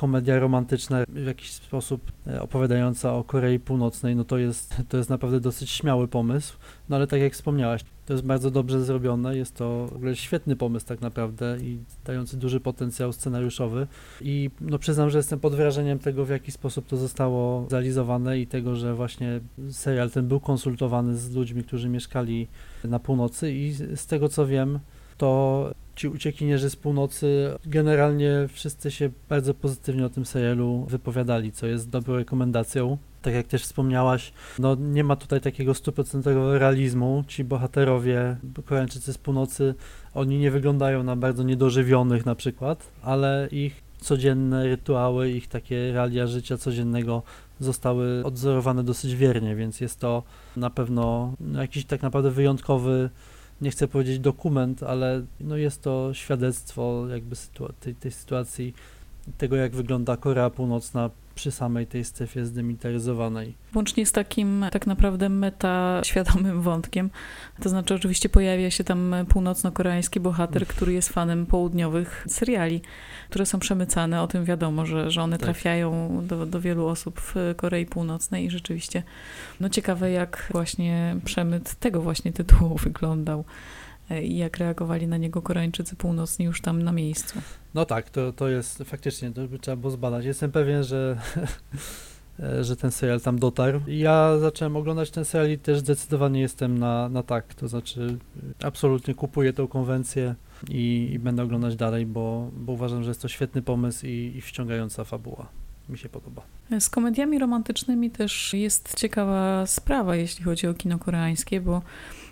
komedia 0.00 0.38
romantyczna 0.38 1.04
w 1.08 1.26
jakiś 1.26 1.52
sposób 1.52 2.12
e, 2.26 2.42
opowiadająca 2.42 3.14
o 3.14 3.24
Korei 3.24 3.58
Północnej, 3.58 4.16
no 4.16 4.24
to 4.24 4.38
jest, 4.38 4.76
to 4.88 4.96
jest 4.96 5.10
naprawdę 5.10 5.40
dosyć 5.40 5.70
śmiały 5.70 6.08
pomysł, 6.08 6.56
no 6.88 6.96
ale 6.96 7.06
tak 7.06 7.20
jak 7.20 7.32
wspomniałaś, 7.32 7.84
to 8.06 8.12
jest 8.12 8.24
bardzo 8.24 8.50
dobrze 8.50 8.84
zrobione, 8.84 9.36
jest 9.36 9.54
to 9.56 9.86
w 9.86 9.92
ogóle 9.92 10.16
świetny 10.16 10.56
pomysł 10.56 10.86
tak 10.86 11.00
naprawdę 11.00 11.58
i 11.62 11.78
dający 12.04 12.36
duży 12.36 12.60
potencjał 12.60 13.12
scenariuszowy. 13.12 13.86
I 14.20 14.50
no 14.60 14.78
przyznam, 14.78 15.10
że 15.10 15.18
jestem 15.18 15.40
pod 15.40 15.54
wrażeniem 15.54 15.98
tego, 15.98 16.24
w 16.24 16.30
jaki 16.30 16.52
sposób 16.52 16.86
to 16.86 16.96
zostało 16.96 17.66
zrealizowane 17.70 18.38
i 18.38 18.46
tego, 18.46 18.76
że 18.76 18.94
właśnie 18.94 19.40
serial 19.70 20.10
ten 20.10 20.28
był 20.28 20.40
konsultowany 20.40 21.16
z 21.16 21.34
ludźmi, 21.34 21.64
którzy 21.64 21.88
mieszkali 21.88 22.48
na 22.84 22.98
północy. 22.98 23.52
I 23.52 23.72
z 23.72 24.06
tego 24.06 24.28
co 24.28 24.46
wiem, 24.46 24.78
to 25.16 25.70
ci 26.00 26.08
uciekinierzy 26.08 26.70
z 26.70 26.76
północy, 26.76 27.56
generalnie 27.66 28.48
wszyscy 28.52 28.90
się 28.90 29.10
bardzo 29.28 29.54
pozytywnie 29.54 30.06
o 30.06 30.10
tym 30.10 30.26
serialu 30.26 30.86
wypowiadali, 30.88 31.52
co 31.52 31.66
jest 31.66 31.90
dobrą 31.90 32.16
rekomendacją. 32.16 32.98
Tak 33.22 33.34
jak 33.34 33.46
też 33.46 33.62
wspomniałaś, 33.62 34.32
no 34.58 34.74
nie 34.74 35.04
ma 35.04 35.16
tutaj 35.16 35.40
takiego 35.40 35.74
stuprocentowego 35.74 36.58
realizmu. 36.58 37.24
Ci 37.28 37.44
bohaterowie, 37.44 38.36
Koreańczycy 38.64 39.12
z 39.12 39.18
północy, 39.18 39.74
oni 40.14 40.38
nie 40.38 40.50
wyglądają 40.50 41.02
na 41.02 41.16
bardzo 41.16 41.42
niedożywionych 41.42 42.26
na 42.26 42.34
przykład, 42.34 42.86
ale 43.02 43.48
ich 43.52 43.82
codzienne 43.98 44.64
rytuały, 44.64 45.30
ich 45.30 45.48
takie 45.48 45.92
realia 45.92 46.26
życia 46.26 46.56
codziennego 46.56 47.22
zostały 47.60 48.24
odzorowane 48.24 48.84
dosyć 48.84 49.16
wiernie, 49.16 49.56
więc 49.56 49.80
jest 49.80 50.00
to 50.00 50.22
na 50.56 50.70
pewno 50.70 51.32
jakiś 51.54 51.84
tak 51.84 52.02
naprawdę 52.02 52.30
wyjątkowy 52.30 53.10
nie 53.60 53.70
chcę 53.70 53.88
powiedzieć 53.88 54.18
dokument, 54.18 54.82
ale 54.82 55.22
no 55.40 55.56
jest 55.56 55.82
to 55.82 56.14
świadectwo 56.14 57.08
jakby 57.08 57.36
tej, 57.80 57.94
tej 57.94 58.10
sytuacji, 58.10 58.74
tego 59.38 59.56
jak 59.56 59.72
wygląda 59.72 60.16
Korea 60.16 60.50
Północna 60.50 61.10
przy 61.40 61.50
samej 61.50 61.86
tej 61.86 62.04
strefie 62.04 62.46
zdemilitaryzowanej. 62.46 63.54
Łącznie 63.74 64.06
z 64.06 64.12
takim 64.12 64.66
tak 64.72 64.86
naprawdę 64.86 65.28
meta 65.28 66.00
świadomym 66.04 66.62
wątkiem, 66.70 67.10
to 67.62 67.68
znaczy 67.68 67.94
oczywiście 67.94 68.28
pojawia 68.28 68.70
się 68.70 68.84
tam 68.84 69.14
północno-koreański 69.28 70.20
bohater, 70.20 70.66
który 70.66 70.92
jest 70.92 71.08
fanem 71.08 71.46
południowych 71.46 72.24
seriali, 72.28 72.82
które 73.30 73.46
są 73.46 73.58
przemycane, 73.58 74.22
o 74.22 74.26
tym 74.26 74.44
wiadomo, 74.44 74.86
że, 74.86 75.10
że 75.10 75.22
one 75.22 75.38
tak. 75.38 75.44
trafiają 75.44 76.20
do, 76.26 76.46
do 76.46 76.60
wielu 76.60 76.86
osób 76.86 77.20
w 77.20 77.34
Korei 77.56 77.86
Północnej 77.86 78.44
i 78.44 78.50
rzeczywiście 78.50 79.02
no 79.60 79.68
ciekawe 79.68 80.10
jak 80.10 80.48
właśnie 80.52 81.16
przemyt 81.24 81.74
tego 81.74 82.02
właśnie 82.02 82.32
tytułu 82.32 82.76
wyglądał 82.84 83.44
i 84.18 84.36
jak 84.36 84.56
reagowali 84.56 85.06
na 85.06 85.16
niego 85.16 85.42
Koreańczycy 85.42 85.96
północni 85.96 86.44
już 86.44 86.60
tam 86.60 86.82
na 86.82 86.92
miejscu. 86.92 87.38
No 87.74 87.84
tak, 87.84 88.10
to, 88.10 88.32
to 88.32 88.48
jest 88.48 88.78
faktycznie, 88.78 89.30
to 89.30 89.48
by 89.48 89.58
trzeba 89.58 89.76
było 89.76 89.90
zbadać. 89.90 90.24
Jestem 90.24 90.52
pewien, 90.52 90.84
że, 90.84 91.18
że 92.66 92.76
ten 92.76 92.90
serial 92.90 93.20
tam 93.20 93.38
dotarł. 93.38 93.80
Ja 93.86 94.38
zacząłem 94.38 94.76
oglądać 94.76 95.10
ten 95.10 95.24
serial 95.24 95.50
i 95.50 95.58
też 95.58 95.78
zdecydowanie 95.78 96.40
jestem 96.40 96.78
na, 96.78 97.08
na 97.08 97.22
tak, 97.22 97.54
to 97.54 97.68
znaczy 97.68 98.18
absolutnie 98.62 99.14
kupuję 99.14 99.52
tą 99.52 99.68
konwencję 99.68 100.34
i, 100.70 101.10
i 101.12 101.18
będę 101.18 101.42
oglądać 101.42 101.76
dalej, 101.76 102.06
bo, 102.06 102.50
bo 102.56 102.72
uważam, 102.72 103.02
że 103.02 103.10
jest 103.10 103.22
to 103.22 103.28
świetny 103.28 103.62
pomysł 103.62 104.06
i, 104.06 104.32
i 104.36 104.40
wciągająca 104.40 105.04
fabuła 105.04 105.48
mi 105.90 105.98
się 105.98 106.08
podoba. 106.08 106.42
Z 106.80 106.90
komediami 106.90 107.38
romantycznymi 107.38 108.10
też 108.10 108.54
jest 108.54 108.94
ciekawa 108.94 109.66
sprawa, 109.66 110.16
jeśli 110.16 110.44
chodzi 110.44 110.66
o 110.66 110.74
kino 110.74 110.98
koreańskie, 110.98 111.60
bo 111.60 111.82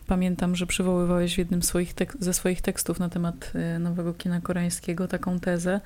Pamiętam, 0.08 0.56
że 0.56 0.66
przywoływałeś 0.66 1.34
w 1.34 1.38
jednym 1.38 1.62
swoich 1.62 1.94
ze 2.20 2.34
swoich 2.34 2.60
tekstów 2.60 2.98
na 2.98 3.08
temat 3.08 3.52
y, 3.76 3.78
nowego 3.78 4.14
kina 4.14 4.40
koreańskiego 4.40 5.08
taką 5.08 5.40
tezę, 5.40 5.80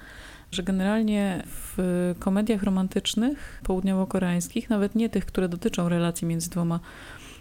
że 0.52 0.62
generalnie 0.62 1.42
w 1.46 2.14
komediach 2.18 2.62
romantycznych 2.62 3.62
południowo-koreańskich, 3.64 4.70
nawet 4.70 4.94
nie 4.94 5.08
tych, 5.08 5.26
które 5.26 5.48
dotyczą 5.48 5.88
relacji 5.88 6.26
między 6.26 6.50
dwoma 6.50 6.80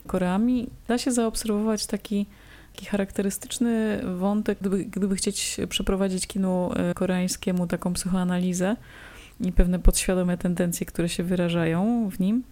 Koreami, 0.08 0.68
da 0.88 0.98
się 0.98 1.12
zaobserwować 1.12 1.86
taki, 1.86 2.26
taki 2.74 2.86
charakterystyczny 2.86 4.02
wątek, 4.18 4.58
gdyby, 4.62 4.86
gdyby 4.86 5.16
chcieć 5.16 5.58
przeprowadzić 5.70 6.28
kinu 6.28 6.72
y, 6.92 6.94
koreańskiemu 6.94 7.68
taką 7.68 7.94
psychoanalizę 7.94 8.76
i 9.42 9.52
pewne 9.52 9.80
podświadome 9.80 10.38
tendencje, 10.38 10.86
które 10.86 11.10
się 11.10 11.24
wyrażają 11.24 12.10
w 12.10 12.20
nim, 12.20 12.44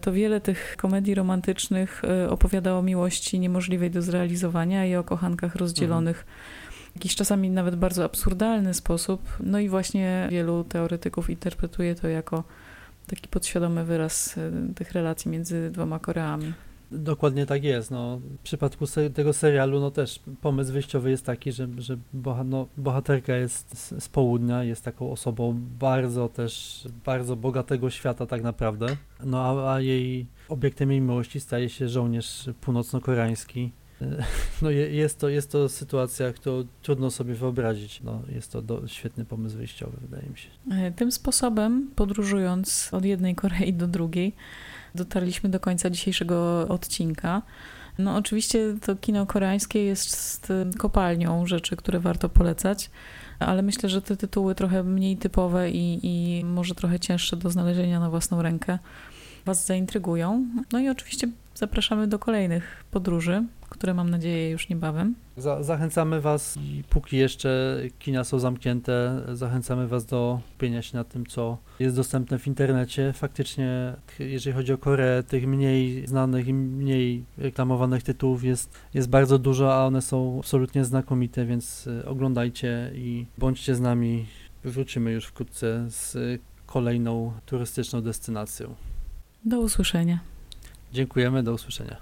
to 0.00 0.12
wiele 0.12 0.40
tych 0.40 0.76
komedii 0.76 1.14
romantycznych 1.14 2.02
e, 2.04 2.30
opowiada 2.30 2.78
o 2.78 2.82
miłości 2.82 3.40
niemożliwej 3.40 3.90
do 3.90 4.02
zrealizowania 4.02 4.86
i 4.86 4.94
o 4.94 5.04
kochankach 5.04 5.56
rozdzielonych 5.56 6.18
mhm. 6.18 6.36
jakiś 6.94 7.14
czasami 7.14 7.50
nawet 7.50 7.76
bardzo 7.76 8.04
absurdalny 8.04 8.74
sposób. 8.74 9.22
No 9.40 9.58
i 9.58 9.68
właśnie 9.68 10.28
wielu 10.30 10.64
teoretyków 10.64 11.30
interpretuje 11.30 11.94
to 11.94 12.08
jako 12.08 12.44
taki 13.06 13.28
podświadomy 13.28 13.84
wyraz 13.84 14.38
e, 14.38 14.74
tych 14.74 14.92
relacji 14.92 15.30
między 15.30 15.70
dwoma 15.70 15.98
Koreami. 15.98 16.52
Dokładnie 16.90 17.46
tak 17.46 17.64
jest. 17.64 17.90
No, 17.90 18.16
w 18.16 18.38
przypadku 18.38 18.86
se 18.86 19.10
tego 19.10 19.32
serialu 19.32 19.80
no 19.80 19.90
też 19.90 20.20
pomysł 20.40 20.72
wyjściowy 20.72 21.10
jest 21.10 21.26
taki, 21.26 21.52
że, 21.52 21.68
że 21.78 21.98
boha 22.12 22.44
no, 22.44 22.66
bohaterka 22.76 23.36
jest 23.36 23.78
z, 23.78 24.04
z, 24.04 24.08
południa, 24.08 24.64
jest 24.64 24.84
taką 24.84 25.12
osobą 25.12 25.60
bardzo 25.78 26.28
też, 26.28 26.84
bardzo 27.04 27.36
bogatego 27.36 27.90
świata 27.90 28.26
tak 28.26 28.42
naprawdę, 28.42 28.86
no 29.24 29.40
a, 29.40 29.74
a 29.74 29.80
jej 29.80 30.26
obiektem 30.48 30.90
jej 30.90 31.00
miłości 31.00 31.40
staje 31.40 31.68
się 31.68 31.88
żołnierz 31.88 32.50
północno-koreański. 32.60 33.70
No 34.62 34.70
jest 34.70 35.18
to, 35.20 35.28
jest 35.28 35.52
to 35.52 35.68
sytuacja, 35.68 36.32
którą 36.32 36.64
trudno 36.82 37.10
sobie 37.10 37.34
wyobrazić. 37.34 38.00
No, 38.04 38.22
jest 38.34 38.52
to 38.52 38.62
do, 38.62 38.88
świetny 38.88 39.24
pomysł 39.24 39.56
wyjściowy, 39.56 39.96
wydaje 40.00 40.28
mi 40.30 40.38
się. 40.38 40.48
E, 40.70 40.92
tym 40.92 41.12
sposobem, 41.12 41.90
podróżując 41.96 42.88
od 42.92 43.04
jednej 43.04 43.34
Korei 43.34 43.72
do 43.72 43.86
drugiej, 43.86 44.34
dotarliśmy 44.94 45.50
do 45.50 45.60
końca 45.60 45.90
dzisiejszego 45.90 46.68
odcinka. 46.68 47.42
No 47.98 48.16
oczywiście 48.16 48.74
to 48.82 48.96
kino 48.96 49.26
koreańskie 49.26 49.84
jest 49.84 50.52
kopalnią 50.78 51.46
rzeczy, 51.46 51.76
które 51.76 52.00
warto 52.00 52.28
polecać, 52.28 52.90
ale 53.38 53.62
myślę, 53.62 53.88
że 53.88 54.02
te 54.02 54.16
tytuły 54.16 54.54
trochę 54.54 54.82
mniej 54.82 55.16
typowe 55.16 55.70
i, 55.70 56.00
i 56.02 56.44
może 56.44 56.74
trochę 56.74 57.00
cięższe 57.00 57.36
do 57.36 57.50
znalezienia 57.50 58.00
na 58.00 58.10
własną 58.10 58.42
rękę 58.42 58.78
Was 59.46 59.66
zaintrygują. 59.66 60.46
No 60.72 60.78
i 60.80 60.88
oczywiście 60.88 61.28
zapraszamy 61.54 62.06
do 62.06 62.18
kolejnych 62.18 62.84
podróży 62.90 63.44
które 63.68 63.94
mam 63.94 64.10
nadzieję 64.10 64.50
już 64.50 64.68
niebawem. 64.68 65.14
Za, 65.36 65.62
zachęcamy 65.62 66.20
Was, 66.20 66.58
póki 66.90 67.16
jeszcze 67.16 67.80
kina 67.98 68.24
są 68.24 68.38
zamknięte, 68.38 69.22
zachęcamy 69.32 69.88
Was 69.88 70.06
do 70.06 70.40
kupienia 70.52 70.82
się 70.82 70.96
na 70.96 71.04
tym, 71.04 71.26
co 71.26 71.58
jest 71.78 71.96
dostępne 71.96 72.38
w 72.38 72.46
internecie. 72.46 73.12
Faktycznie, 73.12 73.96
jeżeli 74.18 74.56
chodzi 74.56 74.72
o 74.72 74.78
Koreę, 74.78 75.22
tych 75.22 75.46
mniej 75.46 76.06
znanych 76.06 76.48
i 76.48 76.54
mniej 76.54 77.24
reklamowanych 77.38 78.02
tytułów 78.02 78.44
jest, 78.44 78.78
jest 78.94 79.08
bardzo 79.08 79.38
dużo, 79.38 79.74
a 79.74 79.86
one 79.86 80.02
są 80.02 80.38
absolutnie 80.38 80.84
znakomite, 80.84 81.46
więc 81.46 81.88
e, 82.02 82.08
oglądajcie 82.08 82.90
i 82.94 83.26
bądźcie 83.38 83.74
z 83.74 83.80
nami. 83.80 84.26
Wrócimy 84.64 85.12
już 85.12 85.26
wkrótce 85.26 85.86
z 85.90 86.16
kolejną 86.66 87.32
turystyczną 87.46 88.02
destynacją. 88.02 88.74
Do 89.46 89.60
usłyszenia. 89.60 90.18
Dziękujemy, 90.92 91.42
do 91.42 91.52
usłyszenia. 91.52 91.96